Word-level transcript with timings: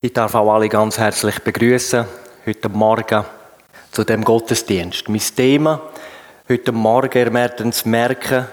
Ich 0.00 0.12
darf 0.12 0.36
auch 0.36 0.54
alle 0.54 0.68
ganz 0.68 0.96
herzlich 0.96 1.40
begrüßen 1.40 2.04
heute 2.46 2.68
Morgen 2.68 3.24
zu 3.90 4.04
dem 4.04 4.22
Gottesdienst. 4.22 5.08
Mein 5.08 5.20
Thema 5.34 5.82
heute 6.48 6.70
Morgen, 6.70 7.18
ihr 7.18 7.34
werdet 7.34 7.66
es 7.66 7.84
merken, 7.84 8.46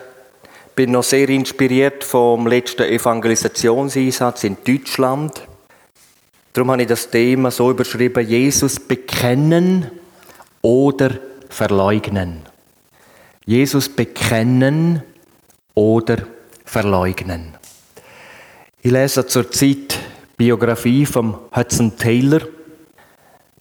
bin 0.75 0.93
noch 0.93 1.03
sehr 1.03 1.29
inspiriert 1.29 2.03
vom 2.03 2.47
letzten 2.47 2.89
Evangelisationseinsatz 2.89 4.43
in 4.43 4.57
Deutschland. 4.65 5.43
Darum 6.51 6.71
habe 6.71 6.81
ich 6.81 6.87
das 6.87 7.11
Thema 7.11 7.51
so 7.51 7.69
überschrieben: 7.69 8.27
Jesus 8.27 8.79
bekennen 8.79 9.91
oder 10.63 11.11
verleugnen. 11.49 12.41
Jesus 13.45 13.87
bekennen 13.87 15.03
oder 15.75 16.17
verleugnen. 16.65 17.53
Ich 18.81 18.89
lese 18.89 19.27
zur 19.27 19.51
Zeit 19.51 19.99
Biografie 20.37 21.05
von 21.05 21.35
Hudson 21.55 21.97
Taylor. 21.97 22.41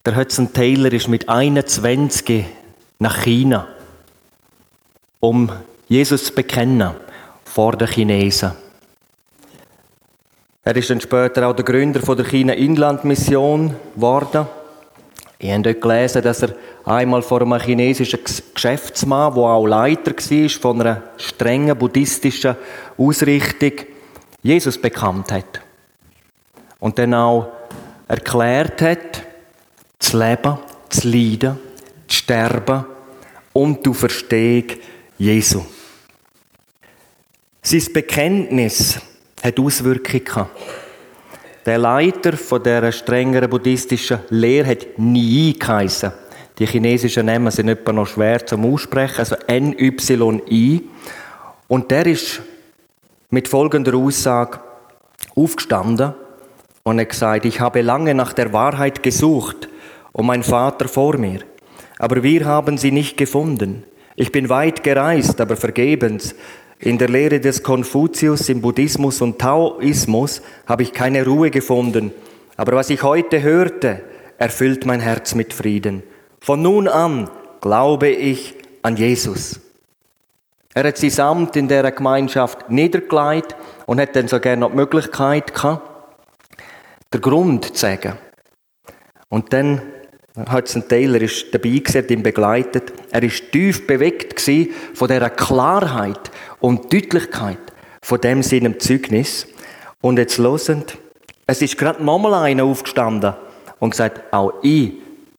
Der 0.04 0.16
Hudson 0.16 0.52
Taylor 0.52 0.92
ist 0.92 1.06
mit 1.06 1.28
21 1.28 2.44
nach 2.98 3.22
China, 3.22 3.68
um 5.20 5.52
Jesus 5.86 6.24
zu 6.24 6.34
bekennen 6.34 6.90
vor 7.44 7.76
den 7.76 7.86
Chinesen. 7.86 8.52
Er 10.64 10.74
ist 10.74 10.90
dann 10.90 11.00
später 11.00 11.46
auch 11.46 11.54
der 11.54 11.64
Gründer 11.64 12.00
der 12.00 12.24
China-Inland-Mission 12.24 13.76
geworden. 13.94 14.48
Ich 15.38 15.52
habe 15.52 15.62
dort 15.62 15.80
gelesen, 15.80 16.22
dass 16.22 16.42
er 16.42 16.56
einmal 16.86 17.22
vor 17.22 17.42
einem 17.42 17.60
chinesischen 17.60 18.18
Geschäftsmann, 18.52 19.34
der 19.34 19.42
auch 19.44 19.66
Leiter 19.66 20.12
war 20.12 20.48
von 20.48 20.80
einer 20.80 21.02
strengen 21.18 21.78
buddhistischen 21.78 22.56
Ausrichtung, 22.98 23.86
Jesus 24.42 24.76
bekannt 24.76 25.30
hat 25.30 25.63
und 26.84 26.98
dann 26.98 27.14
auch 27.14 27.48
erklärt 28.06 28.82
hat, 28.82 29.22
zu 29.98 30.18
leben, 30.18 30.58
zu 30.90 31.08
leiden, 31.08 31.58
zu 32.06 32.14
sterben 32.14 32.84
und 33.54 33.86
du 33.86 33.94
Verstehung 33.94 34.66
Jesu. 35.16 35.64
Sein 37.62 37.86
Bekenntnis 37.90 39.00
hat 39.42 39.58
Auswirkungen. 39.58 40.46
Der 41.64 41.78
Leiter 41.78 42.36
von 42.36 42.62
der 42.62 42.92
strengeren 42.92 43.48
buddhistischen 43.48 44.18
Lehre 44.28 44.68
hat 44.68 44.98
Nie 44.98 45.58
geheissen. 45.58 46.12
Die 46.58 46.66
chinesischen 46.66 47.24
Namen 47.24 47.50
sind 47.50 47.70
etwa 47.70 47.94
noch 47.94 48.08
schwer 48.08 48.44
zum 48.44 48.70
Aussprechen, 48.70 49.20
also 49.20 49.36
N-Y-I. 49.46 50.82
Und 51.66 51.90
der 51.90 52.04
ist 52.04 52.42
mit 53.30 53.48
folgender 53.48 53.94
Aussage 53.94 54.60
aufgestanden 55.34 56.12
und 56.84 56.98
er 56.98 57.06
gesagt, 57.06 57.46
ich 57.46 57.60
habe 57.60 57.80
lange 57.80 58.14
nach 58.14 58.34
der 58.34 58.52
Wahrheit 58.52 59.02
gesucht 59.02 59.68
und 60.12 60.26
mein 60.26 60.42
Vater 60.42 60.86
vor 60.86 61.16
mir, 61.16 61.40
aber 61.98 62.22
wir 62.22 62.44
haben 62.44 62.76
sie 62.76 62.92
nicht 62.92 63.16
gefunden. 63.16 63.84
Ich 64.16 64.30
bin 64.30 64.50
weit 64.50 64.84
gereist, 64.84 65.40
aber 65.40 65.56
vergebens. 65.56 66.34
In 66.78 66.98
der 66.98 67.08
Lehre 67.08 67.40
des 67.40 67.62
Konfuzius, 67.62 68.48
im 68.50 68.60
Buddhismus 68.60 69.22
und 69.22 69.38
Taoismus 69.38 70.42
habe 70.66 70.82
ich 70.82 70.92
keine 70.92 71.24
Ruhe 71.24 71.50
gefunden. 71.50 72.12
Aber 72.56 72.76
was 72.76 72.90
ich 72.90 73.02
heute 73.02 73.42
hörte, 73.42 74.02
erfüllt 74.36 74.84
mein 74.84 75.00
Herz 75.00 75.34
mit 75.34 75.54
Frieden. 75.54 76.02
Von 76.40 76.60
nun 76.60 76.86
an 76.86 77.30
glaube 77.62 78.08
ich 78.08 78.54
an 78.82 78.96
Jesus. 78.96 79.58
Er 80.74 80.84
hat 80.84 80.98
sein 80.98 81.18
Amt 81.24 81.56
in 81.56 81.68
der 81.68 81.90
Gemeinschaft 81.90 82.68
niedergelegt 82.68 83.56
und 83.86 84.00
hat 84.00 84.14
dann 84.14 84.28
sogar 84.28 84.56
noch 84.56 84.70
die 84.70 84.76
Möglichkeit 84.76 85.54
gehabt, 85.54 85.93
den 87.14 87.20
Grund 87.20 87.64
zu 87.64 87.74
sagen. 87.74 88.18
Und 89.28 89.52
dann 89.52 89.80
Hudson 90.50 90.88
Taylor 90.88 91.20
ist 91.20 91.54
dabei 91.54 91.78
gewesen, 91.78 92.08
ihn 92.08 92.22
begleitet. 92.22 92.92
Er 93.12 93.22
ist 93.22 93.52
tief 93.52 93.86
bewegt 93.86 94.40
von 94.94 95.08
der 95.08 95.30
Klarheit 95.30 96.30
und 96.60 96.92
Deutlichkeit 96.92 97.58
von 98.02 98.20
dem 98.20 98.42
seinem 98.42 98.80
Zeugnis. 98.80 99.46
Und 100.00 100.18
jetzt 100.18 100.38
losend, 100.38 100.98
es 101.46 101.62
ist 101.62 101.78
gerade 101.78 102.04
nochmal 102.04 102.34
einer 102.34 102.64
aufgestanden 102.64 103.34
und 103.78 103.90
gesagt, 103.90 104.32
auch 104.32 104.54
ich 104.62 104.94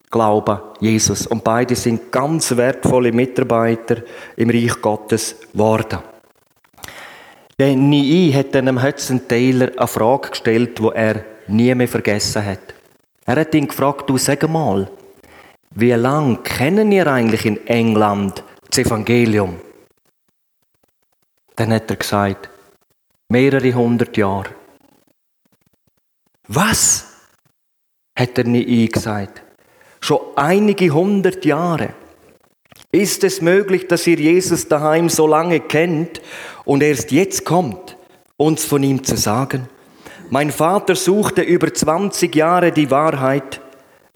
glaube 0.10 0.74
Jesus. 0.80 1.28
Und 1.28 1.44
beide 1.44 1.76
sind 1.76 2.12
ganz 2.12 2.56
wertvolle 2.56 3.12
Mitarbeiter 3.12 3.98
im 4.38 4.50
Reich 4.50 4.82
Gottes 4.82 5.36
geworden. 5.52 6.00
Der 7.60 7.76
NII 7.76 8.32
hat 8.34 8.56
dann 8.56 8.82
Hudson 8.82 9.28
Taylor 9.28 9.72
eine 9.78 9.88
Frage 9.88 10.30
gestellt, 10.30 10.82
wo 10.82 10.92
er 10.92 11.24
nie 11.48 11.74
mehr 11.76 11.88
vergessen 11.88 12.46
hat. 12.46 12.74
Er 13.26 13.38
hat 13.38 13.56
ihn 13.56 13.68
gefragt, 13.68 14.10
du 14.10 14.18
sag 14.18 14.48
mal, 14.50 14.90
wie 15.72 15.92
lange 15.92 16.38
kennen 16.38 16.92
ihr 16.92 17.08
eigentlich 17.08 17.46
in 17.46 17.66
England 17.68 18.44
das 18.70 18.80
Evangelium? 18.80 19.60
Dann 21.56 21.74
hat 21.74 21.90
er 21.90 21.96
gesagt, 21.96 22.50
mehrere 23.30 23.74
hundert 23.74 24.16
Jahre. 24.18 24.50
Was? 26.48 27.12
hat 28.18 28.38
er 28.38 28.46
nie 28.46 28.88
gesagt. 28.88 29.44
Schon 30.00 30.20
einige 30.36 30.90
hundert 30.92 31.44
Jahre. 31.44 31.94
Ist 32.92 33.24
es 33.24 33.42
möglich, 33.42 33.88
dass 33.88 34.08
ihr 34.08 34.18
Jesus 34.18 34.68
daheim 34.68 35.10
so 35.10 35.28
lange 35.28 35.60
kennt 35.60 36.22
und 36.64 36.82
erst 36.82 37.12
jetzt 37.12 37.44
kommt, 37.44 37.98
uns 38.38 38.64
von 38.64 38.84
ihm 38.84 39.04
zu 39.04 39.18
sagen? 39.18 39.68
Mein 40.30 40.52
Vater 40.52 40.96
suchte 40.96 41.44
über 41.44 41.72
20 41.72 42.36
Jahre 42.36 42.72
die 42.72 42.90
Wahrheit. 42.90 43.62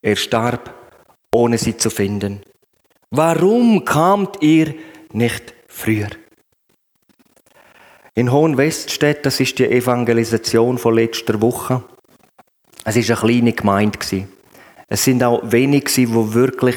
Er 0.01 0.15
starb, 0.15 0.73
ohne 1.31 1.57
sie 1.57 1.77
zu 1.77 1.89
finden. 1.89 2.41
Warum 3.11 3.85
kamt 3.85 4.41
ihr 4.41 4.73
nicht 5.13 5.53
früher? 5.67 6.09
In 8.15 8.31
Hohenweststedt, 8.31 9.25
das 9.25 9.39
ist 9.39 9.59
die 9.59 9.69
Evangelisation 9.69 10.77
von 10.79 10.95
letzter 10.95 11.41
Woche. 11.41 11.83
Es 12.83 12.95
ist 12.95 13.11
eine 13.11 13.19
kleine 13.19 13.53
Gemeinde 13.53 13.99
Es 14.87 15.03
sind 15.03 15.23
auch 15.23 15.41
wenige, 15.43 15.91
die 15.91 16.11
wirklich 16.11 16.75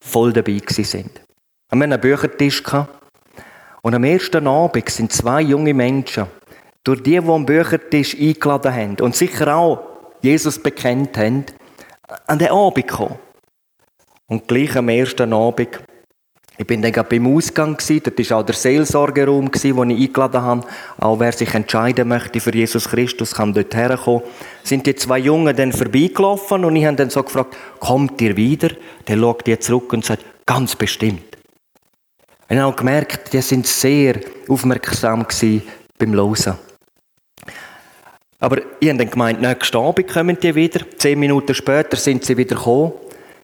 voll 0.00 0.32
dabei 0.32 0.60
sind. 0.68 0.84
Wir 0.84 1.00
hatten 1.70 1.82
einen 1.82 2.00
Büchertisch 2.00 2.62
und 3.82 3.94
am 3.94 4.04
ersten 4.04 4.46
Abend 4.46 4.88
sind 4.88 5.12
zwei 5.12 5.42
junge 5.42 5.74
Menschen 5.74 6.26
durch 6.84 7.02
die, 7.02 7.18
die 7.18 7.28
am 7.28 7.46
Büchertisch 7.46 8.14
eingeladen 8.14 8.74
haben 8.74 8.96
und 9.00 9.16
sicher 9.16 9.56
auch 9.56 9.80
Jesus 10.20 10.62
bekennt 10.62 11.16
haben, 11.16 11.44
an 12.26 12.38
den 12.38 12.50
Abend 12.50 12.86
gekommen. 12.86 13.18
Und 14.26 14.46
gleich 14.48 14.76
am 14.76 14.88
ersten 14.88 15.32
Abend, 15.32 15.80
ich 16.56 16.66
bin 16.66 16.82
dann 16.82 16.92
gerade 16.92 17.08
beim 17.08 17.26
Ausgang 17.34 17.76
gewesen, 17.76 18.02
dort 18.04 18.30
war 18.30 18.38
auch 18.38 18.46
der 18.46 18.54
Seelsorgeraum 18.54 19.50
gewesen, 19.50 19.76
wo 19.76 19.84
ich 19.84 20.00
eingeladen 20.00 20.42
habe. 20.42 20.66
Auch 20.98 21.18
wer 21.18 21.32
sich 21.32 21.52
entscheiden 21.52 22.08
möchte 22.08 22.38
für 22.38 22.54
Jesus 22.54 22.88
Christus, 22.88 23.34
kann 23.34 23.52
dort 23.52 23.74
herkommen. 23.74 24.22
Sind 24.62 24.86
die 24.86 24.94
zwei 24.94 25.18
Jungen 25.18 25.56
dann 25.56 25.72
vorbeigelaufen 25.72 26.64
und 26.64 26.76
ich 26.76 26.86
habe 26.86 26.96
dann 26.96 27.10
so 27.10 27.22
gefragt, 27.22 27.56
kommt 27.80 28.20
ihr 28.20 28.36
wieder? 28.36 28.70
Der 29.08 29.18
schaut 29.18 29.46
die 29.46 29.58
zurück 29.58 29.92
und 29.92 30.04
sagt, 30.04 30.24
ganz 30.46 30.76
bestimmt. 30.76 31.36
Ich 32.48 32.56
habe 32.56 32.72
auch 32.72 32.76
gemerkt, 32.76 33.32
die 33.32 33.40
sind 33.40 33.66
sehr 33.66 34.20
aufmerksam 34.48 35.26
gewesen 35.26 35.62
beim 35.98 36.14
Losen. 36.14 36.54
Aber 38.44 38.58
ich 38.78 38.90
habe 38.90 38.98
dann 38.98 39.08
gemeint, 39.08 39.40
nächsten 39.40 39.78
Abend 39.78 40.06
kommen 40.06 40.38
die 40.38 40.54
wieder. 40.54 40.80
Zehn 40.98 41.18
Minuten 41.18 41.54
später 41.54 41.96
sind 41.96 42.26
sie 42.26 42.36
wieder 42.36 42.56
gekommen. 42.56 42.92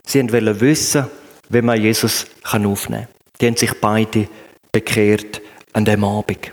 Sie 0.04 0.30
wollten 0.30 0.60
wissen, 0.60 1.06
wie 1.48 1.62
man 1.62 1.80
Jesus 1.80 2.26
aufnehmen 2.42 2.74
kann. 2.76 3.08
Die 3.40 3.46
haben 3.46 3.56
sich 3.56 3.80
beide 3.80 4.28
bekehrt 4.70 5.40
an 5.72 5.86
dem 5.86 6.04
Abend. 6.04 6.52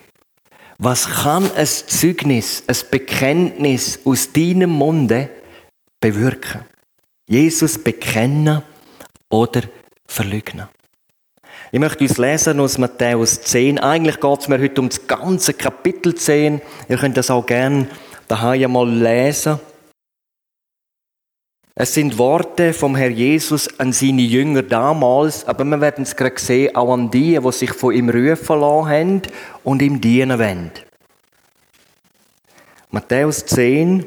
Was 0.77 1.09
kann 1.09 1.51
ein 1.57 1.65
Zeugnis, 1.65 2.63
ein 2.67 2.77
Bekenntnis 2.89 3.99
aus 4.05 4.31
deinem 4.31 4.69
Munde 4.69 5.29
bewirken? 5.99 6.61
Jesus 7.27 7.77
bekennen 7.77 8.61
oder 9.29 9.63
verleugnen? 10.07 10.69
Ich 11.73 11.79
möchte 11.79 12.05
uns 12.05 12.17
lesen 12.17 12.61
aus 12.61 12.77
Matthäus 12.77 13.41
10. 13.41 13.79
Eigentlich 13.79 14.21
geht 14.21 14.39
es 14.39 14.47
mir 14.47 14.61
heute 14.61 14.79
um 14.79 14.87
das 14.87 15.05
ganze 15.05 15.53
Kapitel 15.53 16.15
10. 16.15 16.61
Ihr 16.87 16.97
könnt 16.97 17.17
das 17.17 17.29
auch 17.29 17.45
gerne 17.45 17.87
daheim 18.27 18.71
mal 18.71 18.89
lesen. 18.89 19.59
Es 21.79 21.93
sind 21.93 22.17
Worte 22.17 22.73
vom 22.73 22.95
Herr 22.95 23.11
Jesus 23.11 23.79
an 23.79 23.93
seine 23.93 24.23
Jünger 24.23 24.63
damals, 24.63 25.47
aber 25.47 25.63
wir 25.63 25.79
werden 25.79 26.03
es 26.03 26.15
gerade 26.15 26.39
sehen, 26.39 26.75
auch 26.75 26.91
an 26.91 27.11
die, 27.11 27.39
die 27.39 27.51
sich 27.51 27.71
von 27.71 27.93
ihm 27.93 28.09
rufen 28.09 28.59
lassen 28.59 28.89
haben 28.89 29.21
und 29.63 29.81
ihm 29.83 30.01
dienen 30.01 30.39
wollen. 30.39 30.71
Matthäus 32.89 33.45
10, 33.45 34.05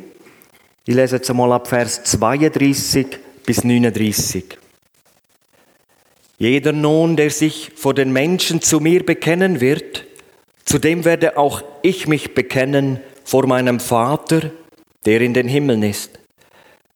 ich 0.85 0.95
lese 0.95 1.17
jetzt 1.17 1.31
einmal 1.31 1.53
ab 1.53 1.69
Vers 1.69 2.03
32 2.03 3.07
bis 3.47 3.63
39. 3.63 4.59
Jeder 6.39 6.73
nun, 6.73 7.17
der 7.17 7.31
sich 7.31 7.71
vor 7.77 7.95
den 7.95 8.13
Menschen 8.13 8.61
zu 8.63 8.81
mir 8.81 9.07
bekennen 9.07 9.61
wird, 9.61 10.07
zu 10.65 10.79
dem 10.79 11.05
werde 11.05 11.37
auch 11.37 11.63
ich 11.83 12.09
mich 12.09 12.35
bekennen 12.35 13.01
vor 13.31 13.47
meinem 13.47 13.79
Vater, 13.79 14.51
der 15.07 15.21
in 15.21 15.33
den 15.35 15.47
Himmeln 15.47 15.85
ist. 15.85 16.19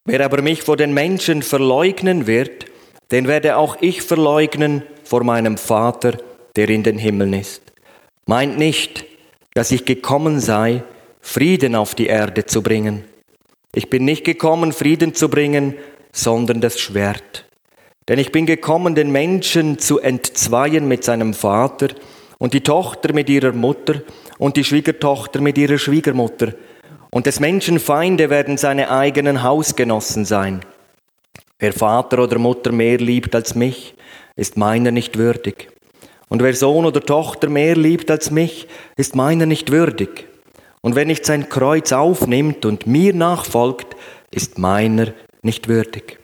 Wer 0.04 0.24
aber 0.24 0.42
mich 0.42 0.64
vor 0.64 0.76
den 0.76 0.92
Menschen 0.92 1.42
verleugnen 1.42 2.26
wird, 2.26 2.66
den 3.12 3.28
werde 3.28 3.56
auch 3.56 3.76
ich 3.80 4.02
verleugnen 4.02 4.82
vor 5.04 5.22
meinem 5.22 5.56
Vater, 5.56 6.18
der 6.56 6.68
in 6.70 6.82
den 6.82 6.98
Himmeln 6.98 7.34
ist. 7.34 7.62
Meint 8.26 8.58
nicht, 8.58 9.04
dass 9.54 9.70
ich 9.70 9.84
gekommen 9.84 10.40
sei, 10.40 10.82
Frieden 11.20 11.76
auf 11.76 11.94
die 11.94 12.06
Erde 12.06 12.44
zu 12.46 12.62
bringen. 12.62 13.04
Ich 13.72 13.88
bin 13.88 14.04
nicht 14.04 14.24
gekommen, 14.24 14.72
Frieden 14.72 15.14
zu 15.14 15.28
bringen, 15.28 15.76
sondern 16.10 16.60
das 16.60 16.80
Schwert. 16.80 17.44
Denn 18.08 18.18
ich 18.18 18.32
bin 18.32 18.44
gekommen, 18.44 18.96
den 18.96 19.12
Menschen 19.12 19.78
zu 19.78 20.00
entzweien 20.00 20.88
mit 20.88 21.04
seinem 21.04 21.32
Vater 21.32 21.90
und 22.38 22.54
die 22.54 22.62
Tochter 22.62 23.12
mit 23.12 23.30
ihrer 23.30 23.52
Mutter 23.52 24.02
und 24.38 24.56
die 24.56 24.64
Schwiegertochter 24.64 25.40
mit 25.40 25.58
ihrer 25.58 25.78
Schwiegermutter. 25.78 26.54
Und 27.10 27.26
des 27.26 27.40
Menschen 27.40 27.78
Feinde 27.78 28.30
werden 28.30 28.56
seine 28.56 28.90
eigenen 28.90 29.42
Hausgenossen 29.42 30.24
sein. 30.24 30.60
Wer 31.58 31.72
Vater 31.72 32.22
oder 32.22 32.38
Mutter 32.38 32.72
mehr 32.72 32.98
liebt 32.98 33.34
als 33.34 33.54
mich, 33.54 33.94
ist 34.36 34.56
meiner 34.56 34.90
nicht 34.90 35.16
würdig. 35.16 35.70
Und 36.28 36.42
wer 36.42 36.54
Sohn 36.54 36.84
oder 36.84 37.00
Tochter 37.00 37.48
mehr 37.48 37.76
liebt 37.76 38.10
als 38.10 38.30
mich, 38.30 38.66
ist 38.96 39.14
meiner 39.14 39.46
nicht 39.46 39.70
würdig. 39.70 40.28
Und 40.82 40.96
wer 40.96 41.04
nicht 41.04 41.24
sein 41.24 41.48
Kreuz 41.48 41.92
aufnimmt 41.92 42.66
und 42.66 42.86
mir 42.86 43.14
nachfolgt, 43.14 43.96
ist 44.30 44.58
meiner 44.58 45.12
nicht 45.42 45.68
würdig. 45.68 46.18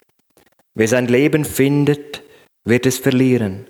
Wer 0.74 0.88
sein 0.88 1.06
Leben 1.06 1.44
findet, 1.44 2.22
wird 2.64 2.86
es 2.86 2.98
verlieren. 2.98 3.66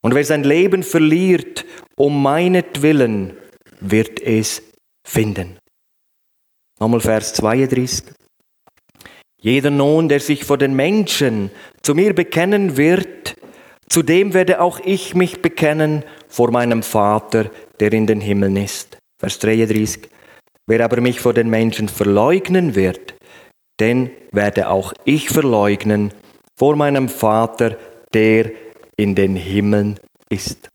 Und 0.00 0.14
wer 0.14 0.24
sein 0.24 0.44
Leben 0.44 0.82
verliert, 0.82 1.64
um 1.96 2.22
meinetwillen, 2.22 3.34
wird 3.80 4.20
es 4.20 4.62
finden. 5.06 5.58
Nochmal 6.78 7.00
Vers 7.00 7.32
32. 7.34 8.04
Jeder 9.40 9.70
nun, 9.70 10.08
der 10.08 10.20
sich 10.20 10.44
vor 10.44 10.58
den 10.58 10.74
Menschen 10.74 11.50
zu 11.82 11.94
mir 11.94 12.14
bekennen 12.14 12.76
wird, 12.76 13.36
zu 13.88 14.02
dem 14.02 14.34
werde 14.34 14.60
auch 14.60 14.80
ich 14.80 15.14
mich 15.14 15.40
bekennen 15.40 16.04
vor 16.28 16.50
meinem 16.50 16.82
Vater, 16.82 17.50
der 17.78 17.92
in 17.92 18.06
den 18.06 18.20
Himmeln 18.20 18.56
ist. 18.56 18.98
Vers 19.20 19.38
33. 19.38 20.08
Wer 20.66 20.84
aber 20.84 21.00
mich 21.00 21.20
vor 21.20 21.32
den 21.32 21.48
Menschen 21.48 21.88
verleugnen 21.88 22.74
wird, 22.74 23.14
den 23.78 24.10
werde 24.32 24.68
auch 24.68 24.92
ich 25.04 25.28
verleugnen 25.28 26.12
vor 26.58 26.76
meinem 26.76 27.08
Vater, 27.08 27.76
der 28.12 28.50
in 28.96 29.14
den 29.14 29.36
Himmeln 29.36 30.00
ist. 30.28 30.68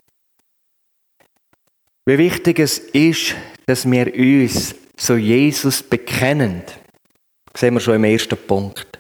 Wie 2.06 2.18
wichtig 2.18 2.58
es 2.60 2.80
ist, 2.80 3.36
dass 3.68 3.90
wir 3.90 4.12
uns 4.14 4.74
zu 4.98 5.18
Jesus 5.18 5.84
bekennen, 5.84 6.64
sehen 7.56 7.76
wir 7.76 7.80
schon 7.80 7.96
im 7.96 8.04
ersten 8.06 8.38
Punkt. 8.38 9.00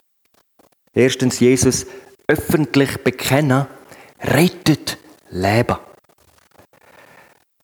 Erstens, 0.93 1.39
Jesus 1.39 1.87
öffentlich 2.27 2.97
bekennen, 2.97 3.65
rettet 4.21 4.97
Leben. 5.31 5.77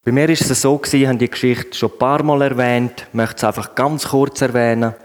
Bei 0.04 0.12
mir 0.12 0.30
ist 0.30 0.50
es 0.50 0.62
so 0.62 0.82
ich 0.92 1.06
habe 1.06 1.18
die 1.18 1.30
Geschichte 1.30 1.78
schon 1.78 1.92
ein 1.92 2.00
paar 2.00 2.24
Mal 2.24 2.42
erwähnt, 2.42 3.06
möchte 3.14 3.36
es 3.36 3.44
einfach 3.44 3.76
ganz 3.76 4.08
kurz 4.08 4.42
erwähnen, 4.42 4.96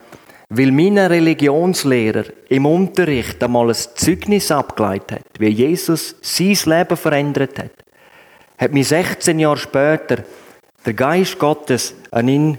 weil 0.49 0.73
mein 0.73 0.97
Religionslehrer 0.97 2.25
im 2.49 2.67
Unterricht 2.67 3.43
einmal 3.43 3.69
ein 3.69 3.77
Zeugnis 3.97 4.51
abgeleitet 4.51 5.13
hat, 5.13 5.41
wie 5.41 5.49
Jesus 5.49 6.15
sein 6.23 6.57
Leben 6.65 6.97
verändert 6.97 7.59
hat, 7.59 7.82
hat 8.63 8.73
mich 8.73 8.89
16 8.89 9.39
Jahre 9.41 9.57
später 9.57 10.25
der 10.87 10.95
Geist 10.95 11.39
Gottes 11.39 11.95
an 12.13 12.29
ihn 12.29 12.59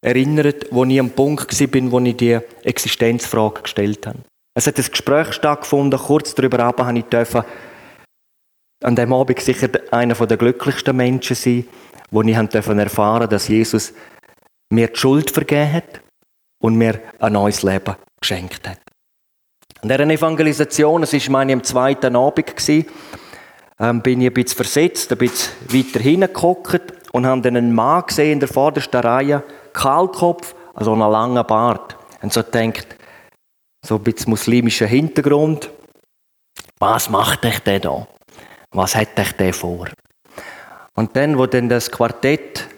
erinnert, 0.00 0.66
wo 0.70 0.84
ich 0.84 0.98
am 0.98 1.10
Punkt 1.10 1.60
war, 1.60 1.92
wo 1.92 2.00
ich 2.00 2.16
die 2.16 2.38
Existenzfrage 2.62 3.62
gestellt 3.62 4.06
habe. 4.06 4.20
Es 4.54 4.66
hat 4.66 4.78
ein 4.78 4.84
Gespräch 4.90 5.32
stattgefunden, 5.34 5.98
kurz 5.98 6.34
darüber 6.34 6.60
aber 6.60 6.86
habe 6.86 6.98
ich 6.98 7.04
dürfen 7.04 7.44
an 8.82 8.96
dem 8.96 9.12
Abend 9.12 9.40
sicher 9.40 9.68
einer 9.90 10.14
der 10.14 10.36
glücklichsten 10.36 10.96
Menschen 10.96 11.36
sein, 11.36 11.66
wo 12.10 12.22
ich 12.22 12.34
erfahren 12.34 13.20
durfte, 13.20 13.28
dass 13.28 13.48
Jesus 13.48 13.92
mir 14.72 14.88
die 14.88 14.98
Schuld 14.98 15.30
vergeben 15.30 15.72
hat 15.72 16.00
und 16.62 16.76
mir 16.76 17.00
ein 17.18 17.32
neues 17.34 17.62
Leben 17.62 17.96
geschenkt 18.20 18.66
hat. 18.66 18.78
An 19.82 19.88
dieser 19.88 20.00
Evangelisation, 20.00 21.02
es 21.02 21.12
war 21.12 21.32
meine 21.32 21.52
im 21.52 21.62
zweiten 21.62 22.16
Abend, 22.16 22.54
ähm, 23.80 24.02
bin 24.02 24.20
ich 24.20 24.28
ein 24.28 24.34
bisschen 24.34 24.56
versetzt, 24.56 25.12
ein 25.12 25.18
bisschen 25.18 25.52
weiter 25.68 26.00
hingeguckt 26.00 26.92
und 27.12 27.26
habe 27.26 27.40
dann 27.42 27.56
einen 27.56 27.74
Mann 27.74 28.04
gesehen 28.06 28.32
in 28.32 28.40
der 28.40 28.48
vordersten 28.48 29.00
Reihe, 29.00 29.42
Kahlkopf, 29.72 30.54
also 30.74 30.92
einen 30.92 31.10
langen 31.10 31.46
Bart. 31.46 31.96
Und 32.20 32.32
so 32.32 32.42
denkt, 32.42 32.96
so 33.84 33.96
ein 33.96 34.02
bisschen 34.02 34.30
muslimischer 34.30 34.86
Hintergrund, 34.86 35.70
was 36.78 37.10
macht 37.10 37.44
euch 37.44 37.60
der 37.60 37.80
da? 37.80 38.06
Was 38.70 38.94
hat 38.94 39.18
euch 39.18 39.32
der 39.32 39.54
vor? 39.54 39.88
Und 40.94 41.16
dann, 41.16 41.38
wo 41.38 41.46
dann 41.46 41.68
das 41.68 41.90
Quartett 41.90 42.68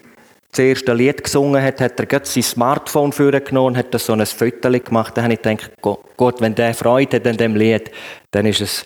das 0.50 0.58
erste 0.58 0.92
Lied 0.92 1.22
gesungen 1.22 1.62
hat, 1.62 1.80
hat 1.80 1.98
er 1.98 2.06
gerade 2.06 2.26
sein 2.26 2.42
Smartphone 2.42 3.12
vorgenommen 3.12 3.68
und 3.68 3.76
hat 3.76 3.98
so 3.98 4.12
ein 4.12 4.26
Foto 4.26 4.70
gemacht. 4.70 5.16
Da 5.16 5.22
habe 5.22 5.34
ich 5.34 5.42
gedacht, 5.42 5.70
Gott, 5.80 6.40
wenn 6.40 6.54
der 6.54 6.74
Freude 6.74 7.16
hat 7.16 7.26
an 7.26 7.36
dem 7.36 7.54
Lied, 7.54 7.90
dann 8.30 8.46
ist, 8.46 8.60
es, 8.60 8.84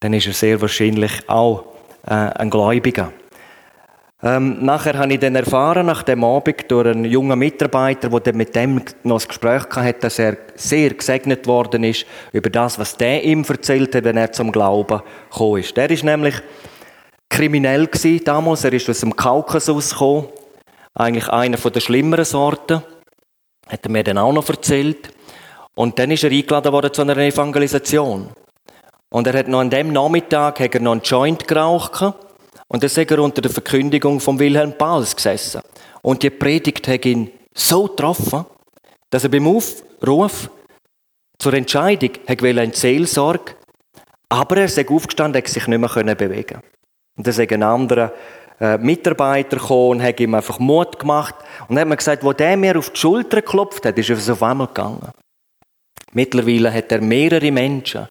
dann 0.00 0.12
ist 0.14 0.26
er 0.26 0.32
sehr 0.32 0.60
wahrscheinlich 0.60 1.28
auch 1.28 1.64
äh, 2.06 2.12
ein 2.12 2.50
Gläubiger. 2.50 3.12
Ähm, 4.20 4.64
nachher 4.64 4.98
habe 4.98 5.12
ich 5.12 5.20
dann 5.20 5.36
erfahren, 5.36 5.86
nach 5.86 6.02
dem 6.02 6.24
Abend, 6.24 6.68
durch 6.68 6.88
einen 6.88 7.04
jungen 7.04 7.38
Mitarbeiter, 7.38 8.08
der 8.08 8.34
mit 8.34 8.56
dem 8.56 8.82
noch 9.04 9.20
ein 9.22 9.28
Gespräch 9.28 9.64
hatte, 9.70 10.00
dass 10.00 10.18
er 10.18 10.36
sehr 10.56 10.90
gesegnet 10.90 11.46
worden 11.46 11.84
ist 11.84 12.04
über 12.32 12.50
das, 12.50 12.80
was 12.80 12.96
der 12.96 13.22
ihm 13.22 13.44
erzählt 13.48 13.94
hat, 13.94 14.02
wenn 14.02 14.16
er 14.16 14.32
zum 14.32 14.50
Glauben 14.50 15.02
gekommen 15.30 15.60
ist. 15.60 15.76
Der 15.76 15.88
ist 15.90 16.02
nämlich 16.02 16.34
kriminell 17.28 17.86
gewesen 17.86 18.24
damals. 18.24 18.64
Er 18.64 18.72
ist 18.72 18.90
aus 18.90 19.00
dem 19.00 19.14
Kaukasus 19.14 19.90
gekommen. 19.90 20.26
Eigentlich 20.94 21.28
einer 21.28 21.56
der 21.56 21.80
schlimmeren 21.80 22.24
Sorten. 22.24 22.82
Hat 23.68 23.84
er 23.84 23.90
mir 23.90 24.02
dann 24.02 24.18
auch 24.18 24.32
noch 24.32 24.48
erzählt. 24.48 25.10
Und 25.76 25.96
dann 26.00 26.10
ist 26.10 26.24
er 26.24 26.32
eingeladen 26.32 26.72
worden 26.72 26.92
zu 26.92 27.02
einer 27.02 27.16
Evangelisation. 27.18 28.30
Und 29.10 29.26
er 29.26 29.38
hat 29.38 29.48
noch 29.48 29.60
an 29.60 29.70
dem 29.70 29.92
Nachmittag 29.92 30.60
hat 30.60 30.74
er 30.74 30.80
noch 30.80 30.92
einen 30.92 31.02
Joint 31.02 31.48
geraucht 31.48 32.02
und 32.02 32.82
dann 32.82 32.86
ist 32.86 32.98
er 32.98 33.18
unter 33.18 33.40
der 33.40 33.50
Verkündigung 33.50 34.20
von 34.20 34.38
Wilhelm 34.38 34.76
Pauls 34.76 35.16
gesessen. 35.16 35.62
Und 36.02 36.22
die 36.22 36.30
Predigt 36.30 36.86
hat 36.88 37.06
ihn 37.06 37.30
so 37.54 37.84
getroffen, 37.84 38.44
dass 39.10 39.24
er 39.24 39.30
beim 39.30 39.46
Aufruf 39.46 40.50
zur 41.38 41.54
Entscheidung 41.54 42.10
hat 42.26 42.42
in 42.42 42.72
Seelsorge, 42.72 43.54
aber 44.28 44.58
er 44.58 44.64
ist 44.66 44.90
aufgestanden, 44.90 45.40
hat 45.40 45.48
sich 45.48 45.66
nicht 45.66 45.78
mehr 45.78 46.14
bewegen 46.14 46.60
Und 47.16 47.26
dann 47.26 47.32
ist 47.32 47.40
ein 47.40 47.62
anderer 47.62 48.12
äh, 48.60 48.76
Mitarbeiter 48.76 49.56
gekommen 49.56 49.90
und 49.90 50.02
hat 50.02 50.20
ihm 50.20 50.34
einfach 50.34 50.58
Mut 50.58 50.98
gemacht. 50.98 51.34
Und 51.68 51.76
dann 51.76 51.80
hat 51.80 51.88
mir 51.88 51.96
gesagt, 51.96 52.24
wo 52.24 52.32
der 52.32 52.56
mir 52.56 52.76
auf 52.76 52.90
die 52.90 52.98
Schulter 52.98 53.40
geklopft 53.40 53.86
hat, 53.86 53.96
ist 53.96 54.10
er 54.10 54.32
auf 54.32 54.42
einmal 54.42 54.66
gegangen. 54.66 55.12
Mittlerweile 56.12 56.72
hat 56.72 56.92
er 56.92 57.00
mehrere 57.00 57.50
Menschen 57.50 58.08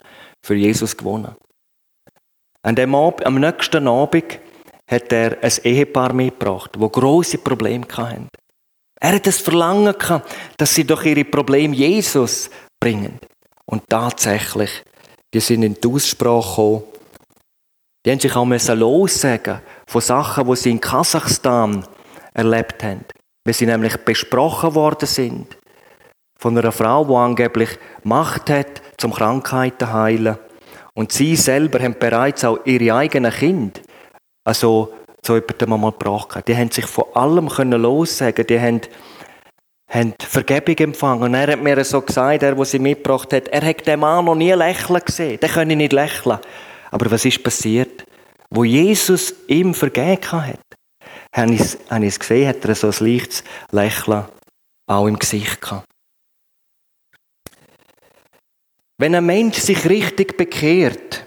für 0.47 0.55
Jesus 0.55 0.95
gewonnen. 0.95 1.35
Ab 2.63 3.21
am 3.25 3.35
nächsten 3.39 3.87
Abend 3.87 4.39
hat 4.89 5.11
er 5.11 5.43
ein 5.43 5.53
Ehepaar 5.63 6.13
mitgebracht, 6.13 6.71
wo 6.77 6.87
große 6.87 7.39
Probleme 7.39 7.85
hatten. 7.91 8.29
Er 8.99 9.15
hat 9.15 9.27
das 9.27 9.39
Verlangen 9.39 9.97
gehabt, 9.97 10.33
dass 10.57 10.73
sie 10.73 10.85
doch 10.85 11.03
ihre 11.03 11.25
Probleme 11.25 11.75
Jesus 11.75 12.49
bringen. 12.79 13.19
Und 13.65 13.83
tatsächlich, 13.89 14.83
die 15.33 15.41
sind 15.41 15.63
in 15.63 15.75
die 15.75 15.87
Aussprache 15.87 16.49
gekommen. 16.49 16.83
Die 18.05 18.11
haben 18.11 18.19
sich 18.19 18.35
auch 18.35 18.75
lossagen 18.75 19.61
von 19.85 20.01
Sachen, 20.01 20.47
die 20.47 20.55
sie 20.55 20.71
in 20.71 20.81
Kasachstan 20.81 21.85
erlebt 22.33 22.81
haben. 22.83 23.03
Weil 23.45 23.53
sie 23.53 23.65
nämlich 23.65 23.97
besprochen 23.97 24.73
worden 24.75 25.07
sind. 25.07 25.57
Von 26.39 26.57
einer 26.57 26.71
Frau, 26.71 27.03
die 27.03 27.13
angeblich 27.13 27.77
Macht 28.03 28.49
hat, 28.49 28.81
zum 28.97 29.13
Krankheiten 29.13 29.93
heilen. 29.93 30.37
Und 30.93 31.11
sie 31.11 31.35
selber 31.35 31.79
haben 31.79 31.97
bereits 31.99 32.43
auch 32.43 32.59
ihre 32.65 32.95
eigenen 32.95 33.31
Kinder 33.31 33.79
also 34.47 34.93
so 35.21 35.35
jemandem 35.35 35.69
mal 35.69 35.91
gebracht 35.91 36.47
Die 36.47 36.55
haben 36.55 36.71
sich 36.71 36.85
von 36.85 37.03
allem 37.13 37.49
können 37.49 37.81
lossagen 37.81 38.47
Die 38.47 38.59
haben, 38.59 38.81
haben 39.89 40.13
Vergebung 40.21 40.77
empfangen. 40.77 41.23
Und 41.23 41.33
er 41.33 41.51
hat 41.51 41.61
mir 41.61 41.83
so 41.83 41.99
gesagt, 41.99 42.43
er, 42.43 42.55
der 42.55 42.65
sie 42.65 42.79
mitgebracht 42.79 43.33
hat, 43.33 43.49
er 43.49 43.65
hat 43.67 43.85
den 43.85 43.99
Mann 43.99 44.23
noch 44.23 44.35
nie 44.35 44.53
lächeln 44.53 45.01
gesehen. 45.05 45.39
Der 45.41 45.49
könne 45.49 45.75
nicht 45.75 45.91
lächeln. 45.91 46.39
Aber 46.91 47.11
was 47.11 47.25
ist 47.25 47.43
passiert? 47.43 48.05
Wo 48.49 48.63
Jesus 48.63 49.35
ihm 49.47 49.73
vergeben 49.73 50.31
hat, 50.31 50.59
habe 51.33 51.53
ich 51.53 51.77
es 51.89 52.19
gesehen, 52.19 52.47
hat 52.47 52.63
er 52.63 52.75
so 52.75 52.87
ein 52.87 52.95
leichtes 52.99 53.43
Lächeln 53.71 54.25
auch 54.89 55.07
im 55.07 55.19
Gesicht 55.19 55.61
gehabt. 55.61 55.86
Wenn 58.99 59.13
ein 59.13 59.25
Mensch 59.25 59.59
sich 59.59 59.87
richtig 59.87 60.37
bekehrt, 60.37 61.23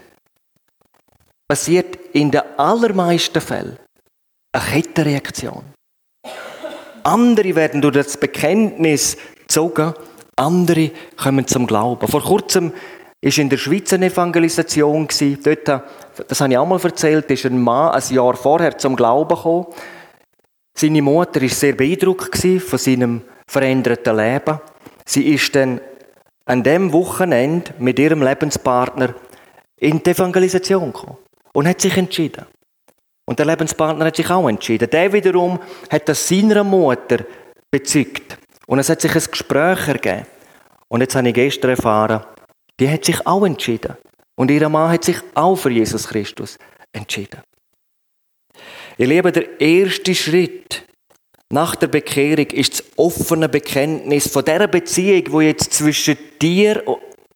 passiert 1.47 1.97
in 2.13 2.29
den 2.31 2.41
allermeisten 2.57 3.41
Fällen 3.41 3.77
eine 4.53 4.63
Kettenreaktion. 4.63 5.63
Andere 7.03 7.55
werden 7.55 7.81
durch 7.81 7.95
das 7.95 8.17
Bekenntnis 8.17 9.17
gezogen, 9.39 9.93
Andere 10.35 10.91
kommen 11.15 11.47
zum 11.47 11.65
Glauben. 11.65 12.07
Vor 12.07 12.21
kurzem 12.21 12.73
ist 13.21 13.37
in 13.37 13.49
der 13.49 13.57
Schweiz 13.57 13.93
eine 13.93 14.07
Evangelisation 14.07 15.07
Dort, 15.43 15.67
das 16.27 16.41
habe 16.41 16.51
ich 16.51 16.57
auch 16.57 16.65
mal 16.65 16.81
erzählt, 16.81 17.29
ist 17.31 17.45
ein 17.45 17.61
Mann 17.61 17.93
ein 17.93 18.13
Jahr 18.13 18.35
vorher 18.35 18.77
zum 18.77 18.95
Glauben 18.95 19.35
gekommen. 19.35 19.67
Seine 20.77 21.01
Mutter 21.01 21.41
war 21.41 21.49
sehr 21.49 21.73
beeindruckt 21.73 22.35
von 22.37 22.79
seinem 22.79 23.21
veränderten 23.47 24.17
Leben. 24.17 24.59
Sie 25.05 25.33
ist 25.33 25.55
dann 25.55 25.79
an 26.51 26.63
dem 26.63 26.91
Wochenende 26.91 27.73
mit 27.79 27.97
ihrem 27.97 28.21
Lebenspartner 28.21 29.15
in 29.77 30.03
die 30.03 30.09
Evangelisation 30.09 30.91
gekommen 30.91 31.17
und 31.53 31.65
hat 31.65 31.79
sich 31.79 31.95
entschieden. 31.95 32.45
Und 33.25 33.39
der 33.39 33.45
Lebenspartner 33.45 34.03
hat 34.03 34.17
sich 34.17 34.29
auch 34.29 34.49
entschieden. 34.49 34.89
Der 34.89 35.13
wiederum 35.13 35.59
hat 35.89 36.09
das 36.09 36.27
seiner 36.27 36.65
Mutter 36.65 37.19
bezeugt. 37.71 38.37
Und 38.67 38.79
es 38.79 38.89
hat 38.89 38.99
sich 38.99 39.15
ein 39.15 39.23
Gespräch 39.31 39.87
ergeben. 39.87 40.25
Und 40.89 40.99
jetzt 40.99 41.15
habe 41.15 41.29
ich 41.29 41.33
gestern 41.33 41.69
erfahren, 41.69 42.25
die 42.77 42.89
hat 42.89 43.05
sich 43.05 43.25
auch 43.25 43.45
entschieden. 43.45 43.95
Und 44.35 44.51
ihr 44.51 44.67
Mann 44.67 44.91
hat 44.91 45.05
sich 45.05 45.21
auch 45.33 45.55
für 45.55 45.71
Jesus 45.71 46.05
Christus 46.05 46.57
entschieden. 46.91 47.39
Ihr 48.97 49.07
Lieben, 49.07 49.31
der 49.31 49.61
erste 49.61 50.13
Schritt 50.13 50.83
nach 51.51 51.75
der 51.75 51.87
Bekehrung 51.87 52.47
ist 52.47 52.73
das 52.73 52.83
offene 52.97 53.49
Bekenntnis 53.49 54.27
von 54.27 54.45
der 54.45 54.67
Beziehung, 54.67 55.31
wo 55.31 55.41
jetzt 55.41 55.73
zwischen 55.73 56.17
dir 56.41 56.83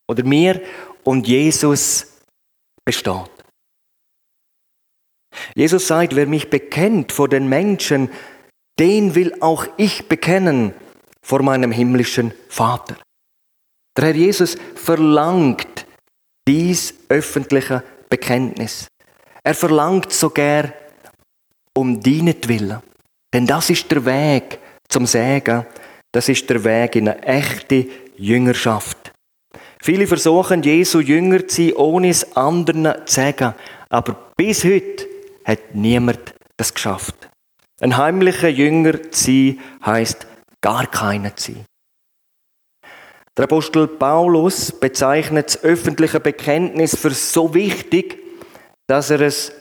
oder 0.07 0.23
mir 0.23 0.61
und 1.03 1.27
Jesus 1.27 2.07
besteht. 2.83 3.31
Jesus 5.55 5.87
sagt, 5.87 6.15
wer 6.15 6.27
mich 6.27 6.49
bekennt 6.49 7.11
vor 7.11 7.27
den 7.27 7.47
Menschen, 7.49 8.09
den 8.79 9.15
will 9.15 9.35
auch 9.41 9.67
ich 9.77 10.07
bekennen 10.07 10.73
vor 11.21 11.41
meinem 11.41 11.71
himmlischen 11.71 12.33
Vater. 12.49 12.95
Der 13.97 14.05
Herr 14.05 14.15
Jesus 14.15 14.57
verlangt 14.75 15.85
dies 16.47 16.93
öffentliche 17.09 17.83
Bekenntnis. 18.09 18.87
Er 19.43 19.55
verlangt 19.55 20.11
sogar 20.11 20.73
um 21.75 22.01
deinetwillen. 22.01 22.81
Denn 23.35 23.45
das 23.45 23.69
ist 23.69 23.91
der 23.91 24.05
Weg 24.05 24.59
zum 24.87 25.05
Sägen. 25.05 25.65
Das 26.13 26.29
ist 26.29 26.49
der 26.49 26.63
Weg 26.63 26.95
in 26.95 27.09
eine 27.09 27.21
echte 27.21 27.85
Jüngerschaft. 28.15 29.11
Viele 29.81 30.07
versuchen, 30.07 30.63
Jesu 30.63 31.01
Jünger 31.01 31.45
zu 31.45 31.63
sein, 31.63 31.73
ohne 31.73 32.07
es 32.07 32.37
anderen 32.37 32.93
zu 33.05 33.13
sagen. 33.13 33.53
Aber 33.89 34.31
bis 34.37 34.63
heute 34.63 35.05
hat 35.43 35.75
niemand 35.75 36.33
das 36.55 36.73
geschafft. 36.73 37.29
Ein 37.81 37.97
heimlicher 37.97 38.47
Jünger 38.47 39.11
zu 39.11 39.25
sein, 39.25 39.59
heisst 39.85 40.27
gar 40.61 40.87
keiner 40.87 41.35
zu 41.35 41.51
sein. 41.51 41.65
Der 43.35 43.43
Apostel 43.43 43.89
Paulus 43.89 44.71
bezeichnet 44.71 45.47
das 45.47 45.61
öffentliche 45.61 46.21
Bekenntnis 46.21 46.95
für 46.95 47.11
so 47.11 47.53
wichtig, 47.53 48.17
dass 48.87 49.09
er 49.09 49.19
es 49.19 49.51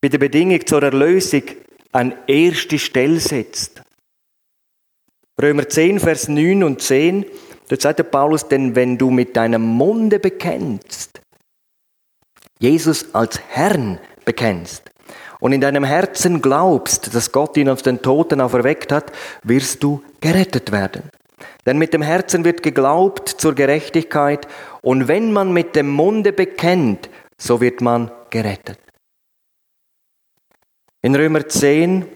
bei 0.00 0.08
der 0.08 0.18
Bedingung 0.18 0.64
zur 0.64 0.84
Erlösung 0.84 1.42
an 1.92 2.14
erste 2.26 2.78
Stelle 2.78 3.20
setzt. 3.20 3.82
Römer 5.40 5.68
10, 5.68 6.00
Vers 6.00 6.28
9 6.28 6.64
und 6.64 6.82
10, 6.82 7.24
dort 7.68 7.80
sagt 7.80 8.00
der 8.00 8.04
Paulus, 8.04 8.48
denn 8.48 8.74
wenn 8.74 8.98
du 8.98 9.10
mit 9.10 9.36
deinem 9.36 9.62
Munde 9.62 10.18
bekennst, 10.18 11.20
Jesus 12.58 13.14
als 13.14 13.40
Herrn 13.48 14.00
bekennst 14.24 14.90
und 15.38 15.52
in 15.52 15.60
deinem 15.60 15.84
Herzen 15.84 16.42
glaubst, 16.42 17.14
dass 17.14 17.30
Gott 17.30 17.56
ihn 17.56 17.68
aus 17.68 17.82
den 17.82 18.02
Toten 18.02 18.40
auferweckt 18.40 18.90
hat, 18.90 19.12
wirst 19.44 19.82
du 19.82 20.02
gerettet 20.20 20.72
werden. 20.72 21.04
Denn 21.66 21.78
mit 21.78 21.94
dem 21.94 22.02
Herzen 22.02 22.44
wird 22.44 22.64
geglaubt 22.64 23.28
zur 23.28 23.54
Gerechtigkeit 23.54 24.48
und 24.82 25.06
wenn 25.06 25.32
man 25.32 25.52
mit 25.52 25.76
dem 25.76 25.88
Munde 25.88 26.32
bekennt, 26.32 27.08
so 27.36 27.60
wird 27.60 27.80
man 27.80 28.10
gerettet. 28.30 28.78
In 31.00 31.14
Römer 31.14 31.48
10 31.48 32.06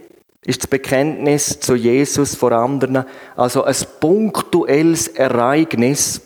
ist 0.44 0.62
das 0.62 0.66
Bekenntnis 0.66 1.60
zu 1.60 1.76
Jesus 1.76 2.34
vor 2.34 2.50
anderen 2.50 3.04
also 3.36 3.62
ein 3.62 3.76
punktuelles 4.00 5.06
Ereignis 5.06 6.20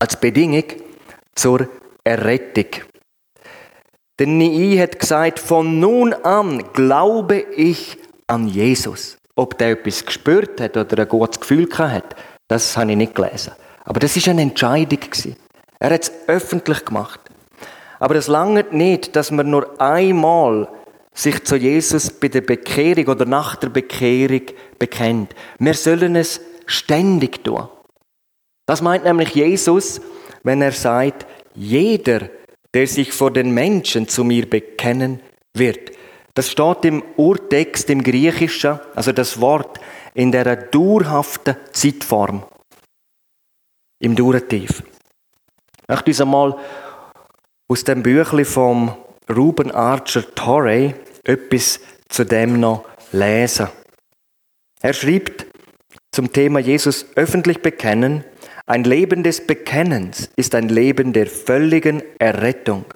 als 0.00 0.18
Bedingung 0.18 0.64
zur 1.34 1.68
Errettung. 2.02 2.66
Denn 4.18 4.38
Nii 4.38 4.78
hat 4.78 4.98
gesagt, 4.98 5.38
von 5.38 5.78
nun 5.78 6.12
an 6.12 6.64
glaube 6.72 7.38
ich 7.38 7.98
an 8.26 8.48
Jesus. 8.48 9.16
Ob 9.36 9.56
der 9.58 9.70
etwas 9.70 10.04
gespürt 10.04 10.60
hat 10.60 10.76
oder 10.76 11.02
ein 11.02 11.08
gutes 11.08 11.38
Gefühl 11.40 11.68
hat, 11.78 12.16
das 12.48 12.76
habe 12.76 12.90
ich 12.90 12.96
nicht 12.96 13.14
gelesen. 13.14 13.52
Aber 13.84 14.00
das 14.00 14.16
ist 14.16 14.28
eine 14.28 14.42
Entscheidung. 14.42 15.00
Er 15.78 15.90
hat 15.90 16.02
es 16.02 16.12
öffentlich 16.26 16.84
gemacht. 16.84 17.20
Aber 18.00 18.16
es 18.16 18.26
langt 18.26 18.72
nicht, 18.72 19.14
dass 19.14 19.30
man 19.30 19.50
nur 19.50 19.80
einmal 19.80 20.68
sich 21.14 21.44
zu 21.44 21.56
Jesus 21.56 22.10
bei 22.10 22.28
der 22.28 22.40
Bekehrung 22.40 23.06
oder 23.06 23.24
nach 23.24 23.56
der 23.56 23.68
Bekehrung 23.68 24.42
bekennt. 24.78 25.34
Wir 25.58 25.74
sollen 25.74 26.16
es 26.16 26.40
ständig 26.66 27.44
tun. 27.44 27.68
Das 28.66 28.82
meint 28.82 29.04
nämlich 29.04 29.34
Jesus, 29.34 30.00
wenn 30.42 30.60
er 30.60 30.72
sagt, 30.72 31.26
jeder, 31.54 32.28
der 32.74 32.86
sich 32.86 33.12
vor 33.12 33.30
den 33.30 33.52
Menschen 33.52 34.08
zu 34.08 34.24
mir 34.24 34.50
bekennen 34.50 35.20
wird. 35.54 35.92
Das 36.34 36.50
steht 36.50 36.84
im 36.84 37.02
Urtext 37.16 37.88
im 37.90 38.02
Griechischen, 38.02 38.80
also 38.96 39.12
das 39.12 39.40
Wort 39.40 39.78
in 40.14 40.32
der 40.32 40.56
dauerhaften 40.56 41.56
Zeitform. 41.72 42.44
Im 44.00 44.16
Durativ. 44.16 44.82
Ich 45.82 45.88
möchte 45.88 46.10
uns 46.10 46.20
einmal 46.20 46.56
aus 47.68 47.84
dem 47.84 48.02
Büchlein 48.02 48.44
vom 48.44 48.96
Ruben 49.30 49.70
Archer 49.70 50.34
Torrey 50.34 50.94
etwas 51.24 51.80
zu 52.08 52.24
dem 52.24 52.60
noch 52.60 52.84
lesen. 53.12 53.68
Er 54.80 54.92
schreibt 54.92 55.46
zum 56.12 56.32
Thema 56.32 56.60
Jesus 56.60 57.06
öffentlich 57.16 57.60
bekennen, 57.60 58.24
ein 58.66 58.84
Leben 58.84 59.22
des 59.22 59.46
Bekennens 59.46 60.30
ist 60.36 60.54
ein 60.54 60.68
Leben 60.68 61.12
der 61.12 61.26
völligen 61.26 62.02
Errettung. 62.18 62.86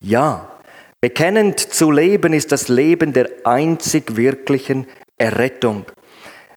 Ja, 0.00 0.58
bekennend 1.00 1.60
zu 1.60 1.90
leben 1.90 2.32
ist 2.32 2.50
das 2.50 2.68
Leben 2.68 3.12
der 3.12 3.28
einzig 3.44 4.16
wirklichen 4.16 4.86
Errettung. 5.18 5.84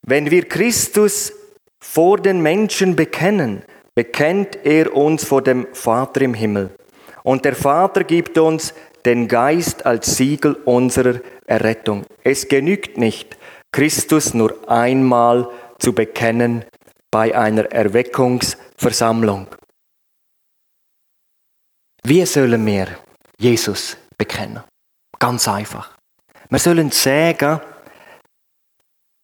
Wenn 0.03 0.31
wir 0.31 0.47
Christus 0.47 1.33
vor 1.81 2.17
den 2.17 2.41
Menschen 2.41 2.95
bekennen, 2.95 3.63
bekennt 3.93 4.59
er 4.63 4.95
uns 4.95 5.25
vor 5.25 5.41
dem 5.41 5.67
Vater 5.73 6.21
im 6.21 6.33
Himmel. 6.33 6.69
Und 7.23 7.45
der 7.45 7.55
Vater 7.55 8.03
gibt 8.03 8.37
uns 8.37 8.73
den 9.05 9.27
Geist 9.27 9.85
als 9.85 10.17
Siegel 10.17 10.53
unserer 10.65 11.19
Errettung. 11.45 12.05
Es 12.23 12.47
genügt 12.47 12.97
nicht, 12.97 13.37
Christus 13.71 14.33
nur 14.33 14.69
einmal 14.69 15.49
zu 15.79 15.93
bekennen 15.93 16.65
bei 17.09 17.35
einer 17.35 17.71
Erweckungsversammlung. 17.71 19.47
Wie 22.03 22.25
sollen 22.25 22.65
wir 22.65 22.87
Jesus 23.37 23.97
bekennen? 24.17 24.63
Ganz 25.19 25.47
einfach. 25.47 25.97
Wir 26.49 26.59
sollen 26.59 26.91
sagen, 26.91 27.61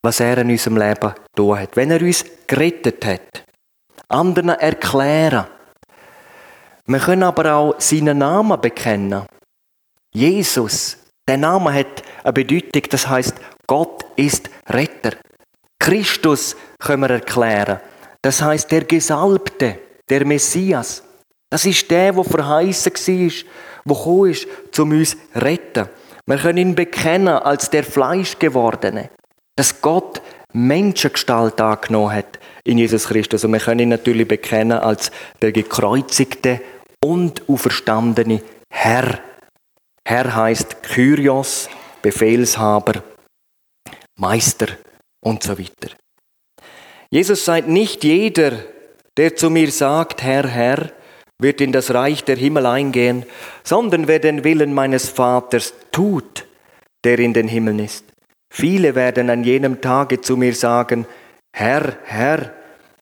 was 0.03 0.19
er 0.19 0.37
in 0.39 0.51
unserem 0.51 0.77
Leben 0.77 1.13
getan 1.35 1.59
hat. 1.59 1.75
Wenn 1.75 1.91
er 1.91 2.01
uns 2.01 2.23
gerettet 2.45 3.05
hat, 3.05 3.43
anderen 4.07 4.49
erklären. 4.49 5.47
Wir 6.85 6.99
können 6.99 7.23
aber 7.23 7.53
auch 7.53 7.75
seinen 7.79 8.19
Namen 8.19 8.61
bekennen. 8.61 9.25
Jesus, 10.13 10.97
der 11.27 11.37
Name 11.37 11.73
hat 11.73 12.03
eine 12.23 12.33
Bedeutung, 12.33 12.83
das 12.89 13.07
heißt, 13.07 13.35
Gott 13.67 14.05
ist 14.15 14.49
Retter. 14.69 15.17
Christus 15.79 16.55
können 16.79 17.03
wir 17.03 17.11
erklären. 17.11 17.79
Das 18.21 18.41
heißt, 18.41 18.71
der 18.71 18.85
Gesalbte, 18.85 19.79
der 20.09 20.25
Messias. 20.25 21.03
Das 21.49 21.65
ist 21.65 21.89
der, 21.91 22.13
der 22.13 22.23
verheißen 22.23 22.91
war, 22.93 23.29
der 23.85 23.95
gekommen 23.95 24.31
ist, 24.31 24.47
um 24.79 24.91
uns 24.91 25.11
zu 25.11 25.39
retten. 25.39 25.89
Wir 26.25 26.37
können 26.37 26.57
ihn 26.57 26.75
bekennen 26.75 27.29
als 27.29 27.69
der 27.69 27.85
Fleischgewordene, 27.85 29.09
dass 29.55 29.81
Gott 29.81 30.21
Menschengestalt 30.51 31.59
angenommen 31.61 32.13
hat 32.13 32.39
in 32.65 32.77
Jesus 32.77 33.07
Christus. 33.07 33.45
Und 33.45 33.53
wir 33.53 33.59
können 33.59 33.79
ihn 33.79 33.89
natürlich 33.89 34.27
bekennen 34.27 34.77
als 34.77 35.11
der 35.41 35.53
gekreuzigte 35.53 36.61
und 37.03 37.47
auferstandene 37.47 38.41
Herr. 38.69 39.19
Herr 40.09 40.33
heißt 40.33 40.83
Kyrios, 40.83 41.69
Befehlshaber, 42.01 43.03
Meister 44.17 44.67
und 45.19 45.43
so 45.43 45.59
weiter. 45.59 45.93
Jesus 47.09 47.43
sagt, 47.43 47.67
nicht 47.67 48.05
jeder, 48.05 48.53
der 49.17 49.35
zu 49.35 49.49
mir 49.49 49.69
sagt, 49.69 50.23
Herr, 50.23 50.47
Herr, 50.47 50.93
wird 51.41 51.59
in 51.59 51.73
das 51.73 51.93
Reich 51.93 52.23
der 52.23 52.37
Himmel 52.37 52.67
eingehen, 52.67 53.25
sondern 53.65 54.07
wer 54.07 54.19
den 54.19 54.45
Willen 54.45 54.73
meines 54.73 55.09
Vaters 55.09 55.73
tut, 55.91 56.47
der 57.03 57.19
in 57.19 57.33
den 57.33 57.49
Himmeln 57.49 57.79
ist. 57.79 58.05
Viele 58.49 58.95
werden 58.95 59.29
an 59.29 59.43
jenem 59.43 59.81
Tage 59.81 60.21
zu 60.21 60.37
mir 60.37 60.55
sagen, 60.55 61.05
Herr, 61.53 61.97
Herr, 62.05 62.53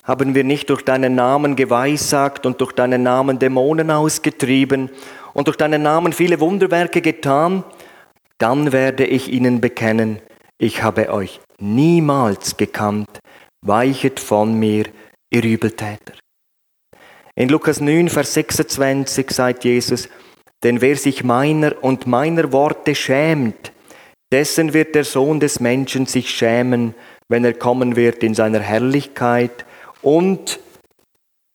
Haben 0.05 0.35
wir 0.35 0.43
nicht 0.43 0.69
durch 0.69 0.83
deinen 0.83 1.15
Namen 1.15 1.55
geweissagt 1.55 2.45
und 2.45 2.61
durch 2.61 2.73
deinen 2.73 3.01
Namen 3.01 3.39
Dämonen 3.39 3.89
ausgetrieben 3.89 4.91
und 5.35 5.47
durch 5.47 5.57
deinen 5.57 5.83
Namen 5.83 6.13
viele 6.13 6.39
Wunderwerke 6.39 7.01
getan? 7.01 7.63
Dann 8.39 8.71
werde 8.71 9.05
ich 9.05 9.31
ihnen 9.31 9.61
bekennen, 9.61 10.19
ich 10.57 10.81
habe 10.81 11.11
euch 11.11 11.41
niemals 11.59 12.57
gekannt, 12.57 13.19
weichet 13.61 14.19
von 14.19 14.57
mir, 14.57 14.85
ihr 15.29 15.43
Übeltäter. 15.43 16.13
In 17.35 17.49
Lukas 17.49 17.81
9, 17.81 18.09
Vers 18.09 18.33
26 18.33 19.29
sagt 19.29 19.65
Jesus, 19.65 20.09
denn 20.63 20.79
wer 20.79 20.95
sich 20.95 21.23
meiner 21.23 21.83
und 21.83 22.07
meiner 22.07 22.53
Worte 22.53 22.95
schämt, 22.95 23.73
dessen 24.31 24.73
wird 24.73 24.95
der 24.95 25.03
Sohn 25.03 25.41
des 25.41 25.59
Menschen 25.59 26.05
sich 26.05 26.29
schämen, 26.29 26.95
wenn 27.27 27.43
er 27.43 27.53
kommen 27.53 27.97
wird 27.97 28.23
in 28.23 28.33
seiner 28.33 28.61
Herrlichkeit 28.61 29.65
und 30.01 30.59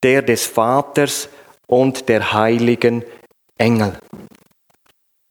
der 0.03 0.21
des 0.21 0.45
Vaters 0.45 1.29
und 1.67 2.09
der 2.09 2.33
heiligen 2.33 3.03
Engel. 3.61 3.99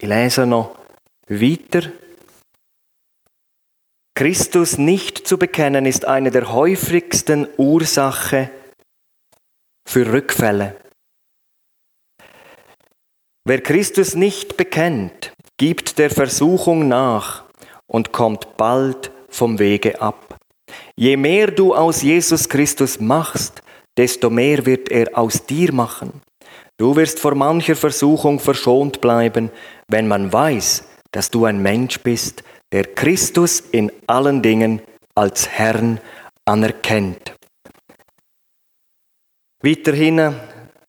Ich 0.01 0.09
lese 0.09 0.47
noch 0.47 0.79
weiter. 1.27 1.91
Christus 4.15 4.79
nicht 4.79 5.27
zu 5.27 5.37
bekennen 5.37 5.85
ist 5.85 6.05
eine 6.05 6.31
der 6.31 6.53
häufigsten 6.53 7.49
Ursachen 7.57 8.49
für 9.85 10.13
Rückfälle. 10.13 10.77
Wer 13.45 13.63
Christus 13.63 14.15
nicht 14.15 14.57
bekennt, 14.57 15.33
gibt 15.59 15.99
der 15.99 16.11
Versuchung 16.11 16.87
nach 16.87 17.47
und 17.89 18.13
kommt 18.13 18.57
bald 18.57 19.11
vom 19.29 19.59
Wege 19.59 20.01
ab. 20.01 20.39
Je 20.95 21.17
mehr 21.17 21.51
du 21.51 21.75
aus 21.75 22.03
Jesus 22.03 22.49
Christus 22.49 23.01
machst, 23.01 23.61
desto 23.97 24.31
mehr 24.31 24.65
wird 24.67 24.89
er 24.89 25.19
aus 25.19 25.47
dir 25.47 25.73
machen. 25.73 26.23
Du 26.81 26.97
wirst 26.97 27.21
vor 27.21 27.35
mancher 27.35 27.77
Versuchung 27.77 28.41
verschont 28.41 29.03
bleiben, 29.03 29.51
wenn 29.89 30.09
man 30.09 30.33
weiß, 30.33 30.83
dass 31.11 31.31
du 31.31 31.45
ein 31.45 31.61
Mensch 31.61 32.01
bist, 32.01 32.43
der 32.73 32.85
Christus 32.85 33.61
in 33.61 33.93
allen 34.07 34.41
Dingen 34.41 34.81
als 35.15 35.47
Herrn 35.47 36.01
anerkennt. 36.47 37.35
Weiterhin 39.63 40.35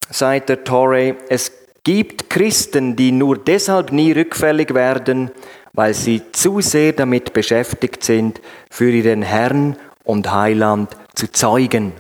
sagt 0.10 0.48
der 0.48 0.64
Torrey, 0.64 1.14
es 1.28 1.52
gibt 1.84 2.30
Christen, 2.30 2.96
die 2.96 3.12
nur 3.12 3.38
deshalb 3.38 3.92
nie 3.92 4.14
rückfällig 4.14 4.74
werden, 4.74 5.30
weil 5.74 5.94
sie 5.94 6.22
zu 6.32 6.62
sehr 6.62 6.94
damit 6.94 7.34
beschäftigt 7.34 8.02
sind, 8.02 8.40
für 8.70 8.90
ihren 8.90 9.24
Herrn 9.24 9.76
und 10.06 10.32
Heiland 10.32 10.96
zu 11.16 11.30
zeugen, 11.30 11.92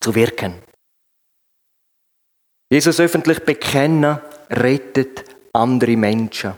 zu 0.00 0.16
wirken. 0.16 0.54
Jesus 2.72 3.00
öffentlich 3.00 3.40
bekennen 3.40 4.18
rettet 4.48 5.26
andere 5.52 5.94
Menschen. 5.94 6.54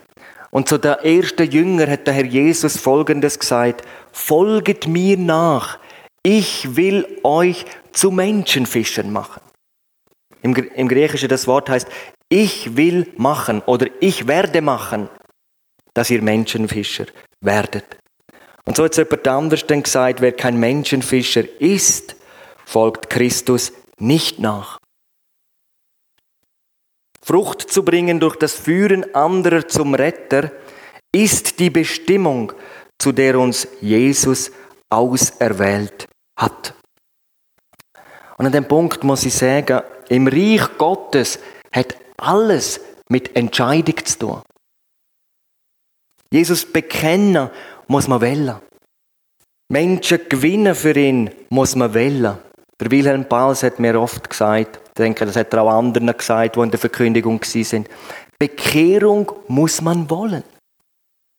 Und 0.52 0.68
zu 0.68 0.78
der 0.78 1.04
ersten 1.04 1.50
Jünger 1.50 1.90
hat 1.90 2.06
der 2.06 2.14
Herr 2.14 2.24
Jesus 2.24 2.76
Folgendes 2.76 3.36
gesagt, 3.36 3.82
folget 4.12 4.86
mir 4.86 5.18
nach, 5.18 5.80
ich 6.22 6.76
will 6.76 7.18
euch 7.24 7.64
zu 7.90 8.12
Menschenfischern 8.12 9.12
machen. 9.12 9.40
Im, 10.40 10.54
Im 10.54 10.86
Griechischen 10.86 11.28
das 11.28 11.48
Wort 11.48 11.68
heißt, 11.68 11.88
ich 12.28 12.76
will 12.76 13.08
machen 13.16 13.60
oder 13.66 13.88
ich 13.98 14.28
werde 14.28 14.62
machen, 14.62 15.08
dass 15.94 16.10
ihr 16.10 16.22
Menschenfischer 16.22 17.06
werdet. 17.40 17.96
Und 18.64 18.76
so 18.76 18.84
hat 18.84 18.96
jemand 18.96 19.26
anders 19.26 19.66
dann 19.66 19.82
gesagt, 19.82 20.20
wer 20.20 20.30
kein 20.30 20.60
Menschenfischer 20.60 21.42
ist, 21.60 22.14
folgt 22.64 23.10
Christus 23.10 23.72
nicht 23.98 24.38
nach. 24.38 24.78
Frucht 27.24 27.62
zu 27.62 27.84
bringen 27.84 28.20
durch 28.20 28.36
das 28.36 28.52
Führen 28.52 29.14
anderer 29.14 29.66
zum 29.66 29.94
Retter 29.94 30.52
ist 31.10 31.58
die 31.58 31.70
Bestimmung, 31.70 32.52
zu 32.98 33.12
der 33.12 33.38
uns 33.38 33.66
Jesus 33.80 34.52
auserwählt 34.90 36.06
hat. 36.38 36.74
Und 38.36 38.46
an 38.46 38.52
dem 38.52 38.68
Punkt 38.68 39.04
muss 39.04 39.24
ich 39.24 39.34
sagen, 39.34 39.80
im 40.08 40.26
Reich 40.26 40.76
Gottes 40.76 41.38
hat 41.72 41.96
alles 42.18 42.80
mit 43.08 43.34
Entscheidung 43.34 44.04
zu 44.04 44.18
tun. 44.18 44.42
Jesus 46.30 46.70
bekennen 46.70 47.48
muss 47.86 48.06
man 48.06 48.20
wählen. 48.20 48.56
Menschen 49.72 50.28
gewinnen 50.28 50.74
für 50.74 50.94
ihn 50.94 51.30
muss 51.48 51.74
man 51.74 51.94
wählen. 51.94 52.38
Der 52.80 52.90
Wilhelm 52.90 53.26
Pauls 53.26 53.62
hat 53.62 53.78
mir 53.78 53.98
oft 53.98 54.28
gesagt, 54.28 54.80
ich 54.96 55.02
denke, 55.02 55.26
das 55.26 55.34
hat 55.34 55.52
er 55.52 55.62
auch 55.62 55.72
anderen 55.72 56.16
gesagt, 56.16 56.54
die 56.54 56.60
in 56.60 56.70
der 56.70 56.78
Verkündigung 56.78 57.42
sind. 57.42 57.88
Bekehrung 58.38 59.32
muss 59.48 59.80
man 59.80 60.08
wollen. 60.08 60.44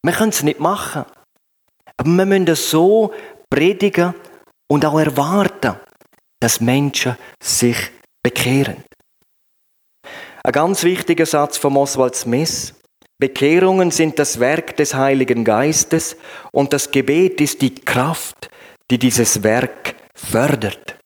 Wir 0.04 0.12
können 0.12 0.32
es 0.32 0.44
nicht 0.44 0.60
machen. 0.60 1.06
Aber 1.96 2.10
wir 2.10 2.26
müssen 2.26 2.50
es 2.50 2.70
so 2.70 3.13
predigen 3.50 4.13
und 4.70 4.84
auch 4.84 5.00
erwarten, 5.00 5.76
dass 6.41 6.60
Menschen 6.60 7.15
sich 7.41 7.78
bekehren. 8.22 8.84
Ein 10.44 10.52
ganz 10.52 10.84
wichtiger 10.84 11.26
Satz 11.26 11.56
von 11.56 11.78
Oswald 11.78 12.15
Smith. 12.15 12.74
Bekehrungen 13.22 13.89
sind 13.89 14.20
das 14.20 14.41
Werk 14.41 14.76
des 14.76 14.96
Heiligen 14.96 15.46
Geistes 15.46 16.18
und 16.52 16.74
das 16.74 16.91
Gebet 16.91 17.39
ist 17.39 17.62
die 17.62 17.74
Kraft, 17.74 18.50
die 18.91 19.00
dieses 19.00 19.44
Werk 19.44 19.96
fördert. 20.13 21.00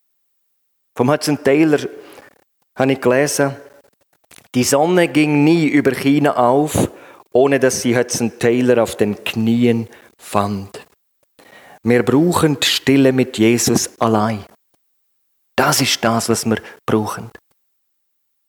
Vom 0.97 1.11
Hudson 1.11 1.43
Taylor 1.43 1.79
habe 2.79 2.93
ich 2.93 3.01
gelesen, 3.01 3.55
die 4.55 4.63
Sonne 4.63 5.07
ging 5.09 5.43
nie 5.43 5.67
über 5.67 5.91
China 5.91 6.37
auf, 6.37 6.89
ohne 7.31 7.59
dass 7.59 7.81
sie 7.81 7.95
Hudson 7.95 8.39
Taylor 8.39 8.81
auf 8.81 8.95
den 8.95 9.23
Knien 9.23 9.87
fand. 10.17 10.87
Wir 11.83 12.03
brauchen 12.03 12.59
die 12.59 12.67
Stille 12.67 13.11
mit 13.11 13.37
Jesus 13.37 13.99
allein. 13.99 14.45
Das 15.55 15.81
ist 15.81 16.03
das, 16.03 16.29
was 16.29 16.45
wir 16.45 16.61
brauchen. 16.85 17.29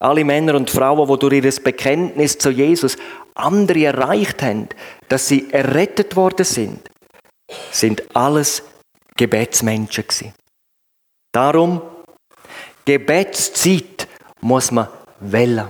Alle 0.03 0.25
Männer 0.25 0.55
und 0.55 0.71
Frauen, 0.71 1.09
die 1.09 1.19
durch 1.19 1.45
ihr 1.45 1.63
Bekenntnis 1.63 2.39
zu 2.39 2.51
Jesus 2.51 2.97
andere 3.35 3.85
erreicht 3.85 4.43
haben, 4.43 4.69
dass 5.09 5.29
sie 5.29 5.53
errettet 5.53 6.17
worden 6.17 6.47
sind, 6.47 6.89
sind 7.71 8.17
alles 8.17 8.63
Gebetsmenschen 9.17 10.07
gewesen. 10.07 10.33
Darum, 11.33 11.83
Gebetszeit 12.87 14.00
muss 14.41 14.71
man 14.71 14.89
wählen. 15.21 15.69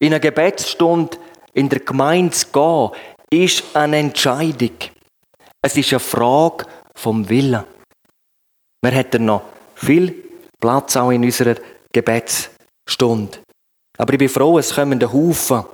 In 0.00 0.12
einer 0.12 0.20
Gebetsstunde 0.20 1.18
in 1.52 1.68
der 1.68 1.80
Gemeinde 1.80 2.32
zu 2.32 2.46
gehen, 2.52 2.90
ist 3.30 3.76
eine 3.76 3.98
Entscheidung. 3.98 4.76
Es 5.62 5.76
ist 5.76 5.92
eine 5.92 6.00
Frage 6.00 6.66
vom 6.94 7.28
Willen. 7.28 7.64
Wir 8.82 8.92
hätten 8.92 9.24
noch 9.24 9.42
viel 9.74 10.14
Platz 10.60 10.96
auch 10.96 11.10
in 11.10 11.24
unserer 11.24 11.56
Gebetsstunde. 11.92 12.58
Stunde. 12.88 13.38
Aber 13.98 14.12
ich 14.14 14.18
bin 14.18 14.28
froh, 14.28 14.58
es 14.58 14.74
kommen 14.74 15.00
ein 15.00 15.12
Haufen 15.12 15.64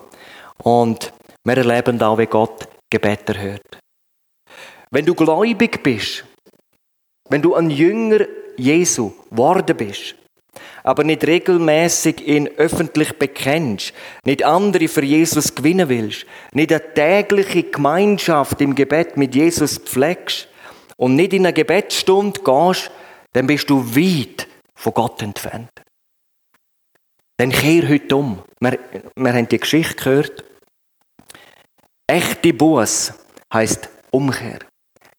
und 0.62 1.12
wir 1.44 1.57
erleben 1.57 2.03
auch, 2.03 2.18
wie 2.18 2.27
Gott 2.27 2.68
Gebet 2.90 3.29
erhört. 3.29 3.79
Wenn 4.90 5.07
du 5.07 5.14
gläubig 5.14 5.83
bist, 5.83 6.24
wenn 7.29 7.42
du 7.42 7.55
ein 7.55 7.70
Jünger 7.70 8.27
Jesu 8.57 9.12
geworden 9.31 9.77
bist, 9.77 10.16
aber 10.82 11.04
nicht 11.04 11.26
regelmäßig 11.26 12.26
ihn 12.26 12.48
öffentlich 12.56 13.18
bekennst, 13.18 13.92
nicht 14.24 14.44
andere 14.44 14.88
für 14.88 15.04
Jesus 15.04 15.54
gewinnen 15.54 15.88
willst, 15.88 16.26
nicht 16.52 16.72
eine 16.72 16.94
tägliche 16.94 17.64
Gemeinschaft 17.64 18.60
im 18.60 18.74
Gebet 18.74 19.16
mit 19.16 19.34
Jesus 19.34 19.78
pflegst 19.78 20.48
und 20.96 21.16
nicht 21.16 21.32
in 21.32 21.46
eine 21.46 21.52
Gebetsstunde 21.52 22.40
gehst, 22.40 22.90
dann 23.32 23.46
bist 23.46 23.68
du 23.68 23.84
weit 23.96 24.46
von 24.74 24.94
Gott 24.94 25.22
entfernt. 25.22 25.70
Dann 27.36 27.50
kehr 27.50 27.88
heute 27.88 28.16
um. 28.16 28.42
Wir, 28.60 28.78
wir 29.16 29.32
haben 29.32 29.48
die 29.48 29.58
Geschichte 29.58 29.96
gehört. 29.96 30.44
Echte 32.06 32.52
Buß 32.52 33.12
heißt 33.52 33.88
Umkehr. 34.10 34.60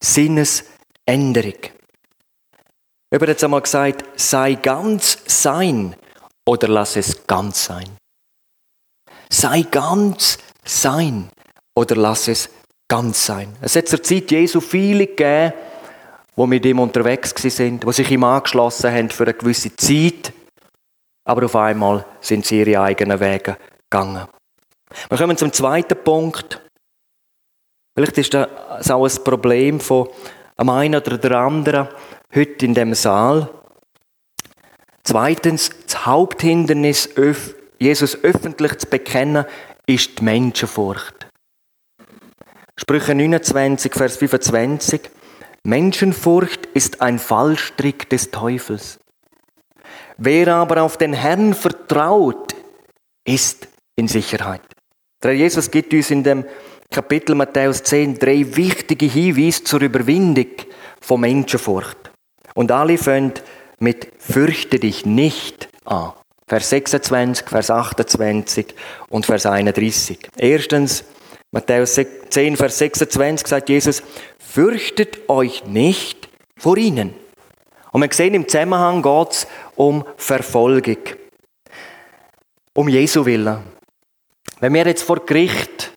Sinnesänderung. 0.02 1.60
Über 3.16 3.28
jetzt 3.28 3.44
einmal 3.44 3.62
gesagt, 3.62 4.04
sei 4.20 4.56
ganz 4.56 5.18
sein 5.26 5.96
oder 6.46 6.68
lass 6.68 6.98
es 6.98 7.26
ganz 7.26 7.66
sein. 7.66 7.98
Sei 9.30 9.62
ganz 9.64 10.38
sein 10.66 11.30
oder 11.76 11.96
lass 11.96 12.28
es 12.28 12.50
ganz 12.90 13.26
sein. 13.26 13.56
Es 13.62 13.76
hat 13.76 13.88
zur 13.88 14.04
Zeit 14.04 14.32
Jesu 14.32 14.60
viele 14.60 15.08
gegeben, 15.08 15.54
die 16.36 16.48
mit 16.48 16.66
ihm 16.66 16.80
unterwegs 16.80 17.34
sind, 17.38 17.84
die 17.86 17.94
sich 17.94 18.12
ihm 18.12 18.24
angeschlossen 18.24 18.92
haben 18.92 19.10
für 19.10 19.24
eine 19.24 19.34
gewisse 19.34 19.74
Zeit 19.76 20.34
aber 21.26 21.46
auf 21.46 21.56
einmal 21.56 22.06
sind 22.22 22.46
sie 22.46 22.60
ihre 22.60 22.82
eigenen 22.82 23.20
Wege 23.20 23.58
gegangen. 23.90 24.28
Wir 25.10 25.18
kommen 25.18 25.38
zum 25.38 25.52
zweiten 25.52 26.02
Punkt. 26.04 26.62
Vielleicht 27.98 28.18
ist 28.18 28.34
das 28.34 28.92
auch 28.92 29.06
ein 29.06 29.24
Problem 29.24 29.80
von 29.80 30.08
einem 30.56 30.70
einen 30.70 30.96
oder 30.96 31.18
der 31.18 31.32
anderen 31.32 31.88
heute 32.34 32.66
in 32.66 32.74
dem 32.74 32.94
Saal. 32.94 33.50
Zweitens, 35.04 35.70
das 35.86 36.06
Haupthindernis, 36.06 37.10
Jesus 37.80 38.24
öffentlich 38.24 38.78
zu 38.78 38.88
bekennen, 38.88 39.46
ist 39.86 40.20
die 40.20 40.24
Menschenfurcht. 40.24 41.28
Sprüche 42.78 43.16
29, 43.16 43.94
Vers 43.94 44.18
25. 44.18 45.02
Menschenfurcht 45.64 46.66
ist 46.74 47.02
ein 47.02 47.20
Fallstrick 47.20 48.10
des 48.10 48.32
Teufels. 48.32 49.00
Wer 50.18 50.56
aber 50.56 50.82
auf 50.82 50.98
den 50.98 51.14
Herrn 51.14 51.54
vertraut, 51.54 52.56
ist 53.28 53.68
in 53.96 54.08
Sicherheit. 54.08 54.62
Der 55.24 55.36
Jesus 55.36 55.72
gibt 55.72 55.94
uns 55.94 56.12
in 56.12 56.24
dem 56.24 56.46
Kapitel 56.92 57.36
Matthäus 57.36 57.84
10 57.84 58.20
drei 58.20 58.46
wichtige 58.56 59.06
Hinweise 59.06 59.64
zur 59.64 59.82
Überwindung 59.82 60.52
von 61.02 61.22
Menschenfurcht. 61.22 62.12
Und 62.56 62.72
alle 62.72 62.98
fangen 62.98 63.34
mit 63.80 64.12
Fürchte 64.18 64.80
dich 64.80 65.06
nicht 65.06 65.70
an. 65.84 66.14
Vers 66.48 66.70
26, 66.70 67.48
Vers 67.48 67.70
28 67.70 68.74
und 69.10 69.26
Vers 69.26 69.46
31. 69.46 70.18
Erstens, 70.38 71.04
Matthäus 71.52 72.00
10, 72.30 72.56
Vers 72.56 72.78
26 72.78 73.48
sagt 73.48 73.70
Jesus, 73.70 74.04
fürchtet 74.40 75.30
euch 75.30 75.66
nicht 75.66 76.30
vor 76.58 76.78
ihnen. 76.78 77.14
Und 77.92 78.02
wir 78.02 78.10
sehen, 78.12 78.34
im 78.34 78.48
Zusammenhang 78.48 79.02
geht 79.02 79.32
es 79.32 79.48
um 79.76 80.06
Verfolgung. 80.18 80.98
Um 82.74 82.90
Jesu 82.90 83.26
Willen. 83.26 83.64
Wenn 84.60 84.74
wir 84.74 84.86
jetzt 84.86 85.04
vor 85.04 85.26
Gericht 85.26 85.92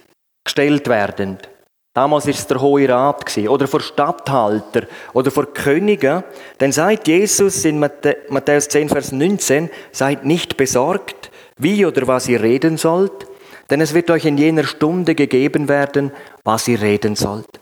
gestellt 0.45 0.89
werden, 0.89 1.39
damals 1.99 2.27
ist 2.27 2.39
es 2.39 2.47
der 2.47 2.61
Hohe 2.61 2.89
Rat 2.89 3.37
oder 3.49 3.67
vor 3.67 3.81
Statthalter 3.81 4.87
oder 5.15 5.33
vor 5.33 5.53
Königen, 5.53 6.23
dann 6.59 6.71
sagt 6.71 7.09
Jesus 7.09 7.65
in 7.65 7.81
Matthäus 7.81 8.69
10, 8.69 8.89
Vers 8.89 9.11
19, 9.11 9.69
seid 9.91 10.25
nicht 10.25 10.57
besorgt, 10.57 11.33
wie 11.59 11.85
oder 11.85 12.07
was 12.07 12.29
ihr 12.29 12.41
reden 12.41 12.77
sollt, 12.77 13.27
denn 13.69 13.81
es 13.81 13.95
wird 13.95 14.13
euch 14.13 14.27
in 14.27 14.39
jener 14.39 14.63
Stunde 14.63 15.17
gegeben 15.17 15.69
werden, 15.69 16.13
was 16.45 16.69
ihr 16.69 16.81
reden 16.81 17.17
sollt. 17.17 17.59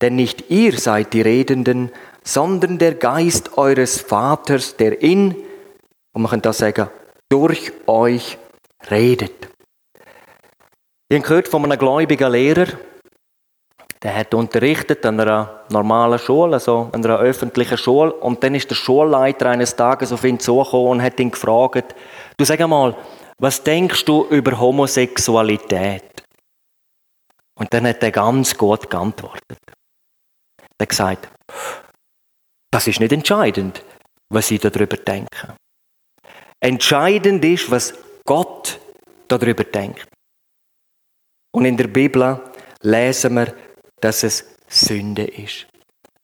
Denn 0.00 0.16
nicht 0.16 0.50
ihr 0.50 0.76
seid 0.76 1.12
die 1.12 1.22
Redenden, 1.22 1.92
sondern 2.24 2.78
der 2.78 2.94
Geist 2.94 3.58
eures 3.58 4.00
Vaters, 4.00 4.74
der 4.74 5.00
in, 5.00 5.36
und 6.12 6.22
man 6.22 6.30
kann 6.30 6.42
das 6.42 6.58
sagen, 6.58 6.88
durch 7.28 7.70
euch 7.86 8.38
redet. 8.90 9.48
Habe 11.12 11.22
gehört 11.22 11.46
von 11.46 11.64
einem 11.64 11.78
gläubigen 11.78 12.32
Lehrer, 12.32 12.66
der 14.02 14.14
hat 14.14 14.32
unterrichtet 14.34 15.04
an 15.04 15.18
einer 15.18 15.64
normalen 15.70 16.18
Schule, 16.18 16.54
also 16.54 16.88
an 16.92 17.04
einer 17.04 17.18
öffentlichen 17.18 17.76
Schule, 17.76 18.12
und 18.12 18.42
dann 18.42 18.54
ist 18.54 18.70
der 18.70 18.76
Schulleiter 18.76 19.50
eines 19.50 19.74
Tages 19.74 20.12
auf 20.12 20.24
ihn 20.24 20.38
zugekommen 20.38 20.88
und 20.88 21.02
hat 21.02 21.18
ihn 21.18 21.30
gefragt, 21.30 21.94
du 22.36 22.44
sag 22.44 22.60
mal, 22.60 22.96
was 23.38 23.62
denkst 23.62 24.04
du 24.04 24.26
über 24.26 24.58
Homosexualität? 24.58 26.24
Und 27.58 27.72
dann 27.74 27.86
hat 27.88 28.02
er 28.02 28.12
ganz 28.12 28.56
gut 28.56 28.88
geantwortet. 28.88 29.58
Er 30.78 30.82
hat 30.82 30.88
gesagt, 30.88 31.28
das 32.70 32.86
ist 32.86 33.00
nicht 33.00 33.12
entscheidend, 33.12 33.82
was 34.32 34.50
ich 34.50 34.60
darüber 34.60 34.96
denke. 34.96 35.56
Entscheidend 36.60 37.44
ist, 37.44 37.70
was 37.70 37.94
Gott 38.24 38.78
darüber 39.26 39.64
denkt. 39.64 40.06
Und 41.52 41.64
in 41.64 41.76
der 41.76 41.88
Bibel 41.88 42.40
lesen 42.82 43.34
wir, 43.34 43.54
dass 44.00 44.22
es 44.22 44.44
Sünde 44.68 45.24
ist. 45.24 45.66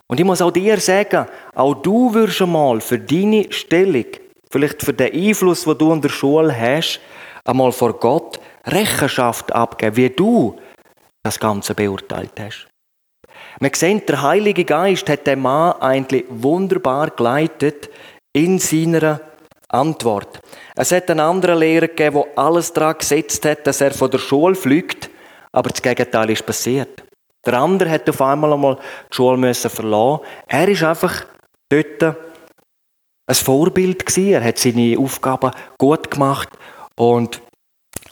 Und 0.06 0.20
ich 0.20 0.26
muss 0.26 0.42
auch 0.42 0.50
dir 0.50 0.78
sagen, 0.78 1.26
auch 1.54 1.74
du 1.74 2.12
wirst 2.14 2.42
einmal 2.42 2.80
für 2.80 2.98
deine 2.98 3.50
Stellung, 3.50 4.06
vielleicht 4.50 4.82
für 4.82 4.92
den 4.92 5.12
Einfluss, 5.12 5.64
den 5.64 5.78
du 5.78 5.92
in 5.92 6.02
der 6.02 6.10
Schule 6.10 6.54
hast, 6.56 7.00
einmal 7.44 7.72
vor 7.72 7.94
Gott 7.94 8.38
Rechenschaft 8.66 9.52
abgeben, 9.52 9.96
wie 9.96 10.10
du 10.10 10.56
das 11.22 11.40
Ganze 11.40 11.74
beurteilt 11.74 12.32
hast. 12.38 12.68
Wir 13.60 13.70
sehen, 13.74 14.02
der 14.06 14.22
Heilige 14.22 14.64
Geist 14.64 15.08
hat 15.08 15.26
den 15.26 15.40
Mann 15.40 15.80
eigentlich 15.80 16.24
wunderbar 16.28 17.10
geleitet 17.10 17.88
in 18.32 18.58
seiner 18.58 19.20
Antwort. 19.68 20.40
Es 20.76 20.92
hat 20.92 21.10
einen 21.10 21.20
anderen 21.20 21.58
Lehrer 21.58 21.88
gegeben, 21.88 22.22
der 22.22 22.38
alles 22.38 22.72
daran 22.72 22.98
gesetzt 22.98 23.44
hat, 23.44 23.66
dass 23.66 23.80
er 23.80 23.92
von 23.92 24.10
der 24.10 24.18
Schule 24.18 24.54
fliegt, 24.54 25.08
aber 25.52 25.70
das 25.70 25.82
Gegenteil 25.82 26.30
ist 26.30 26.44
passiert. 26.44 27.03
Der 27.46 27.54
andere 27.54 27.90
hat 27.90 28.08
auf 28.08 28.20
einmal 28.20 28.52
einmal 28.52 28.76
die 29.10 29.14
Schule 29.14 29.36
müssen 29.36 29.70
verlassen. 29.70 30.24
Er 30.46 30.68
ist 30.68 30.82
einfach 30.82 31.24
dort 31.68 32.02
ein 33.26 33.34
Vorbild 33.34 34.06
gewesen. 34.06 34.32
Er 34.32 34.44
hat 34.44 34.58
seine 34.58 34.98
Aufgaben 34.98 35.50
gut 35.78 36.10
gemacht 36.10 36.48
und 36.96 37.40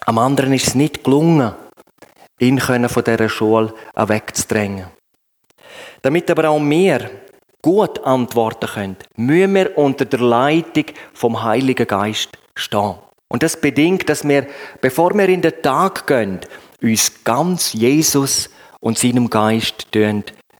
am 0.05 0.17
anderen 0.17 0.53
ist 0.53 0.67
es 0.67 0.75
nicht 0.75 1.03
gelungen, 1.03 1.53
ihn 2.39 2.59
von 2.59 3.03
dieser 3.03 3.29
Schule 3.29 3.73
wegzudrängen. 3.95 4.87
Damit 6.01 6.29
aber 6.29 6.49
auch 6.49 6.59
wir 6.59 7.09
gut 7.61 8.03
antworten 8.03 8.67
können, 8.67 8.97
müssen 9.15 9.55
wir 9.55 9.77
unter 9.77 10.05
der 10.05 10.19
Leitung 10.19 10.85
vom 11.13 11.41
Heiligen 11.41 11.87
Geist 11.87 12.37
stehen. 12.55 12.95
Und 13.29 13.41
das 13.41 13.59
bedingt, 13.59 14.09
dass 14.09 14.27
wir, 14.27 14.45
bevor 14.81 15.17
wir 15.17 15.27
in 15.29 15.41
den 15.41 15.61
Tag 15.61 16.05
gehen, 16.05 16.39
uns 16.81 17.23
ganz 17.23 17.73
Jesus 17.73 18.49
und 18.83 18.99
seinem 18.99 19.29
Geist 19.29 19.87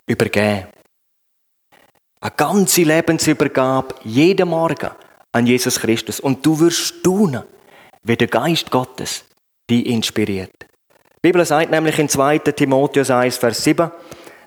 übergeben. 0.07 0.67
Eine 2.21 2.31
ganze 2.37 2.83
Lebensübergabe, 2.83 3.95
jeden 4.05 4.47
Morgen 4.47 4.91
an 5.33 5.45
Jesus 5.45 5.79
Christus. 5.79 6.21
Und 6.21 6.45
du 6.45 6.57
wirst 6.61 6.77
staunen, 6.77 7.43
wie 8.01 8.15
der 8.15 8.29
Geist 8.29 8.71
Gottes 8.71 9.25
dich 9.69 9.85
inspiriert. 9.85 10.53
Die 10.61 11.29
Bibel 11.29 11.45
sagt 11.45 11.71
nämlich 11.71 11.99
in 11.99 12.07
2. 12.07 12.39
Timotheus 12.39 13.11
1, 13.11 13.37
Vers 13.37 13.63
7, 13.63 13.91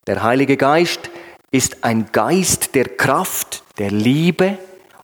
der 0.07 0.23
Heilige 0.23 0.57
Geist 0.57 1.11
ist 1.51 1.85
ein 1.85 2.07
Geist 2.13 2.75
der 2.75 2.97
Kraft, 2.97 3.63
der 3.79 3.91
Liebe 3.91 4.57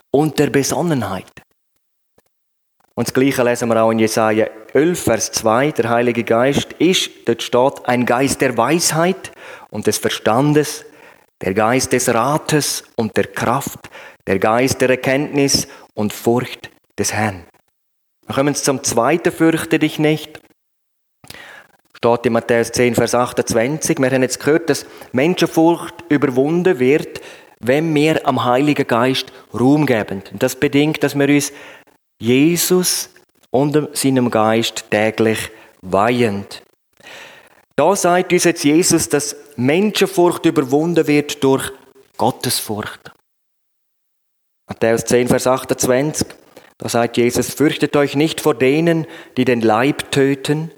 und 0.09 0.39
der 0.39 0.49
Besonnenheit. 0.49 1.31
Und 2.95 3.07
das 3.07 3.13
Gleiche 3.13 3.43
lesen 3.43 3.69
wir 3.69 3.83
auch 3.83 3.91
in 3.91 3.99
Jesaja 3.99 4.47
11, 4.73 4.99
Vers 4.99 5.31
2. 5.31 5.71
Der 5.71 5.89
Heilige 5.89 6.23
Geist 6.23 6.73
ist, 6.79 7.11
dort 7.25 7.43
steht, 7.43 7.85
ein 7.85 8.05
Geist 8.05 8.41
der 8.41 8.57
Weisheit 8.57 9.31
und 9.69 9.87
des 9.87 9.97
Verstandes, 9.97 10.85
der 11.41 11.53
Geist 11.53 11.93
des 11.93 12.13
Rates 12.13 12.83
und 12.95 13.15
der 13.17 13.27
Kraft, 13.27 13.89
der 14.27 14.39
Geist 14.39 14.81
der 14.81 14.89
Erkenntnis 14.89 15.67
und 15.93 16.13
Furcht 16.13 16.69
des 16.97 17.13
Herrn. 17.13 17.45
Wir 18.25 18.35
kommen 18.35 18.55
zum 18.55 18.83
zweiten, 18.83 19.31
fürchte 19.31 19.79
dich 19.79 19.99
nicht 19.99 20.43
steht 22.03 22.25
in 22.25 22.33
Matthäus 22.33 22.69
10, 22.73 22.95
Vers 22.95 23.15
28. 23.15 23.97
Wir 23.97 24.11
haben 24.11 24.23
jetzt 24.23 24.39
gehört, 24.41 24.69
dass 24.69 24.85
Menschenfurcht 25.13 26.03
überwunden 26.09 26.77
wird, 26.79 27.21
wenn 27.61 27.95
wir 27.95 28.27
am 28.27 28.43
Heiligen 28.43 28.85
Geist 28.85 29.31
Ruhm 29.57 29.85
geben. 29.85 30.21
Und 30.29 30.43
das 30.43 30.57
bedingt, 30.57 31.01
dass 31.01 31.15
wir 31.15 31.29
uns 31.29 31.53
Jesus 32.19 33.09
und 33.53 33.95
seinem 33.95 34.31
Geist 34.31 34.85
täglich 34.89 35.51
weihen. 35.81 36.45
Da 37.75 37.95
sagt 37.95 38.33
uns 38.33 38.43
jetzt 38.45 38.63
Jesus, 38.63 39.09
dass 39.09 39.35
Menschenfurcht 39.55 40.45
überwunden 40.45 41.07
wird 41.07 41.43
durch 41.43 41.71
Gottesfurcht. 42.17 43.11
Matthäus 44.67 45.05
10, 45.05 45.27
Vers 45.27 45.45
28. 45.47 46.27
Da 46.79 46.89
sagt 46.89 47.17
Jesus, 47.17 47.53
fürchtet 47.53 47.95
euch 47.95 48.15
nicht 48.15 48.41
vor 48.41 48.55
denen, 48.55 49.05
die 49.37 49.45
den 49.45 49.61
Leib 49.61 50.11
töten, 50.11 50.71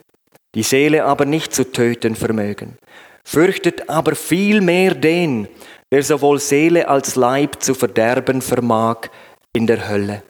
die 0.53 0.63
Seele 0.63 1.05
aber 1.05 1.25
nicht 1.25 1.53
zu 1.53 1.71
töten 1.71 2.15
vermögen. 2.15 2.77
Fürchtet 3.23 3.89
aber 3.89 4.15
vielmehr 4.15 4.95
den, 4.95 5.47
der 5.91 6.03
sowohl 6.03 6.39
Seele 6.39 6.89
als 6.89 7.15
Leib 7.15 7.63
zu 7.63 7.73
verderben 7.73 8.41
vermag 8.41 9.07
in 9.53 9.65
der 9.65 9.87
Hölle. 9.87 10.23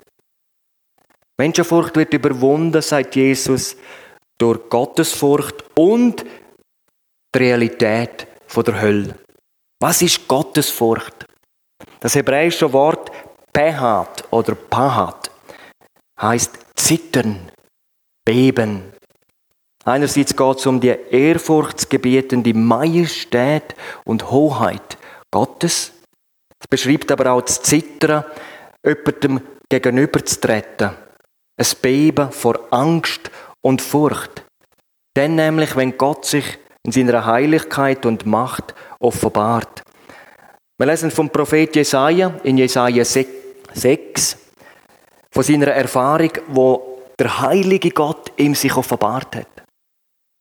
Menschenfurcht 1.38 1.96
wird 1.96 2.14
überwunden, 2.14 2.82
sagt 2.82 3.16
Jesus, 3.16 3.76
durch 4.38 4.70
Gottesfurcht 4.70 5.64
und 5.76 6.26
die 7.34 7.40
Realität 7.40 8.28
der 8.56 8.82
Hölle. 8.82 9.16
Was 9.82 10.02
ist 10.02 10.28
Gottesfurcht? 10.28 11.26
Das 12.00 12.16
hebräische 12.16 12.72
Wort 12.72 13.12
Pehat 13.52 14.26
oder 14.32 14.56
Pahat 14.56 15.30
heißt 16.20 16.58
zittern, 16.76 17.52
beben, 18.24 18.94
Einerseits 19.86 20.36
geht 20.36 20.58
es 20.58 20.66
um 20.66 20.80
die 20.80 20.88
ehrfurchtsgebietende 21.12 22.56
Majestät 22.56 23.76
und 24.04 24.32
Hoheit 24.32 24.98
Gottes. 25.32 25.94
Es 26.60 26.68
beschreibt 26.68 27.12
aber 27.12 27.32
auch 27.32 27.42
das 27.42 27.62
Zittern, 27.62 28.26
jemandem 28.84 29.42
gegenüberzutreten. 29.70 31.05
Ein 31.58 31.68
Beben 31.82 32.32
vor 32.32 32.60
Angst 32.72 33.32
und 33.62 33.82
Furcht. 33.82 34.46
Denn 35.16 35.36
nämlich, 35.36 35.76
wenn 35.76 35.98
Gott 35.98 36.26
sich 36.26 36.60
in 36.84 36.92
seiner 36.92 37.26
Heiligkeit 37.26 38.06
und 38.06 38.26
Macht 38.26 38.76
offenbart. 39.00 39.82
Wir 40.78 40.88
lesen 40.88 41.10
vom 41.10 41.30
Prophet 41.30 41.76
Jesaja 41.76 42.34
in 42.44 42.58
Jesaja 42.58 43.04
6, 43.06 44.38
von 45.32 45.44
seiner 45.44 45.68
Erfahrung, 45.68 46.32
wo 46.48 47.02
der 47.18 47.42
heilige 47.42 47.92
Gott 47.92 48.34
ihm 48.38 48.54
sich 48.56 48.76
offenbart 48.76 49.36
hat. 49.36 49.48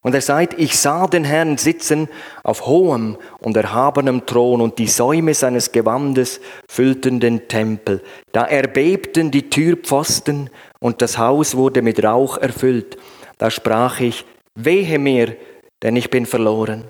Und 0.04 0.14
er 0.14 0.20
sagt, 0.20 0.60
ich 0.60 0.78
sah 0.78 1.06
den 1.06 1.24
Herrn 1.24 1.56
sitzen 1.56 2.08
auf 2.42 2.66
hohem 2.66 3.16
und 3.38 3.56
erhabenem 3.56 4.26
Thron 4.26 4.60
und 4.60 4.78
die 4.78 4.86
Säume 4.86 5.32
seines 5.32 5.72
Gewandes 5.72 6.42
füllten 6.68 7.20
den 7.20 7.48
Tempel. 7.48 8.02
Da 8.32 8.44
erbebten 8.44 9.30
die 9.30 9.48
Türpfosten 9.48 10.50
und 10.84 11.00
das 11.00 11.16
Haus 11.16 11.56
wurde 11.56 11.80
mit 11.80 12.04
Rauch 12.04 12.36
erfüllt. 12.36 12.98
Da 13.38 13.50
sprach 13.50 14.00
ich, 14.00 14.26
wehe 14.54 14.98
mir, 14.98 15.34
denn 15.82 15.96
ich 15.96 16.10
bin 16.10 16.26
verloren. 16.26 16.84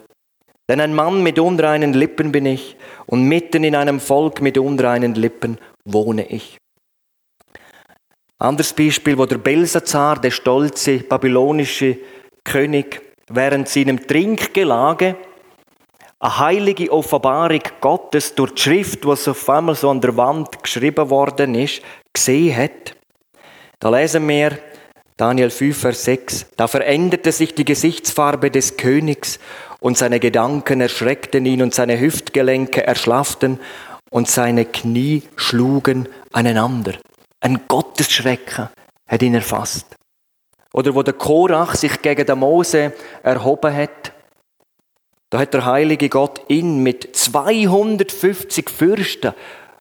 Denn 0.69 0.81
ein 0.81 0.93
Mann 0.93 1.23
mit 1.23 1.39
unreinen 1.39 1.93
Lippen 1.93 2.33
bin 2.33 2.45
ich 2.45 2.77
und 3.07 3.29
mitten 3.29 3.63
in 3.63 3.77
einem 3.77 4.01
Volk 4.01 4.41
mit 4.41 4.59
unreinen 4.59 5.15
Lippen 5.15 5.59
wohne 5.85 6.27
ich. 6.27 6.59
Anderes 8.41 8.73
Beispiel, 8.73 9.17
wo 9.17 9.27
der 9.27 9.39
Belsazar, 9.39 10.21
der 10.21 10.33
stolze 10.33 10.99
babylonische 10.99 11.97
König, 12.43 13.01
während 13.31 13.69
seinem 13.69 14.05
Trinkgelage 14.05 15.15
eine 16.19 16.39
heilige 16.41 16.91
Offenbarung 16.91 17.63
Gottes 17.81 18.35
durch 18.35 18.55
die 18.55 18.63
Schrift, 18.63 19.07
was 19.07 19.29
auf 19.29 19.49
einmal 19.49 19.77
so 19.77 19.89
an 19.89 20.01
der 20.01 20.17
Wand 20.17 20.65
geschrieben 20.65 21.09
worden 21.11 21.55
ist, 21.55 21.81
gesehen 22.13 22.57
hat. 22.57 22.97
Da 23.85 23.91
lesen 23.91 24.27
wir 24.27 24.59
Daniel 25.19 25.51
5, 25.51 25.77
Vers 25.77 26.05
6. 26.05 26.47
Da 26.57 26.69
veränderte 26.69 27.33
sich 27.33 27.55
die 27.55 27.67
Gesichtsfarbe 27.67 28.51
des 28.51 28.79
Königs 28.79 29.39
und 29.79 29.99
seine 29.99 30.21
Gedanken 30.21 30.81
erschreckten 30.81 31.45
ihn 31.45 31.61
und 31.61 31.75
seine 31.75 32.01
Hüftgelenke 32.01 32.87
erschlafften 32.87 33.61
und 34.11 34.27
seine 34.27 34.65
Knie 34.65 35.25
schlugen 35.37 36.09
aneinander. 36.33 36.95
Ein 37.41 37.61
Gottesschrecken 37.69 38.71
hat 39.07 39.23
ihn 39.23 39.35
erfasst. 39.35 39.95
Oder 40.73 40.95
wo 40.95 41.03
der 41.03 41.13
Korach 41.13 41.75
sich 41.75 42.01
gegen 42.01 42.25
den 42.25 42.39
Mose 42.39 42.95
erhoben 43.23 43.77
hat, 43.77 44.13
da 45.29 45.41
hat 45.41 45.53
der 45.53 45.67
heilige 45.67 46.09
Gott 46.09 46.41
ihn 46.49 46.83
mit 46.83 47.15
250 47.15 48.71
Fürsten 48.71 49.35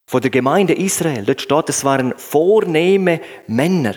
von 0.10 0.22
der 0.22 0.32
Gemeinde 0.32 0.74
Israel, 0.74 1.26
dort 1.26 1.42
steht, 1.42 1.70
es 1.70 1.84
waren 1.84 2.14
vornehme 2.18 3.22
Männer, 3.48 3.96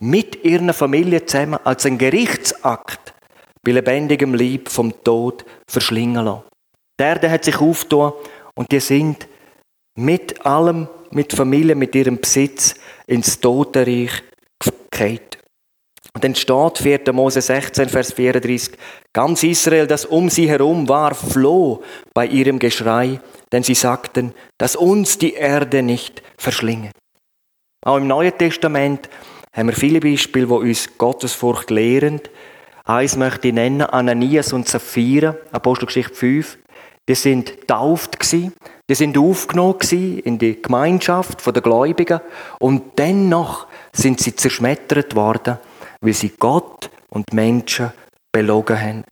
mit 0.00 0.44
ihren 0.44 0.72
Familie 0.72 1.26
zusammen 1.26 1.58
als 1.64 1.84
ein 1.84 1.98
Gerichtsakt 1.98 3.14
bei 3.64 3.72
lebendigem 3.72 4.34
Lieb 4.34 4.68
vom 4.68 5.02
Tod 5.02 5.44
verschlingen 5.68 6.24
lassen. 6.24 6.44
Der 6.98 7.08
Erde 7.08 7.30
hat 7.30 7.44
sich 7.44 7.60
aufgetan 7.60 8.12
und 8.54 8.70
die 8.72 8.80
sind 8.80 9.28
mit 9.96 10.44
allem, 10.46 10.88
mit 11.10 11.32
Familie, 11.32 11.74
mit 11.74 11.94
ihrem 11.94 12.20
Besitz 12.20 12.74
ins 13.06 13.40
Totenreich 13.40 14.22
gefallen. 14.58 15.20
Und 16.14 16.24
dann 16.24 16.34
steht 16.34 16.78
4. 16.78 17.12
Mose 17.12 17.40
16, 17.40 17.88
Vers 17.88 18.12
34, 18.12 18.76
ganz 19.12 19.42
Israel, 19.42 19.86
das 19.86 20.04
um 20.04 20.28
sie 20.28 20.48
herum 20.48 20.88
war, 20.88 21.14
floh 21.14 21.82
bei 22.14 22.26
ihrem 22.26 22.58
Geschrei, 22.58 23.20
denn 23.52 23.62
sie 23.62 23.74
sagten, 23.74 24.34
dass 24.58 24.76
uns 24.76 25.18
die 25.18 25.34
Erde 25.34 25.82
nicht 25.82 26.22
verschlinge. 26.36 26.90
Auch 27.84 27.96
im 27.96 28.06
Neuen 28.06 28.36
Testament 28.36 29.08
haben 29.52 29.68
wir 29.68 29.76
viele 29.76 30.00
Beispiele, 30.00 30.48
wo 30.48 30.56
uns 30.56 30.98
Gottesfurcht 30.98 31.70
lehren. 31.70 32.20
Eins 32.84 33.16
möchte 33.16 33.48
ich 33.48 33.54
nennen, 33.54 33.82
Ananias 33.82 34.52
und 34.52 34.68
Sapphira, 34.68 35.36
Apostelgeschichte 35.52 36.14
5. 36.14 36.58
Die 37.08 37.14
sind 37.14 37.66
tauft 37.66 38.20
gsi, 38.20 38.52
die 38.90 38.94
sind 38.94 39.16
aufgenommen 39.16 39.78
in 39.90 40.38
die 40.38 40.60
Gemeinschaft 40.60 41.44
der 41.46 41.62
Gläubigen 41.62 42.20
und 42.60 42.98
dennoch 42.98 43.66
sind 43.92 44.20
sie 44.20 44.36
zerschmettert 44.36 45.14
worden 45.14 45.58
weil 46.00 46.12
sie 46.12 46.32
Gott 46.38 46.90
und 47.08 47.32
Menschen 47.32 47.92
belogen 48.32 48.80
haben. 48.80 49.04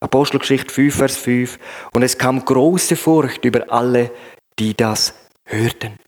Apostelgeschichte 0.00 0.72
5, 0.72 0.94
Vers 0.94 1.16
5. 1.16 1.58
Und 1.92 2.02
es 2.02 2.18
kam 2.18 2.44
große 2.44 2.96
Furcht 2.96 3.44
über 3.44 3.70
alle, 3.72 4.10
die 4.58 4.74
das 4.74 5.14
hörten. 5.44 5.98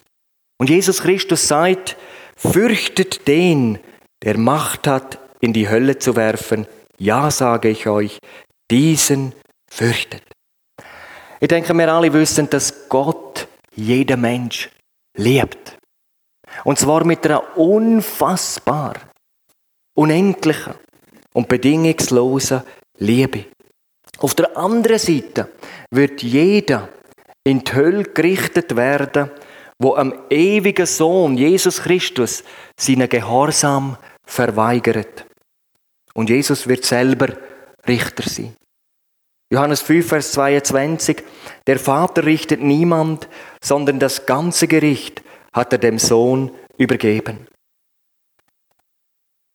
Und 0.58 0.70
Jesus 0.70 1.02
Christus 1.02 1.46
sagt, 1.46 1.96
fürchtet 2.36 3.26
den, 3.28 3.78
der 4.22 4.36
Macht 4.36 4.86
hat, 4.86 5.18
in 5.40 5.52
die 5.52 5.68
Hölle 5.68 5.98
zu 5.98 6.16
werfen. 6.16 6.66
Ja, 6.98 7.30
sage 7.30 7.68
ich 7.68 7.86
euch, 7.86 8.18
diesen 8.70 9.32
fürchtet. 9.70 10.22
Ich 11.40 11.48
denke, 11.48 11.72
wir 11.74 11.92
alle 11.92 12.12
wissen, 12.12 12.50
dass 12.50 12.88
Gott 12.88 13.46
jeder 13.74 14.16
Mensch 14.16 14.70
liebt. 15.16 15.78
Und 16.64 16.78
zwar 16.78 17.04
mit 17.04 17.24
einer 17.24 17.56
unfassbar 17.56 18.94
unendlichen 19.94 20.74
und 21.32 21.48
bedingungslosen 21.48 22.62
Liebe. 22.98 23.44
Auf 24.18 24.34
der 24.34 24.56
anderen 24.56 24.98
Seite 24.98 25.48
wird 25.90 26.22
jeder 26.22 26.88
in 27.44 27.60
die 27.60 27.72
Hölle 27.72 28.02
gerichtet 28.02 28.76
werden, 28.76 29.30
wo 29.80 29.94
am 29.94 30.12
ewigen 30.28 30.86
Sohn 30.86 31.36
Jesus 31.36 31.82
Christus 31.82 32.42
seinen 32.78 33.08
Gehorsam 33.08 33.96
verweigert. 34.26 35.24
Und 36.14 36.30
Jesus 36.30 36.66
wird 36.66 36.84
selber 36.84 37.28
Richter 37.86 38.28
sein. 38.28 38.56
Johannes 39.52 39.80
5, 39.82 40.06
Vers 40.06 40.32
22. 40.32 41.22
Der 41.66 41.78
Vater 41.78 42.24
richtet 42.24 42.60
niemand, 42.60 43.28
sondern 43.62 43.98
das 43.98 44.26
ganze 44.26 44.66
Gericht 44.66 45.22
hat 45.52 45.72
er 45.72 45.78
dem 45.78 45.98
Sohn 45.98 46.50
übergeben. 46.76 47.46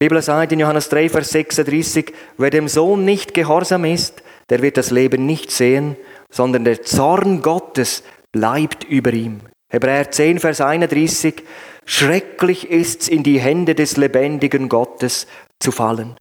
Die 0.02 0.08
Bibel 0.08 0.22
sagt 0.22 0.52
in 0.52 0.60
Johannes 0.60 0.90
3, 0.90 1.10
Vers 1.10 1.30
36, 1.30 2.14
wer 2.38 2.50
dem 2.50 2.68
Sohn 2.68 3.06
nicht 3.06 3.34
gehorsam 3.34 3.86
ist, 3.86 4.24
der 4.50 4.62
wird 4.62 4.78
das 4.78 4.92
Leben 4.92 5.26
nicht 5.26 5.52
sehen, 5.52 5.96
sondern 6.30 6.64
der 6.64 6.82
Zorn 6.82 7.42
Gottes 7.42 8.04
bleibt 8.32 8.84
über 8.84 9.14
ihm. 9.14 9.42
Hebräer 9.70 10.12
10, 10.12 10.40
Vers 10.40 10.62
31, 10.62 11.44
schrecklich 11.86 12.70
ist's, 12.70 13.08
in 13.08 13.24
die 13.24 13.40
Hände 13.40 13.76
des 13.76 13.98
lebendigen 13.98 14.70
Gottes 14.70 15.28
zu 15.60 15.72
fallen. 15.72 16.18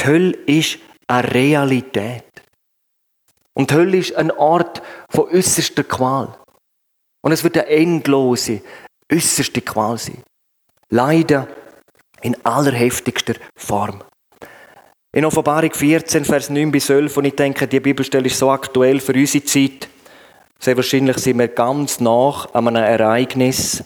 Die 0.00 0.06
Hölle 0.06 0.32
ist 0.46 0.78
eine 1.06 1.34
Realität. 1.34 2.24
Und 3.54 3.70
die 3.70 3.74
Hölle 3.74 3.98
ist 3.98 4.14
ein 4.14 4.30
Ort 4.30 4.82
von 5.10 5.28
äußerster 5.28 5.84
Qual. 5.84 6.38
Und 7.22 7.32
es 7.32 7.44
wird 7.44 7.58
eine 7.58 7.68
endlose, 7.68 8.62
äußerste 9.12 9.60
Qual 9.60 9.98
sein. 9.98 10.22
Leider 10.88 11.48
in 12.22 12.36
allerheftigster 12.44 13.34
Form. 13.56 14.02
In 15.14 15.26
Offenbarung 15.26 15.74
14, 15.74 16.24
Vers 16.24 16.48
9 16.48 16.72
bis 16.72 16.88
11, 16.88 17.14
und 17.18 17.26
ich 17.26 17.34
denke, 17.34 17.68
die 17.68 17.80
Bibelstelle 17.80 18.28
ist 18.28 18.38
so 18.38 18.50
aktuell 18.50 18.98
für 18.98 19.12
unsere 19.12 19.44
Zeit. 19.44 19.86
Sehr 20.58 20.74
wahrscheinlich 20.74 21.18
sind 21.18 21.38
wir 21.38 21.48
ganz 21.48 22.00
nach 22.00 22.54
an 22.54 22.68
einem 22.68 22.82
Ereignis, 22.82 23.84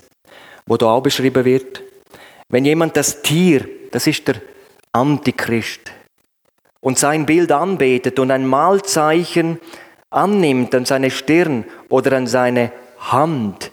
wo 0.67 0.77
da 0.77 0.87
auch 0.87 1.03
beschrieben 1.03 1.45
wird. 1.45 1.83
Wenn 2.49 2.65
jemand 2.65 2.97
das 2.97 3.23
Tier, 3.23 3.69
das 3.91 4.07
ist 4.07 4.29
der 4.29 4.37
Antichrist, 4.93 5.93
und 6.79 6.97
sein 6.97 7.27
Bild 7.27 7.51
anbetet 7.51 8.21
und 8.21 8.31
ein 8.31 8.47
Malzeichen 8.47 9.59
annimmt 10.11 10.77
an 10.77 10.85
seine 10.85 11.11
Stirn 11.11 11.65
oder 11.89 12.17
an 12.17 12.29
seine 12.29 12.71
Hand, 13.01 13.73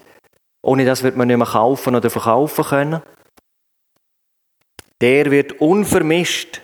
ohne 0.64 0.86
das 0.86 1.04
wird 1.04 1.18
man 1.18 1.28
nicht 1.28 1.38
mehr 1.38 1.46
kaufen 1.46 1.94
oder 1.94 2.10
verkaufen 2.10 2.66
können, 2.66 3.04
der 5.02 5.30
wird 5.30 5.62
unvermischt, 5.62 6.64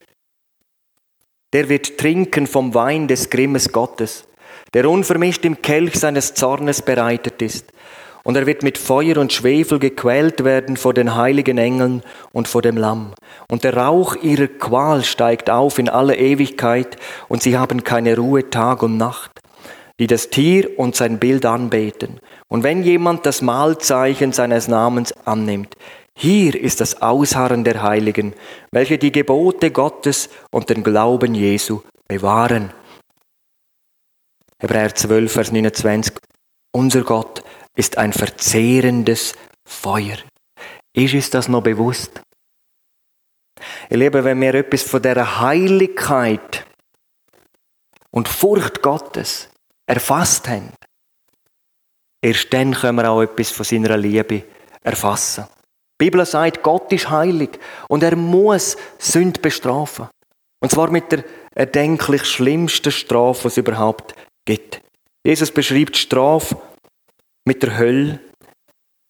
der 1.53 1.69
wird 1.69 1.97
trinken 1.97 2.47
vom 2.47 2.73
Wein 2.73 3.07
des 3.07 3.29
Grimmes 3.29 3.71
Gottes, 3.71 4.25
der 4.73 4.89
unvermischt 4.89 5.45
im 5.45 5.61
Kelch 5.61 5.95
seines 5.95 6.33
Zornes 6.33 6.81
bereitet 6.81 7.41
ist. 7.41 7.71
Und 8.23 8.35
er 8.35 8.45
wird 8.45 8.63
mit 8.63 8.77
Feuer 8.77 9.17
und 9.17 9.33
Schwefel 9.33 9.79
gequält 9.79 10.43
werden 10.43 10.77
vor 10.77 10.93
den 10.93 11.15
heiligen 11.15 11.57
Engeln 11.57 12.03
und 12.31 12.47
vor 12.47 12.61
dem 12.61 12.77
Lamm. 12.77 13.13
Und 13.49 13.63
der 13.63 13.75
Rauch 13.75 14.15
ihrer 14.17 14.47
Qual 14.47 15.03
steigt 15.03 15.49
auf 15.49 15.79
in 15.79 15.89
alle 15.89 16.15
Ewigkeit, 16.17 16.97
und 17.27 17.41
sie 17.41 17.57
haben 17.57 17.83
keine 17.83 18.17
Ruhe 18.17 18.49
Tag 18.49 18.83
und 18.83 18.97
Nacht, 18.97 19.31
die 19.99 20.07
das 20.07 20.29
Tier 20.29 20.77
und 20.77 20.95
sein 20.95 21.17
Bild 21.17 21.45
anbeten. 21.45 22.19
Und 22.49 22.63
wenn 22.63 22.83
jemand 22.83 23.25
das 23.25 23.41
Mahlzeichen 23.41 24.31
seines 24.33 24.67
Namens 24.67 25.13
annimmt, 25.25 25.75
hier 26.21 26.53
ist 26.53 26.81
das 26.81 27.01
Ausharren 27.01 27.63
der 27.63 27.81
Heiligen, 27.81 28.33
welche 28.71 28.97
die 28.97 29.13
Gebote 29.13 29.71
Gottes 29.71 30.29
und 30.51 30.69
den 30.69 30.83
Glauben 30.83 31.33
Jesu 31.33 31.81
bewahren. 32.09 32.73
Hebräer 34.61 34.93
12, 34.93 35.31
Vers 35.31 35.51
29. 35.53 36.17
Unser 36.75 37.03
Gott 37.03 37.41
ist 37.77 37.97
ein 37.97 38.11
verzehrendes 38.11 39.33
Feuer. 39.65 40.17
Ist 40.91 41.13
uns 41.13 41.29
das 41.29 41.47
noch 41.47 41.63
bewusst? 41.63 42.21
Ihr 43.89 43.97
Lieben, 43.97 44.25
wenn 44.25 44.41
wir 44.41 44.55
etwas 44.55 44.83
von 44.83 45.01
der 45.01 45.39
Heiligkeit 45.39 46.65
und 48.11 48.27
Furcht 48.27 48.81
Gottes 48.81 49.49
erfasst 49.87 50.49
haben, 50.49 50.73
erst 52.21 52.51
dann 52.51 52.73
können 52.73 52.97
wir 52.97 53.09
auch 53.09 53.21
etwas 53.21 53.51
von 53.51 53.63
seiner 53.63 53.95
Liebe 53.95 54.43
erfassen. 54.83 55.45
Die 55.99 56.05
Bibel 56.05 56.25
sagt, 56.25 56.63
Gott 56.63 56.91
ist 56.93 57.09
heilig 57.09 57.59
und 57.89 58.03
er 58.03 58.15
muss 58.15 58.77
Sünd 58.97 59.41
bestrafen. 59.41 60.07
Und 60.61 60.71
zwar 60.71 60.89
mit 60.91 61.11
der 61.11 61.25
erdenklich 61.53 62.23
schlimmsten 62.25 62.91
Strafe, 62.91 63.43
die 63.43 63.47
es 63.47 63.57
überhaupt 63.57 64.15
gibt. 64.45 64.81
Jesus 65.25 65.51
beschreibt 65.51 65.95
die 65.95 65.99
Strafe 65.99 66.57
mit 67.45 67.63
der 67.63 67.77
Hölle, 67.77 68.19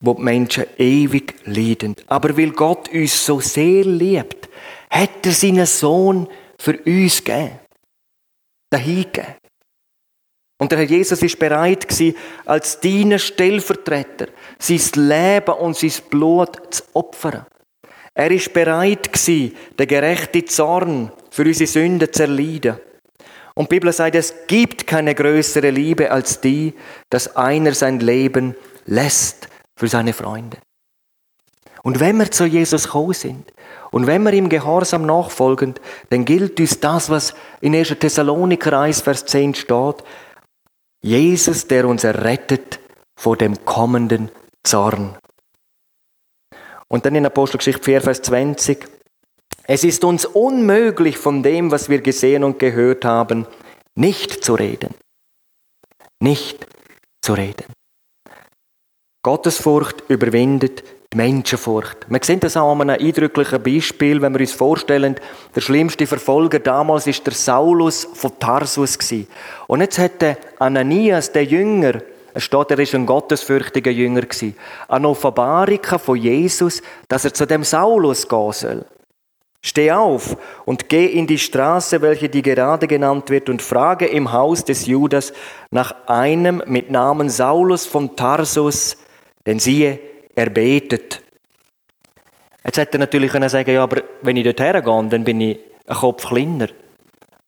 wo 0.04 0.16
die 0.16 0.24
Menschen 0.24 0.66
ewig 0.78 1.36
leiden. 1.46 1.96
Aber 2.08 2.36
weil 2.36 2.52
Gott 2.52 2.90
uns 2.90 3.26
so 3.26 3.40
sehr 3.40 3.84
liebt, 3.84 4.50
hat 4.90 5.26
er 5.26 5.32
seinen 5.32 5.66
Sohn 5.66 6.28
für 6.58 6.78
uns 6.86 7.24
gegeben. 7.24 7.60
Dahingegeben. 8.72 9.36
Und 10.60 10.72
der 10.72 10.80
Herr 10.80 10.88
Jesus 10.88 11.22
ist 11.24 11.40
bereit 11.40 11.88
gewesen, 11.88 12.16
als 12.46 12.80
deiner 12.80 13.18
Stellvertreter 13.18 14.28
sein 14.60 14.82
Leben 14.96 15.54
und 15.54 15.78
sein 15.78 15.94
Blut 16.10 16.58
zu 16.70 16.84
opfern. 16.94 17.46
Er 18.14 18.30
ist 18.30 18.54
bereit 18.54 19.14
gewesen, 19.14 19.56
den 19.80 19.88
gerechten 19.88 20.46
Zorn 20.46 21.12
für 21.32 21.44
unsere 21.44 21.68
Sünden 21.68 22.12
zu 22.12 22.24
erleiden. 22.24 22.78
Und 23.56 23.72
die 23.72 23.76
Bibel 23.76 23.94
sagt, 23.94 24.16
es 24.16 24.34
gibt 24.48 24.86
keine 24.86 25.16
größere 25.16 25.70
Liebe 25.70 26.12
als 26.12 26.42
die, 26.42 26.74
dass 27.10 27.36
einer 27.38 27.74
sein 27.74 28.02
Leben 28.02 28.56
lässt 28.86 29.48
für 29.78 29.88
seine 29.88 30.14
Freunde. 30.14 30.58
Und 31.84 32.00
wenn 32.02 32.18
wir 32.18 32.30
zu 32.30 32.46
Jesus 32.46 32.84
gekommen 32.84 33.14
sind 33.14 33.54
und 33.92 34.06
wenn 34.06 34.24
wir 34.24 34.34
ihm 34.34 34.50
gehorsam 34.50 35.06
nachfolgen, 35.06 35.76
dann 36.10 36.26
gilt 36.26 36.60
uns 36.60 36.80
das, 36.80 37.10
was 37.10 37.34
in 37.62 37.74
1. 37.74 37.96
Thessaloniker 38.00 38.78
1, 38.78 39.02
Vers 39.02 39.26
10 39.26 39.56
steht. 39.56 40.04
Jesus, 41.02 41.68
der 41.68 41.88
uns 41.88 42.04
errettet 42.04 42.80
vor 43.20 43.38
dem 43.38 43.66
kommenden 43.66 44.30
Zorn. 44.64 45.18
Und 46.88 47.06
dann 47.06 47.16
in 47.16 47.26
Apostelgeschichte 47.26 47.84
4, 47.84 48.02
Vers 48.02 48.22
20. 48.24 48.88
Es 49.64 49.84
ist 49.84 50.04
uns 50.04 50.26
unmöglich, 50.26 51.18
von 51.18 51.44
dem, 51.44 51.72
was 51.72 51.90
wir 51.90 52.02
gesehen 52.02 52.44
und 52.44 52.60
gehört 52.60 53.06
haben, 53.06 53.46
nicht 53.96 54.44
zu 54.44 54.56
reden. 54.56 54.96
Nicht 56.20 56.68
zu 57.22 57.34
reden. 57.34 57.66
Gottesfurcht 59.24 60.04
überwindet 60.10 60.84
Menschenfurcht. 61.16 62.06
Wir 62.08 62.20
sehen 62.22 62.40
das 62.40 62.56
auch 62.56 62.72
an 62.72 62.88
einem 62.88 63.04
eindrücklichen 63.04 63.64
Beispiel, 63.64 64.22
wenn 64.22 64.34
wir 64.34 64.42
uns 64.42 64.52
vorstellen, 64.52 65.16
der 65.56 65.62
schlimmste 65.62 66.06
Verfolger 66.06 66.60
damals 66.60 67.08
ist 67.08 67.26
der 67.26 67.34
Saulus 67.34 68.08
von 68.14 68.38
Tarsus 68.38 68.98
Und 69.66 69.82
jetzt 69.82 69.98
hätte 69.98 70.38
Ananias, 70.60 71.32
der 71.32 71.46
Jünger, 71.46 72.02
es 72.36 72.44
steht, 72.44 72.70
er 72.70 72.78
ist 72.78 72.94
ein 72.94 73.08
gottesfürchtiger 73.08 73.90
Jünger 73.90 74.22
gewesen, 74.22 74.56
eine 74.88 75.10
Offenbarung 75.10 75.80
von 75.84 76.16
Jesus, 76.16 76.84
dass 77.08 77.26
er 77.26 77.34
zu 77.34 77.48
dem 77.48 77.64
Saulus 77.64 78.28
gehen 78.28 78.52
soll. 78.52 78.86
Steh 79.62 79.92
auf 79.92 80.38
und 80.66 80.90
geh 80.90 81.08
in 81.08 81.26
die 81.26 81.40
Straße, 81.40 82.04
welche 82.04 82.30
die 82.30 82.44
gerade 82.44 82.88
genannt 82.88 83.32
wird, 83.32 83.50
und 83.50 83.64
frage 83.64 84.06
im 84.06 84.32
Haus 84.32 84.64
des 84.64 84.86
Judas 84.86 85.34
nach 85.72 86.08
einem 86.08 86.62
mit 86.68 86.92
Namen 86.92 87.30
Saulus 87.30 87.88
von 87.88 88.16
Tarsus, 88.16 88.96
denn 89.48 89.58
siehe, 89.58 90.00
er 90.40 90.50
betet. 90.50 91.22
Jetzt 92.64 92.78
hätte 92.78 92.98
er 92.98 93.00
natürlich 93.00 93.32
können 93.32 93.50
sagen, 93.50 93.72
ja, 93.72 93.84
aber 93.84 94.02
wenn 94.22 94.38
ich 94.38 94.46
dort 94.46 94.60
hergehe, 94.60 95.08
dann 95.10 95.24
bin 95.24 95.42
ich 95.42 95.60
ein 95.86 95.96
Kopf 95.98 96.28
kleiner. 96.28 96.70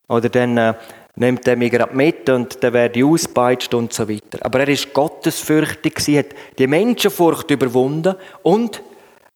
Oder 0.09 0.29
dann 0.29 0.57
äh, 0.57 0.73
nimmt 1.15 1.47
er 1.47 1.55
mich 1.55 1.71
gerade 1.71 1.95
mit 1.95 2.29
und 2.29 2.61
dann 2.61 2.73
werde 2.73 2.99
ich 2.99 3.05
auspeitscht 3.05 3.73
und 3.73 3.93
so 3.93 4.09
weiter. 4.09 4.39
Aber 4.41 4.59
er 4.59 4.67
ist 4.67 4.93
gottesfürchtig, 4.93 5.99
sie 5.99 6.19
hat 6.19 6.27
die 6.57 6.67
Menschenfurcht 6.67 7.49
überwunden 7.49 8.15
und 8.43 8.81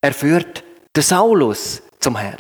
er 0.02 0.14
führt 0.14 0.64
den 0.96 1.04
Saulus 1.04 1.82
zum 2.00 2.18
Herr. 2.18 2.38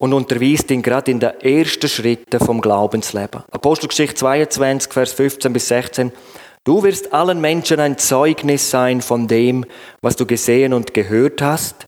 Und 0.00 0.12
unterweist 0.12 0.70
ihn 0.70 0.82
gerade 0.82 1.10
in 1.10 1.18
den 1.18 1.40
ersten 1.40 1.88
Schritten 1.88 2.38
vom 2.38 2.60
Glaubensleben. 2.60 3.42
Apostelgeschichte 3.50 4.14
22, 4.14 4.92
Vers 4.92 5.12
15 5.12 5.52
bis 5.52 5.66
16. 5.66 6.12
Du 6.68 6.82
wirst 6.82 7.14
allen 7.14 7.40
Menschen 7.40 7.80
ein 7.80 7.96
Zeugnis 7.96 8.70
sein 8.70 9.00
von 9.00 9.26
dem, 9.26 9.64
was 10.02 10.16
du 10.16 10.26
gesehen 10.26 10.74
und 10.74 10.92
gehört 10.92 11.40
hast. 11.40 11.86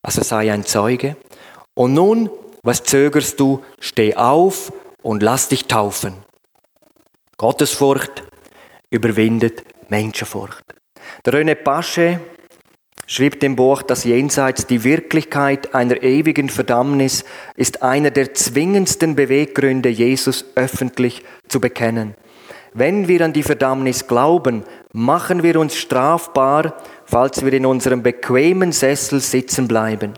Also 0.00 0.22
sei 0.22 0.50
ein 0.50 0.64
Zeuge. 0.64 1.16
Und 1.74 1.92
nun, 1.92 2.30
was 2.62 2.82
zögerst 2.82 3.38
du? 3.38 3.62
Steh 3.78 4.14
auf 4.14 4.72
und 5.02 5.22
lass 5.22 5.48
dich 5.48 5.66
taufen. 5.66 6.14
Gottesfurcht 7.36 8.24
überwindet 8.88 9.64
Menschenfurcht. 9.90 10.64
Der 11.26 11.34
René 11.34 11.54
Pasche 11.54 12.18
schrieb 13.06 13.42
im 13.42 13.54
Buch 13.54 13.82
Das 13.82 14.04
Jenseits, 14.04 14.66
die 14.66 14.82
Wirklichkeit 14.82 15.74
einer 15.74 16.02
ewigen 16.02 16.48
Verdammnis 16.48 17.26
ist 17.54 17.82
einer 17.82 18.10
der 18.10 18.32
zwingendsten 18.32 19.14
Beweggründe, 19.14 19.90
Jesus 19.90 20.46
öffentlich 20.54 21.22
zu 21.48 21.60
bekennen. 21.60 22.14
Wenn 22.78 23.08
wir 23.08 23.22
an 23.22 23.32
die 23.32 23.42
Verdammnis 23.42 24.06
glauben, 24.06 24.62
machen 24.92 25.42
wir 25.42 25.58
uns 25.58 25.76
strafbar, 25.76 26.76
falls 27.06 27.42
wir 27.42 27.54
in 27.54 27.64
unserem 27.64 28.02
bequemen 28.02 28.70
Sessel 28.70 29.20
sitzen 29.20 29.66
bleiben. 29.66 30.12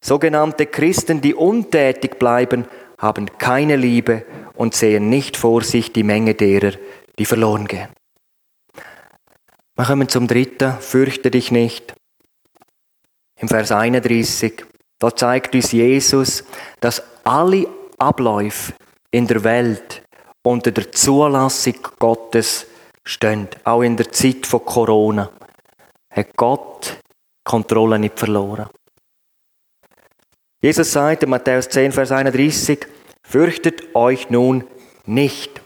Sogenannte 0.00 0.66
Christen, 0.66 1.20
die 1.20 1.36
untätig 1.36 2.18
bleiben, 2.18 2.64
haben 2.98 3.26
keine 3.38 3.76
Liebe 3.76 4.26
und 4.56 4.74
sehen 4.74 5.08
nicht 5.08 5.36
vor 5.36 5.62
sich 5.62 5.92
die 5.92 6.02
Menge 6.02 6.34
derer, 6.34 6.72
die 7.16 7.26
verloren 7.26 7.68
gehen. 7.68 7.90
Wir 9.76 9.84
kommen 9.84 10.08
zum 10.08 10.26
dritten, 10.26 10.72
fürchte 10.80 11.30
dich 11.30 11.52
nicht. 11.52 11.94
Im 13.38 13.46
Vers 13.46 13.70
31, 13.70 14.64
da 14.98 15.14
zeigt 15.14 15.54
uns 15.54 15.70
Jesus, 15.70 16.42
dass 16.80 17.04
alle 17.22 17.68
Abläufe 17.98 18.72
in 19.12 19.28
der 19.28 19.44
Welt 19.44 20.02
unter 20.42 20.70
der 20.70 20.90
Zulassung 20.92 21.76
Gottes 21.98 22.66
stehen. 23.04 23.48
Auch 23.64 23.82
in 23.82 23.96
der 23.96 24.10
Zeit 24.10 24.46
von 24.46 24.64
Corona 24.64 25.30
hat 26.10 26.36
Gott 26.36 26.98
Kontrolle 27.44 27.98
nicht 27.98 28.18
verloren. 28.18 28.68
Jesus 30.62 30.92
sagt 30.92 31.22
in 31.22 31.30
Matthäus 31.30 31.68
10, 31.68 31.92
Vers 31.92 32.12
31, 32.12 32.86
fürchtet 33.22 33.94
euch 33.94 34.28
nun 34.28 34.64
nicht. 35.06 35.62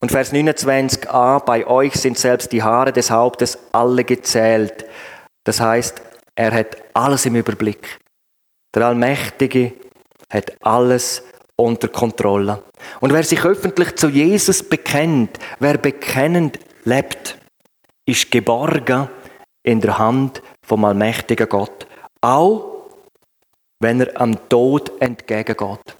Und 0.00 0.12
Vers 0.12 0.32
29a, 0.32 1.40
bei 1.44 1.66
euch 1.66 1.94
sind 1.94 2.16
selbst 2.16 2.52
die 2.52 2.62
Haare 2.62 2.92
des 2.92 3.10
Hauptes 3.10 3.58
alle 3.72 4.04
gezählt. 4.04 4.84
Das 5.44 5.60
heißt, 5.60 6.00
er 6.36 6.52
hat 6.52 6.76
alles 6.94 7.26
im 7.26 7.34
Überblick. 7.34 7.98
Der 8.74 8.86
Allmächtige 8.86 9.72
hat 10.30 10.52
alles 10.60 11.22
unter 11.56 11.88
Kontrolle. 11.88 12.62
Und 13.00 13.12
wer 13.12 13.22
sich 13.24 13.44
öffentlich 13.44 13.96
zu 13.96 14.08
Jesus 14.08 14.62
bekennt, 14.62 15.38
wer 15.58 15.78
bekennend 15.78 16.58
lebt, 16.84 17.38
ist 18.06 18.30
geborgen 18.30 19.08
in 19.62 19.80
der 19.80 19.98
Hand 19.98 20.42
vom 20.62 20.84
allmächtigen 20.84 21.48
Gott. 21.48 21.86
Auch 22.20 22.90
wenn 23.80 24.00
er 24.00 24.20
am 24.20 24.48
Tod 24.48 24.92
entgegengeht. 25.00 25.96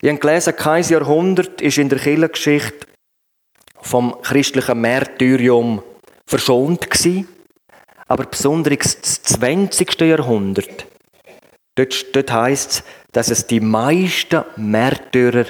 Ich 0.00 0.08
habe 0.10 0.18
gelesen, 0.18 0.56
kein 0.56 0.84
Jahrhundert 0.84 1.60
ist 1.62 1.78
in 1.78 1.88
der 1.88 1.98
Kirchengeschichte 1.98 2.86
vom 3.80 4.20
christlichen 4.22 4.80
Märtyrium 4.80 5.82
verschont 6.26 6.90
gewesen, 6.90 7.28
aber 8.06 8.24
besonders 8.26 9.00
das 9.00 9.22
20. 9.22 10.00
Jahrhundert, 10.00 10.86
dort, 11.74 12.14
dort 12.14 12.32
heisst 12.32 12.70
es, 12.70 12.84
dass 13.12 13.30
es 13.30 13.46
die 13.46 13.60
meisten 13.60 14.44
Märtyrer, 14.56 15.46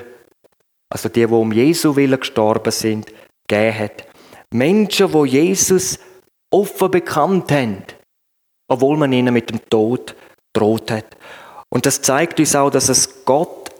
also 0.92 1.08
die, 1.08 1.26
die 1.26 1.32
um 1.32 1.52
Jesu 1.52 1.96
Willen 1.96 2.20
gestorben 2.20 2.70
sind, 2.70 3.12
gegeben 3.48 3.78
hat. 3.78 4.06
Menschen, 4.52 5.10
die 5.10 5.28
Jesus 5.28 5.98
offen 6.52 6.90
bekannt 6.90 7.50
haben, 7.50 7.82
obwohl 8.68 8.96
man 8.96 9.12
ihnen 9.12 9.34
mit 9.34 9.50
dem 9.50 9.60
Tod 9.68 10.14
droht 10.52 10.90
hat. 10.90 11.16
Und 11.68 11.86
das 11.86 12.02
zeigt 12.02 12.38
uns 12.38 12.54
auch, 12.54 12.70
dass 12.70 12.88
es 12.88 13.24
Gott 13.24 13.70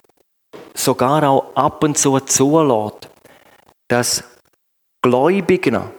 sogar 0.75 1.23
auch 1.23 1.55
ab 1.55 1.85
und 1.85 1.97
zu 1.97 2.19
zulässt, 2.21 3.09
dass 3.89 4.25
Gläubigen 5.03 5.91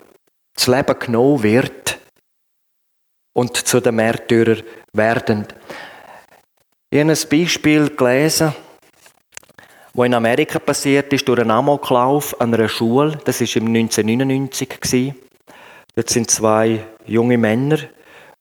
das 0.54 0.68
Leben 0.68 1.00
genommen 1.00 1.44
wird 1.44 2.00
und 3.34 3.56
zu 3.56 3.80
den 3.80 3.96
Märtyrern 3.96 4.64
werden. 4.94 5.48
Ich 6.96 7.02
habe 7.02 7.12
ein 7.12 7.30
Beispiel 7.30 7.90
gelesen, 7.90 8.56
wo 9.94 10.06
in 10.06 10.14
Amerika 10.14 10.60
passiert 10.60 11.12
ist, 11.12 11.28
durch 11.28 11.42
einen 11.42 11.52
Amoklauf 11.52 12.40
an 12.40 12.54
einer 12.54 12.70
Schule. 12.70 13.18
Das 13.26 13.42
war 13.42 13.62
im 13.62 13.68
1999. 13.68 15.14
Dort 15.94 16.10
sind 16.10 16.32
zwei 16.32 16.86
junge 17.06 17.38
Männer 17.38 17.80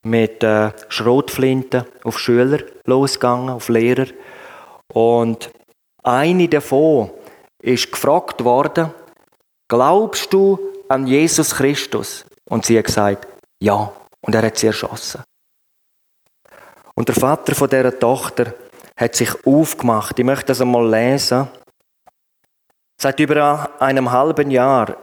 mit 0.05 0.45
äh, 0.45 0.71
Schrotflinten 0.89 1.83
auf 2.05 2.21
Schüler 2.21 2.61
losgegangen, 2.85 3.49
auf 3.49 3.69
Lehrer. 3.69 4.07
Und 4.87 5.51
eine 6.05 6.49
davon 6.49 7.11
ist 7.61 7.91
gefragt 7.91 8.45
worden, 8.45 8.95
glaubst 9.67 10.33
du 10.33 10.61
an 10.89 11.09
Jesus 11.09 11.57
Christus? 11.57 12.25
Und 12.49 12.67
sie 12.67 12.79
hat 12.79 12.85
gesagt, 12.85 13.27
ja. 13.61 13.93
Und 14.21 14.33
er 14.33 14.43
hat 14.43 14.59
sie 14.59 14.69
erschossen. 14.69 15.25
Und 16.95 17.09
der 17.09 17.15
Vater 17.17 17.55
von 17.55 17.69
dieser 17.69 17.99
Tochter 17.99 18.55
hat 18.97 19.15
sich 19.15 19.31
aufgemacht. 19.45 20.19
Ich 20.19 20.25
möchte 20.25 20.47
das 20.47 20.61
einmal 20.61 20.89
lesen. 20.89 21.49
Seit 23.01 23.19
über 23.19 23.71
einem 23.81 24.13
halben 24.13 24.51
Jahr 24.51 24.97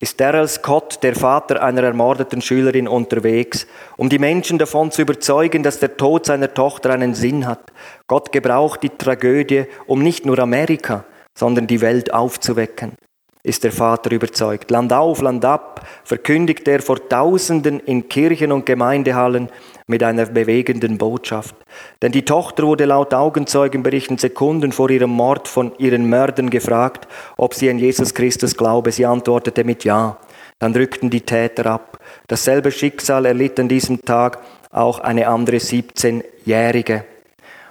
ist 0.00 0.20
Daryl 0.20 0.46
Scott, 0.46 1.02
der 1.02 1.16
Vater 1.16 1.60
einer 1.62 1.82
ermordeten 1.82 2.40
Schülerin, 2.40 2.86
unterwegs, 2.86 3.66
um 3.96 4.08
die 4.08 4.20
Menschen 4.20 4.58
davon 4.58 4.92
zu 4.92 5.02
überzeugen, 5.02 5.64
dass 5.64 5.80
der 5.80 5.96
Tod 5.96 6.26
seiner 6.26 6.54
Tochter 6.54 6.90
einen 6.90 7.14
Sinn 7.14 7.46
hat. 7.46 7.72
Gott 8.06 8.30
gebraucht 8.30 8.82
die 8.84 8.90
Tragödie, 8.90 9.64
um 9.86 10.02
nicht 10.02 10.24
nur 10.24 10.38
Amerika, 10.38 11.04
sondern 11.36 11.66
die 11.66 11.80
Welt 11.80 12.12
aufzuwecken, 12.12 12.94
ist 13.42 13.64
der 13.64 13.72
Vater 13.72 14.10
überzeugt. 14.10 14.70
Land 14.70 14.92
auf, 14.92 15.20
Land 15.22 15.44
ab 15.44 15.86
verkündigt 16.04 16.66
er 16.68 16.80
vor 16.80 17.08
Tausenden 17.08 17.80
in 17.80 18.08
Kirchen 18.08 18.52
und 18.52 18.66
Gemeindehallen, 18.66 19.48
mit 19.88 20.02
einer 20.02 20.26
bewegenden 20.26 20.98
Botschaft. 20.98 21.56
Denn 22.02 22.12
die 22.12 22.24
Tochter 22.24 22.64
wurde 22.64 22.84
laut 22.84 23.14
Augenzeugenberichten 23.14 24.18
Sekunden 24.18 24.70
vor 24.70 24.90
ihrem 24.90 25.10
Mord 25.10 25.48
von 25.48 25.72
ihren 25.78 26.04
Mördern 26.08 26.50
gefragt, 26.50 27.08
ob 27.36 27.54
sie 27.54 27.70
an 27.70 27.78
Jesus 27.78 28.14
Christus 28.14 28.56
glaube. 28.56 28.92
Sie 28.92 29.06
antwortete 29.06 29.64
mit 29.64 29.84
Ja. 29.84 30.18
Dann 30.58 30.74
rückten 30.74 31.08
die 31.08 31.22
Täter 31.22 31.66
ab. 31.66 31.98
Dasselbe 32.26 32.70
Schicksal 32.70 33.24
erlitt 33.24 33.58
an 33.58 33.68
diesem 33.68 34.04
Tag 34.04 34.40
auch 34.70 34.98
eine 34.98 35.26
andere 35.26 35.56
17-Jährige. 35.56 37.04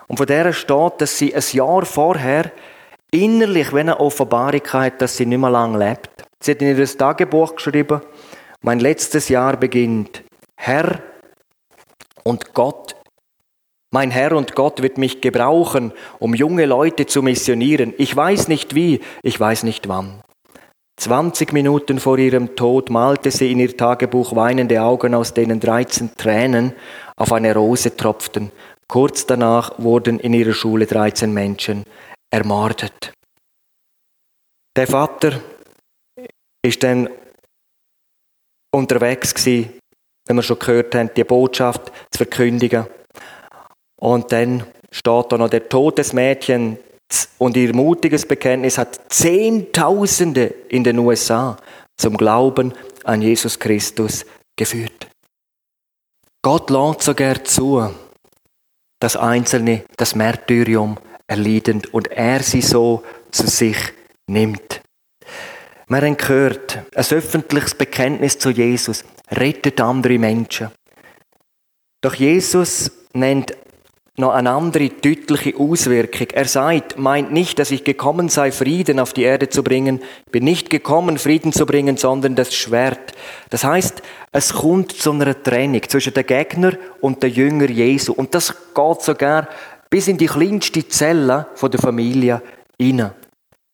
Und 0.07 0.17
von 0.17 0.25
der 0.25 0.53
steht, 0.53 0.93
dass 0.99 1.19
sie 1.19 1.35
ein 1.35 1.43
Jahr 1.51 1.85
vorher 1.85 2.51
innerlich, 3.11 3.73
wenn 3.73 3.89
eine 3.89 3.99
Offenbarung 3.99 4.61
hat, 4.73 5.01
dass 5.01 5.17
sie 5.17 5.25
nicht 5.25 5.39
mehr 5.39 5.49
lange 5.49 5.77
lebt. 5.77 6.25
Sie 6.41 6.51
hat 6.51 6.61
in 6.61 6.77
ihr 6.77 6.85
Tagebuch 6.85 7.55
geschrieben, 7.55 8.01
mein 8.61 8.79
letztes 8.79 9.29
Jahr 9.29 9.57
beginnt. 9.57 10.23
Herr, 10.55 10.99
und 12.23 12.53
Gott, 12.53 12.95
mein 13.91 14.11
Herr 14.11 14.33
und 14.33 14.53
Gott 14.53 14.81
wird 14.81 14.97
mich 14.97 15.21
gebrauchen, 15.21 15.93
um 16.19 16.35
junge 16.35 16.65
Leute 16.65 17.05
zu 17.05 17.21
missionieren. 17.21 17.93
Ich 17.97 18.15
weiß 18.15 18.49
nicht 18.49 18.75
wie, 18.75 18.99
ich 19.23 19.39
weiß 19.39 19.63
nicht 19.63 19.87
wann. 19.87 20.21
20 20.99 21.53
Minuten 21.53 21.99
vor 21.99 22.17
ihrem 22.17 22.55
Tod 22.55 22.89
malte 22.89 23.31
sie 23.31 23.51
in 23.51 23.59
ihr 23.59 23.77
Tagebuch 23.77 24.35
weinende 24.35 24.81
Augen, 24.81 25.13
aus 25.13 25.33
denen 25.33 25.59
13 25.59 26.11
Tränen 26.17 26.73
auf 27.15 27.31
eine 27.31 27.53
Rose 27.53 27.95
tropften. 27.95 28.51
Kurz 28.87 29.25
danach 29.25 29.77
wurden 29.77 30.19
in 30.19 30.33
ihrer 30.33 30.53
Schule 30.53 30.85
13 30.85 31.31
Menschen 31.31 31.83
ermordet. 32.31 33.13
Der 34.75 34.87
Vater 34.87 35.41
ist 36.63 36.83
dann 36.83 37.09
unterwegs 38.71 39.33
gewesen 39.33 39.77
wenn 40.27 40.35
wir 40.35 40.43
schon 40.43 40.59
gehört 40.59 40.93
haben, 40.93 41.09
die 41.15 41.23
Botschaft 41.23 41.91
zu 42.11 42.17
verkündigen. 42.17 42.85
Und 43.99 44.31
dann 44.31 44.67
steht 44.91 45.31
da 45.31 45.37
noch 45.37 45.49
der 45.49 45.67
Tod 45.67 45.97
des 45.97 46.13
Mädchens 46.13 46.77
und 47.37 47.57
ihr 47.57 47.73
mutiges 47.73 48.25
Bekenntnis 48.25 48.77
hat 48.77 48.99
Zehntausende 49.11 50.53
in 50.69 50.83
den 50.83 50.99
USA 50.99 51.57
zum 51.95 52.17
Glauben 52.17 52.73
an 53.05 53.21
Jesus 53.21 53.57
Christus 53.57 54.25
geführt. 54.55 55.07
Gott 56.43 56.69
lädt 56.69 57.01
sogar 57.01 57.43
zu, 57.43 57.89
dass 58.99 59.15
Einzelne 59.15 59.83
das 59.95 60.15
Märtyrium 60.15 60.97
erleiden 61.27 61.81
und 61.91 62.07
er 62.11 62.41
sie 62.41 62.61
so 62.61 63.03
zu 63.31 63.47
sich 63.47 63.77
nimmt. 64.27 64.81
Wir 65.87 66.01
haben 66.01 66.17
gehört, 66.17 66.79
ein 66.95 67.05
öffentliches 67.11 67.75
Bekenntnis 67.75 68.39
zu 68.39 68.49
Jesus 68.49 69.05
rettet 69.31 69.79
andere 69.79 70.17
Menschen. 70.17 70.69
Doch 72.01 72.13
Jesus 72.13 72.91
nennt 73.13 73.53
noch 74.19 74.33
eine 74.33 74.49
andere 74.49 74.89
deutliche 74.89 75.55
Auswirkung. 75.55 76.27
Er 76.33 76.45
sagt, 76.45 76.97
meint 76.97 77.31
nicht, 77.31 77.59
dass 77.59 77.69
ich 77.69 77.83
gekommen 77.83 78.29
sei, 78.29 78.51
Frieden 78.51 78.99
auf 78.99 79.13
die 79.13 79.23
Erde 79.23 79.47
zu 79.49 79.63
bringen. 79.63 80.01
Ich 80.25 80.31
bin 80.31 80.43
nicht 80.43 80.71
gekommen, 80.71 81.19
Frieden 81.19 81.53
zu 81.53 81.67
bringen, 81.67 81.97
sondern 81.97 82.35
das 82.35 82.55
Schwert. 82.55 83.13
Das 83.51 83.63
heißt, 83.63 84.01
es 84.31 84.53
kommt 84.53 84.91
zu 84.93 85.11
einer 85.11 85.41
Trennung 85.41 85.83
zwischen 85.87 86.15
dem 86.15 86.25
Gegner 86.25 86.73
und 86.99 87.21
dem 87.21 87.31
Jünger 87.31 87.69
Jesu. 87.69 88.11
Und 88.11 88.33
das 88.33 88.55
geht 88.73 89.01
sogar 89.01 89.49
bis 89.89 90.07
in 90.07 90.17
die 90.17 90.27
kleinste 90.27 90.87
Zelle 90.87 91.47
der 91.61 91.79
Familie 91.79 92.41
hinein. 92.79 93.11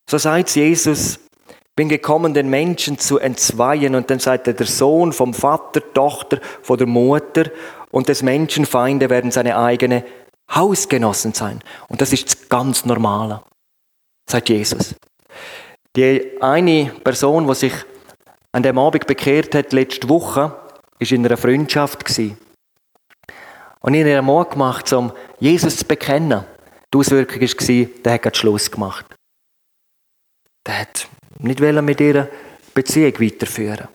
So 0.09 0.18
sagt 0.18 0.55
Jesus, 0.55 1.20
bin 1.76 1.89
gekommen, 1.89 2.34
den 2.34 2.49
Menschen 2.49 2.99
zu 2.99 3.18
entzweien. 3.20 3.95
Und 3.95 4.09
dann 4.09 4.20
sagt 4.20 4.47
er, 4.47 4.53
der 4.53 4.68
Sohn 4.68 5.14
vom 5.14 5.34
Vater, 5.34 5.82
Tochter, 5.93 6.39
von 6.61 6.78
der 6.78 6.88
Mutter 6.88 7.49
und 7.91 8.09
des 8.09 8.22
Menschenfeinde 8.22 9.09
werden 9.09 9.32
seine 9.32 9.57
eigene 9.57 10.03
Hausgenossen 10.53 11.34
sein. 11.34 11.61
Und 11.88 12.01
das 12.01 12.14
ist 12.14 12.28
das 12.28 12.49
ganz 12.49 12.86
Normale, 12.86 13.41
sagt 14.30 14.49
Jesus. 14.49 14.95
Die 15.95 16.41
eine 16.41 16.91
Person, 17.03 17.47
die 17.47 17.55
sich 17.55 17.74
an 18.51 18.64
dem 18.64 18.78
Abend 18.78 19.07
bekehrt 19.07 19.55
hat, 19.55 19.74
letzte 19.74 20.09
Woche, 20.09 20.55
ist 20.99 21.11
in 21.11 21.26
einer 21.26 21.38
Freundschaft 21.38 22.05
gewesen. 22.05 22.38
Und 23.86 23.93
in 23.93 24.07
ihrem 24.07 24.25
Mut 24.25 24.51
gemacht, 24.51 24.91
um 24.93 25.11
Jesus 25.39 25.77
zu 25.77 25.86
bekennen. 25.86 26.45
Die 26.93 26.97
Auswirkung 26.97 27.41
war, 27.41 27.86
der 28.03 28.13
hat 28.13 28.38
Schluss 28.38 28.71
gemacht. 28.71 29.05
Der 30.65 30.79
hat 30.79 31.07
nicht 31.39 31.59
mit 31.59 31.99
ihrer 31.99 32.29
Beziehung 32.73 33.19
weiterführen. 33.19 33.89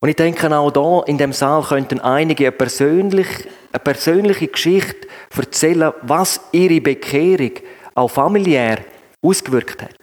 Und 0.00 0.08
ich 0.08 0.16
denke 0.16 0.54
auch 0.56 0.70
da 0.70 1.02
in 1.06 1.18
dem 1.18 1.32
Saal 1.32 1.62
könnten 1.62 2.00
einige 2.00 2.46
eine 2.46 2.52
persönliche, 2.52 3.48
eine 3.72 3.80
persönliche 3.80 4.48
Geschichte 4.48 5.08
erzählen, 5.34 5.92
was 6.02 6.40
ihre 6.52 6.80
Bekehrung 6.80 7.52
auch 7.94 8.10
familiär 8.10 8.84
ausgewirkt 9.22 9.82
hat. 9.82 9.96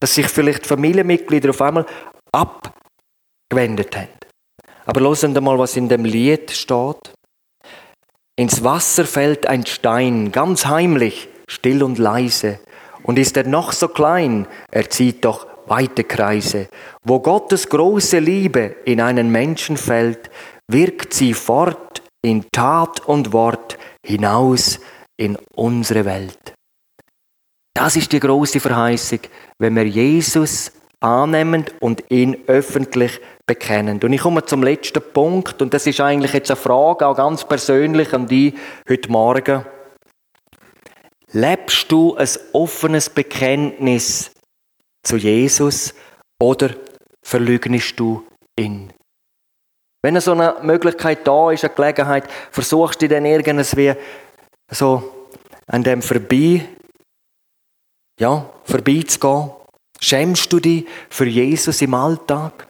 Dass 0.00 0.14
sich 0.14 0.28
vielleicht 0.28 0.66
Familienmitglieder 0.66 1.50
auf 1.50 1.60
einmal 1.62 1.86
abgewendet 2.32 3.96
haben. 3.96 4.08
Aber 4.86 5.00
hören 5.00 5.34
Sie 5.34 5.40
mal, 5.40 5.58
was 5.58 5.76
in 5.76 5.88
dem 5.88 6.04
Lied 6.04 6.50
steht. 6.50 7.13
Ins 8.36 8.64
Wasser 8.64 9.04
fällt 9.04 9.46
ein 9.46 9.64
Stein, 9.64 10.32
ganz 10.32 10.66
heimlich, 10.66 11.28
still 11.46 11.84
und 11.84 11.98
leise. 11.98 12.58
Und 13.04 13.16
ist 13.18 13.36
er 13.36 13.46
noch 13.46 13.72
so 13.72 13.86
klein, 13.86 14.48
er 14.72 14.90
zieht 14.90 15.24
doch 15.24 15.46
weite 15.66 16.02
Kreise. 16.02 16.68
Wo 17.04 17.20
Gottes 17.20 17.68
große 17.68 18.18
Liebe 18.18 18.74
in 18.84 19.00
einen 19.00 19.30
Menschen 19.30 19.76
fällt, 19.76 20.30
wirkt 20.68 21.14
sie 21.14 21.32
fort 21.32 22.02
in 22.22 22.44
Tat 22.50 23.06
und 23.06 23.32
Wort 23.32 23.78
hinaus 24.04 24.80
in 25.16 25.36
unsere 25.54 26.04
Welt. 26.04 26.54
Das 27.72 27.94
ist 27.94 28.10
die 28.10 28.20
große 28.20 28.58
Verheißung, 28.58 29.20
wenn 29.58 29.76
wir 29.76 29.86
Jesus 29.86 30.72
annehmen 31.00 31.66
und 31.80 32.10
ihn 32.10 32.36
öffentlich 32.48 33.20
bekennen. 33.46 34.00
Und 34.02 34.12
ich 34.12 34.20
komme 34.20 34.44
zum 34.44 34.62
letzten 34.62 35.02
Punkt, 35.12 35.60
und 35.60 35.74
das 35.74 35.86
ist 35.86 36.00
eigentlich 36.00 36.32
jetzt 36.32 36.50
eine 36.50 36.56
Frage, 36.56 37.06
auch 37.06 37.16
ganz 37.16 37.44
persönlich 37.44 38.12
an 38.12 38.26
die 38.26 38.54
heute 38.88 39.10
Morgen. 39.10 39.64
Lebst 41.32 41.90
du 41.90 42.14
ein 42.16 42.28
offenes 42.52 43.10
Bekenntnis 43.10 44.30
zu 45.02 45.16
Jesus 45.16 45.94
oder 46.40 46.70
verlügnest 47.22 47.98
du 47.98 48.24
ihn? 48.58 48.92
Wenn 50.02 50.20
so 50.20 50.32
eine 50.32 50.56
Möglichkeit 50.62 51.26
da 51.26 51.50
ist, 51.50 51.64
eine 51.64 51.74
Gelegenheit, 51.74 52.28
versuchst 52.50 53.02
du 53.02 53.08
dann 53.08 53.24
irgendwie 53.24 53.94
so 54.70 55.02
an 55.66 55.82
dem 55.82 56.02
vorbei, 56.02 56.66
ja, 58.20 58.48
vorbeizugehen? 58.64 59.50
Schämst 60.00 60.52
du 60.52 60.60
dich 60.60 60.86
für 61.08 61.26
Jesus 61.26 61.80
im 61.80 61.94
Alltag? 61.94 62.68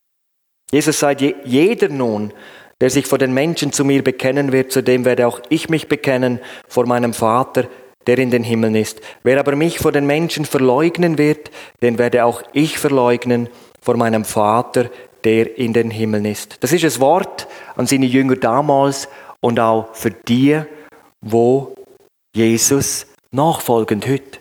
Jesus 0.70 0.98
sagt, 0.98 1.22
jeder 1.44 1.88
nun, 1.88 2.32
der 2.80 2.90
sich 2.90 3.06
vor 3.06 3.18
den 3.18 3.32
Menschen 3.32 3.72
zu 3.72 3.84
mir 3.84 4.02
bekennen 4.02 4.52
wird, 4.52 4.72
zu 4.72 4.82
dem 4.82 5.04
werde 5.04 5.26
auch 5.26 5.40
ich 5.48 5.68
mich 5.68 5.88
bekennen 5.88 6.40
vor 6.68 6.86
meinem 6.86 7.14
Vater, 7.14 7.64
der 8.06 8.18
in 8.18 8.30
den 8.30 8.42
Himmeln 8.42 8.74
ist. 8.74 9.00
Wer 9.22 9.38
aber 9.38 9.56
mich 9.56 9.78
vor 9.78 9.92
den 9.92 10.06
Menschen 10.06 10.44
verleugnen 10.44 11.16
wird, 11.18 11.50
den 11.82 11.98
werde 11.98 12.24
auch 12.24 12.42
ich 12.52 12.78
verleugnen 12.78 13.48
vor 13.80 13.96
meinem 13.96 14.24
Vater, 14.24 14.90
der 15.24 15.56
in 15.56 15.72
den 15.72 15.90
Himmeln 15.90 16.24
ist. 16.24 16.62
Das 16.62 16.72
ist 16.72 16.84
das 16.84 17.00
Wort 17.00 17.46
an 17.76 17.86
seine 17.86 18.06
Jünger 18.06 18.36
damals 18.36 19.08
und 19.40 19.58
auch 19.58 19.94
für 19.94 20.10
die, 20.10 20.60
wo 21.20 21.74
Jesus 22.34 23.06
nachfolgend 23.30 24.06
heute. 24.06 24.40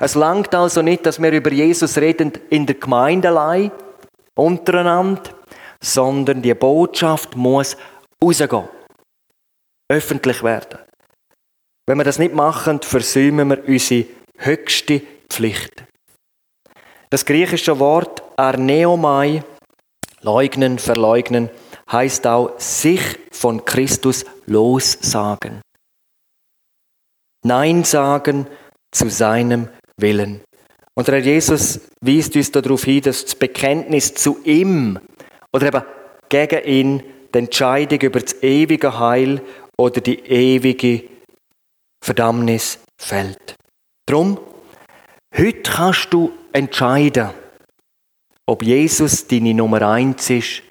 Es 0.00 0.14
langt 0.14 0.54
also 0.54 0.82
nicht, 0.82 1.06
dass 1.06 1.20
wir 1.20 1.32
über 1.32 1.52
Jesus 1.52 1.98
reden 1.98 2.32
in 2.50 2.66
der 2.66 2.76
Gemeindelei 2.76 3.70
untereinander, 4.36 5.22
sondern 5.82 6.42
die 6.42 6.54
Botschaft 6.54 7.36
muss 7.36 7.76
rausgehen, 8.22 8.68
öffentlich 9.90 10.42
werden. 10.42 10.78
Wenn 11.86 11.98
wir 11.98 12.04
das 12.04 12.18
nicht 12.18 12.34
machen, 12.34 12.80
versäumen 12.80 13.50
wir 13.50 13.68
unsere 13.68 14.06
höchste 14.38 15.02
Pflicht. 15.28 15.84
Das 17.10 17.26
griechische 17.26 17.78
Wort 17.78 18.22
arneomai, 18.36 19.42
leugnen, 20.22 20.78
verleugnen, 20.78 21.50
heißt 21.90 22.26
auch 22.26 22.58
sich 22.58 23.18
von 23.32 23.64
Christus 23.64 24.24
lossagen. 24.46 25.60
Nein 27.44 27.84
sagen 27.84 28.46
zu 28.92 29.10
seinem 29.10 29.68
Willen. 29.98 30.42
Und 30.94 31.08
der 31.08 31.16
Herr 31.16 31.24
Jesus 31.24 31.80
weist 32.00 32.36
uns 32.36 32.50
darauf 32.52 32.84
hin, 32.84 33.02
dass 33.02 33.24
das 33.24 33.34
Bekenntnis 33.34 34.14
zu 34.14 34.38
ihm 34.44 34.98
oder 35.52 35.66
eben 35.68 35.82
gegen 36.28 36.64
ihn 36.64 37.02
die 37.34 37.38
Entscheidung 37.38 38.00
über 38.00 38.20
das 38.20 38.42
ewige 38.42 38.98
Heil 38.98 39.42
oder 39.78 40.00
die 40.00 40.18
ewige 40.20 41.04
Verdammnis 42.04 42.78
fällt. 43.00 43.54
Drum, 44.06 44.38
heute 45.36 45.62
kannst 45.62 46.12
du 46.12 46.32
entscheiden, 46.52 47.30
ob 48.46 48.62
Jesus 48.62 49.26
deine 49.26 49.54
Nummer 49.54 49.82
eins 49.82 50.28
ist 50.28 50.62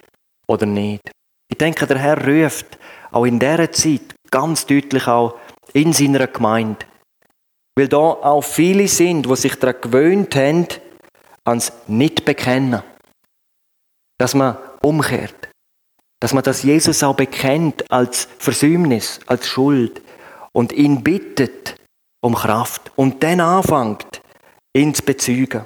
oder 0.47 0.65
nicht. 0.65 1.01
Ich 1.49 1.57
denke, 1.57 1.87
der 1.87 1.97
Herr 1.97 2.27
ruft 2.27 2.77
auch 3.11 3.25
in 3.25 3.39
dieser 3.39 3.71
Zeit 3.71 4.15
ganz 4.29 4.65
deutlich 4.65 5.07
auch 5.07 5.37
in 5.73 5.93
seiner 5.93 6.27
Gemeinde. 6.27 6.85
Weil 7.77 7.87
da 7.87 7.97
auch 7.97 8.43
viele 8.43 8.87
sind, 8.87 9.25
die 9.25 9.35
sich 9.35 9.55
daran 9.55 9.81
gewöhnt 9.81 10.35
haben, 10.35 10.67
ans 11.45 11.71
Nicht-Bekennen. 11.87 12.83
Dass 14.17 14.35
man 14.35 14.57
umkehrt. 14.81 15.49
Dass 16.19 16.33
man 16.33 16.43
das 16.43 16.63
Jesus 16.63 17.01
auch 17.03 17.15
bekennt 17.15 17.89
als 17.89 18.27
Versäumnis, 18.37 19.19
als 19.25 19.47
Schuld 19.47 20.01
und 20.51 20.73
ihn 20.73 21.03
bittet 21.03 21.75
um 22.23 22.35
Kraft 22.35 22.91
und 22.95 23.23
dann 23.23 23.39
anfängt, 23.39 24.21
ihn 24.75 24.93
zu 24.93 25.03
bezeugen. 25.03 25.65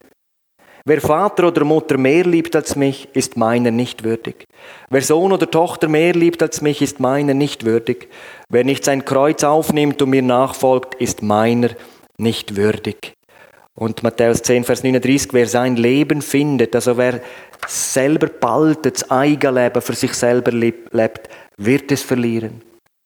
Wer 0.87 1.01
Vater 1.01 1.47
oder 1.47 1.65
Mutter 1.65 1.97
mehr 1.97 2.23
liebt 2.23 2.55
als 2.55 2.75
mich, 2.75 3.09
ist 3.13 3.37
meiner 3.37 3.71
nicht 3.71 4.03
würdig. 4.03 4.45
Wer 4.89 5.01
Sohn 5.01 5.33
oder 5.33 5.49
Tochter 5.49 5.87
mehr 5.87 6.13
liebt 6.13 6.43
als 6.43 6.61
mich, 6.61 6.81
ist 6.81 6.99
meiner 6.99 7.33
nicht 7.33 7.65
würdig. 7.65 8.09
Wer 8.49 8.63
nicht 8.63 8.85
sein 8.85 9.03
Kreuz 9.03 9.43
aufnimmt 9.43 10.01
und 10.03 10.11
mir 10.11 10.21
nachfolgt, 10.21 10.93
ist 10.95 11.23
meiner 11.23 11.71
nicht 12.17 12.55
würdig. 12.55 13.13
Und 13.77 14.03
Matthäus 14.03 14.41
10, 14.41 14.63
Vers 14.63 14.83
39, 14.83 15.33
wer 15.33 15.47
sein 15.47 15.75
Leben 15.75 16.21
findet, 16.21 16.75
also 16.75 16.97
wer 16.97 17.21
selber 17.67 18.27
bald 18.27 18.85
das 18.85 19.11
Eigenleben 19.11 19.81
für 19.81 19.95
sich 19.95 20.13
selber 20.13 20.51
lebt, 20.51 21.29
wird 21.57 21.91
es 21.91 22.01
verlieren. 22.01 22.61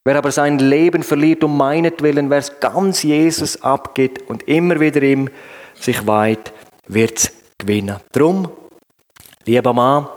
Wer 0.06 0.16
aber 0.16 0.32
sein 0.32 0.60
Leben 0.60 1.04
verliert 1.04 1.44
um 1.44 1.58
meinetwillen, 1.58 2.30
wer 2.30 2.38
es 2.38 2.60
ganz 2.60 3.04
Jesus 3.04 3.62
abgeht 3.62 4.30
und 4.30 4.48
immer 4.48 4.80
wieder 4.80 5.02
ihm 5.02 5.30
sich 5.74 6.06
weiht, 6.06 6.54
wird 6.88 7.18
es 7.18 7.34
gewinnen. 7.58 7.98
Drum, 8.12 8.50
lieber 9.46 9.74
Mann, 9.74 10.08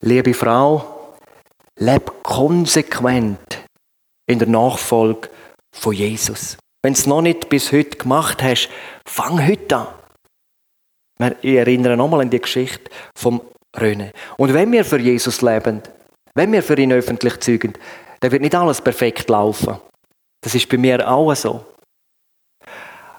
liebe 0.00 0.34
Frau, 0.34 1.16
leb 1.76 2.22
konsequent 2.22 3.64
in 4.26 4.38
der 4.38 4.48
Nachfolge 4.48 5.28
von 5.72 5.94
Jesus. 5.94 6.56
Wenn 6.82 6.94
du 6.94 6.98
es 6.98 7.06
noch 7.06 7.22
nicht 7.22 7.48
bis 7.48 7.72
heute 7.72 7.98
gemacht 7.98 8.42
hast, 8.42 8.70
fang 9.06 9.46
heute 9.46 9.76
an. 11.18 11.34
Ich 11.42 11.54
erinnere 11.54 11.96
nochmal 11.96 12.22
an 12.22 12.30
die 12.30 12.40
Geschichte 12.40 12.90
vom 13.14 13.42
Röne. 13.78 14.12
Und 14.38 14.54
wenn 14.54 14.72
wir 14.72 14.84
für 14.84 14.98
Jesus 14.98 15.42
leben, 15.42 15.82
wenn 16.34 16.52
wir 16.52 16.62
für 16.62 16.78
ihn 16.78 16.92
öffentlich 16.92 17.38
zeugen, 17.40 17.74
dann 18.20 18.32
wird 18.32 18.42
nicht 18.42 18.54
alles 18.54 18.80
perfekt 18.80 19.28
laufen. 19.28 19.78
Das 20.42 20.54
ist 20.54 20.68
bei 20.68 20.78
mir 20.78 21.06
auch 21.06 21.34
so. 21.34 21.64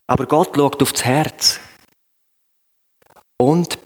Aber 0.08 0.26
Gott 0.26 0.56
schaut 0.56 0.82
auf 0.82 0.94
das 0.94 1.06
Herz. 1.06 1.60
Und 3.40 3.78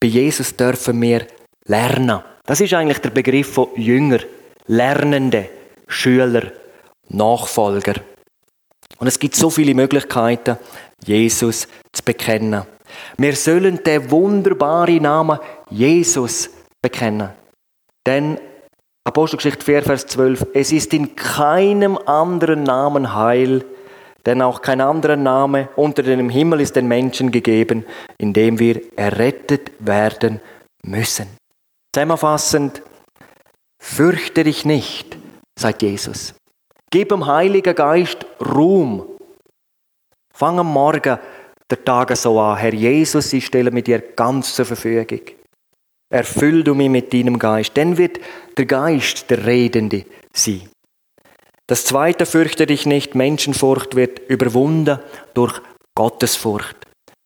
bei 0.00 0.08
Jesus 0.08 0.56
dürfen 0.56 1.00
wir 1.00 1.26
lernen. 1.66 2.22
Das 2.44 2.60
ist 2.60 2.74
eigentlich 2.74 2.98
der 2.98 3.10
Begriff 3.10 3.54
von 3.54 3.68
Jünger, 3.76 4.20
Lernende, 4.66 5.48
Schüler, 5.86 6.52
Nachfolger. 7.08 7.94
Und 8.98 9.06
es 9.06 9.18
gibt 9.18 9.34
so 9.34 9.50
viele 9.50 9.74
Möglichkeiten, 9.74 10.56
Jesus 11.04 11.68
zu 11.92 12.02
bekennen. 12.04 12.62
Wir 13.16 13.34
sollen 13.34 13.82
den 13.82 14.10
wunderbaren 14.10 15.02
Namen 15.02 15.38
Jesus 15.70 16.50
bekennen. 16.80 17.30
Denn 18.06 18.38
Apostelgeschichte 19.06 19.64
4, 19.64 19.82
Vers 19.82 20.06
12, 20.06 20.46
es 20.54 20.72
ist 20.72 20.94
in 20.94 21.14
keinem 21.14 21.98
anderen 21.98 22.62
Namen 22.62 23.14
Heil, 23.14 23.64
denn 24.24 24.40
auch 24.40 24.62
kein 24.62 24.80
anderer 24.80 25.16
Name 25.16 25.68
unter 25.76 26.02
dem 26.02 26.30
Himmel 26.30 26.60
ist 26.60 26.76
den 26.76 26.88
Menschen 26.88 27.30
gegeben, 27.30 27.84
in 28.16 28.32
dem 28.32 28.58
wir 28.58 28.80
errettet 28.96 29.72
werden 29.78 30.40
müssen. 30.82 31.26
Zusammenfassend, 31.94 32.82
fürchte 33.78 34.44
dich 34.44 34.64
nicht, 34.64 35.18
sagt 35.58 35.82
Jesus. 35.82 36.34
Gib 36.90 37.08
dem 37.08 37.26
Heiligen 37.26 37.74
Geist 37.74 38.26
Ruhm. 38.40 39.04
Fang 40.32 40.58
am 40.58 40.72
Morgen 40.72 41.18
der 41.70 41.84
Tage 41.84 42.16
so 42.16 42.40
an. 42.40 42.58
Herr 42.58 42.74
Jesus, 42.74 43.32
ich 43.32 43.46
stelle 43.46 43.70
mir 43.70 43.82
dir 43.82 44.00
ganz 44.00 44.54
zur 44.54 44.64
Verfügung. 44.64 45.20
Erfüll 46.12 46.62
du 46.62 46.74
mich 46.74 46.90
mit 46.90 47.12
deinem 47.12 47.38
Geist. 47.38 47.76
Dann 47.76 47.96
wird 47.96 48.20
der 48.56 48.66
Geist 48.66 49.30
der 49.30 49.46
Redende 49.46 50.04
sein. 50.32 50.68
Das 51.66 51.86
zweite, 51.86 52.26
fürchte 52.26 52.66
dich 52.66 52.84
nicht, 52.84 53.14
Menschenfurcht 53.14 53.96
wird 53.96 54.18
überwunden 54.28 54.98
durch 55.32 55.60
Gottesfurcht. 55.96 56.76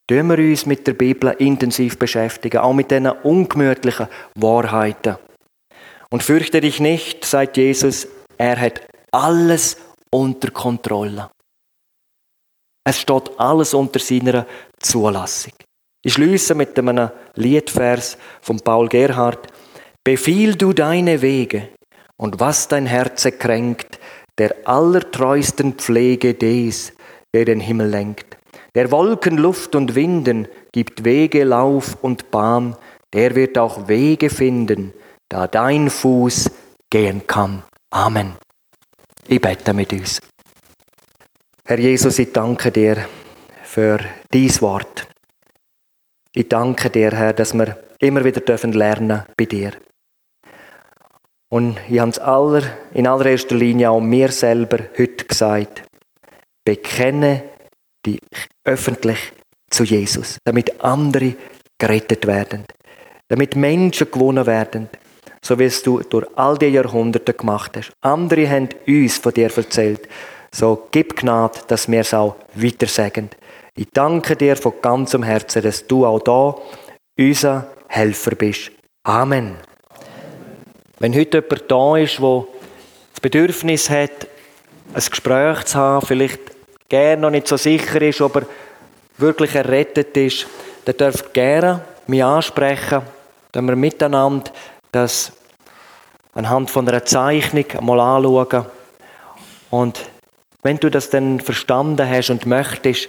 Tun 0.08 0.28
wir 0.28 0.38
uns 0.38 0.64
mit 0.64 0.86
der 0.86 0.94
Bibel 0.94 1.34
intensiv 1.38 1.98
beschäftigen, 1.98 2.58
auch 2.58 2.72
mit 2.72 2.90
diesen 2.90 3.08
ungemütlichen 3.08 4.06
Wahrheiten. 4.36 5.16
Und 6.10 6.22
fürchte 6.22 6.60
dich 6.60 6.80
nicht, 6.80 7.24
sagt 7.24 7.56
Jesus, 7.56 8.08
er 8.38 8.58
hat 8.58 8.80
alles 9.12 9.76
unter 10.10 10.50
Kontrolle. 10.50 11.30
Es 12.86 13.00
steht 13.00 13.30
alles 13.38 13.74
unter 13.74 13.98
seiner 13.98 14.46
Zulassung. 14.78 15.52
Ich 16.04 16.14
schließe 16.14 16.54
mit 16.54 16.78
einem 16.78 17.10
Liedvers 17.34 18.16
von 18.40 18.60
Paul 18.60 18.88
Gerhard. 18.88 19.48
Befiehl 20.04 20.54
du 20.54 20.72
deine 20.72 21.20
Wege 21.20 21.68
und 22.16 22.40
was 22.40 22.68
dein 22.68 22.86
Herze 22.86 23.32
kränkt, 23.32 23.98
der 24.38 24.54
allertreusten 24.64 25.74
Pflege 25.74 26.34
des, 26.34 26.92
der 27.34 27.44
den 27.44 27.60
Himmel 27.60 27.88
lenkt. 27.88 28.38
Der 28.74 28.90
Wolken, 28.90 29.36
Luft 29.36 29.74
und 29.74 29.94
Winden 29.94 30.48
gibt 30.72 31.04
Wege, 31.04 31.44
Lauf 31.44 31.98
und 32.00 32.30
Bahn, 32.30 32.76
der 33.12 33.34
wird 33.34 33.58
auch 33.58 33.88
Wege 33.88 34.30
finden, 34.30 34.92
da 35.28 35.46
dein 35.46 35.90
Fuß 35.90 36.50
gehen 36.90 37.26
kann. 37.26 37.64
Amen. 37.90 38.36
Ich 39.30 39.42
bete 39.42 39.74
mit 39.74 39.92
uns. 39.92 40.22
Herr 41.66 41.78
Jesus, 41.78 42.18
ich 42.18 42.32
danke 42.32 42.72
dir 42.72 43.06
für 43.62 44.00
dies 44.32 44.62
Wort. 44.62 45.06
Ich 46.34 46.48
danke 46.48 46.88
dir, 46.88 47.10
Herr, 47.10 47.34
dass 47.34 47.52
wir 47.52 47.76
immer 48.00 48.24
wieder 48.24 48.40
dürfen 48.40 48.72
lernen 48.72 49.24
bei 49.36 49.44
dir. 49.44 49.72
Und 51.50 51.76
ich 51.90 51.98
habe 51.98 52.10
es 52.10 52.18
aller, 52.18 52.62
in 52.94 53.06
allererster 53.06 53.54
Linie 53.54 53.90
auch 53.90 54.00
mir 54.00 54.32
selber 54.32 54.78
heute 54.96 55.26
gesagt. 55.26 55.82
Bekenne 56.64 57.44
dich 58.06 58.22
öffentlich 58.64 59.34
zu 59.68 59.84
Jesus, 59.84 60.38
damit 60.44 60.82
andere 60.82 61.34
gerettet 61.76 62.26
werden, 62.26 62.64
damit 63.28 63.56
Menschen 63.56 64.10
gewonnen 64.10 64.46
werden, 64.46 64.88
so 65.48 65.58
wie 65.58 65.64
es 65.64 65.82
du 65.82 66.00
durch 66.00 66.26
all 66.36 66.58
die 66.58 66.66
Jahrhunderte 66.66 67.32
gemacht 67.32 67.74
hast. 67.74 67.92
Andere 68.02 68.46
haben 68.50 68.68
uns 68.86 69.16
von 69.16 69.32
dir 69.32 69.50
erzählt. 69.56 70.06
So 70.52 70.88
gib 70.90 71.16
Gnade, 71.16 71.60
dass 71.68 71.90
wir 71.90 72.00
es 72.00 72.12
auch 72.12 72.36
weiter 72.54 72.86
sagen. 72.86 73.30
Ich 73.74 73.88
danke 73.94 74.36
dir 74.36 74.56
von 74.56 74.74
ganzem 74.82 75.22
Herzen, 75.22 75.62
dass 75.62 75.86
du 75.86 76.04
auch 76.04 76.20
da 76.20 76.54
unser 77.18 77.66
Helfer 77.88 78.34
bist. 78.34 78.72
Amen. 79.04 79.56
Wenn 80.98 81.14
heute 81.14 81.38
jemand 81.38 81.70
da 81.70 81.96
ist, 81.96 82.18
der 82.18 82.44
das 83.12 83.20
Bedürfnis 83.22 83.88
hat, 83.88 84.26
ein 84.92 85.02
Gespräch 85.08 85.64
zu 85.64 85.78
haben, 85.78 86.06
vielleicht 86.06 86.40
gerne 86.90 87.22
noch 87.22 87.30
nicht 87.30 87.48
so 87.48 87.56
sicher 87.56 88.02
ist, 88.02 88.20
ob 88.20 88.36
er 88.36 88.46
wirklich 89.16 89.54
errettet 89.54 90.14
ist, 90.14 90.46
dann 90.84 90.96
darf 90.98 91.32
gerne 91.32 91.80
mich 92.06 92.22
ansprechen, 92.22 93.00
dass 93.52 93.62
wir 93.62 93.76
miteinander 93.76 94.52
das 94.92 95.32
anhand 96.34 96.70
von 96.70 96.88
einer 96.88 97.04
Zeichnung 97.04 97.64
mal 97.80 98.00
anschauen. 98.00 98.66
Und 99.70 100.00
wenn 100.62 100.78
du 100.78 100.90
das 100.90 101.10
dann 101.10 101.40
verstanden 101.40 102.08
hast 102.08 102.30
und 102.30 102.46
möchtest, 102.46 103.08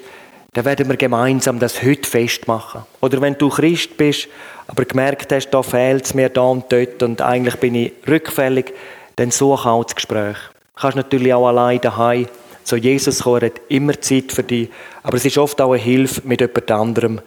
dann 0.53 0.65
werden 0.65 0.89
wir 0.89 0.97
gemeinsam 0.97 1.59
das 1.59 1.83
heute 1.83 2.09
festmachen. 2.09 2.81
Oder 3.01 3.21
wenn 3.21 3.37
du 3.37 3.49
Christ 3.49 3.97
bist 3.97 4.27
aber 4.67 4.85
gemerkt 4.85 5.31
hast, 5.31 5.49
da 5.49 5.63
fehlt 5.63 6.05
es 6.05 6.13
mir 6.13 6.29
da 6.29 6.41
und 6.41 6.71
dort 6.71 7.01
und 7.01 7.21
eigentlich 7.21 7.55
bin 7.55 7.73
ich 7.73 7.91
rückfällig, 8.07 8.73
dann 9.15 9.31
such 9.31 9.65
auch 9.65 9.83
das 9.83 9.95
Gespräch. 9.95 10.37
Du 10.75 10.81
kannst 10.81 10.97
natürlich 10.97 11.33
auch 11.33 11.47
allein 11.47 11.81
daheim 11.81 12.27
zu 12.63 12.75
Jesus 12.75 13.23
kommen, 13.23 13.41
hat 13.41 13.61
immer 13.67 13.99
Zeit 13.99 14.31
für 14.31 14.43
dich, 14.43 14.69
aber 15.01 15.17
es 15.17 15.25
ist 15.25 15.39
oft 15.39 15.59
auch 15.59 15.73
eine 15.73 15.81
Hilfe, 15.81 16.21
mit 16.23 16.41
jemand 16.41 16.71
anderem 16.71 17.21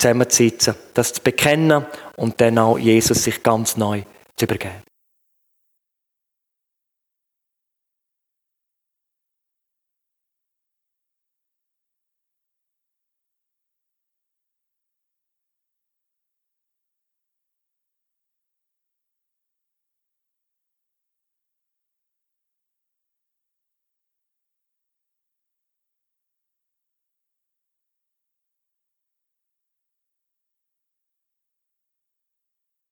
zusammenzusitzen, 0.00 0.74
das 0.94 1.12
zu 1.12 1.22
bekennen 1.22 1.84
und 2.16 2.40
dann 2.40 2.58
auch 2.58 2.78
Jesus 2.78 3.24
sich 3.24 3.42
ganz 3.42 3.76
neu 3.76 4.02
zu 4.36 4.44
übergeben. 4.44 4.87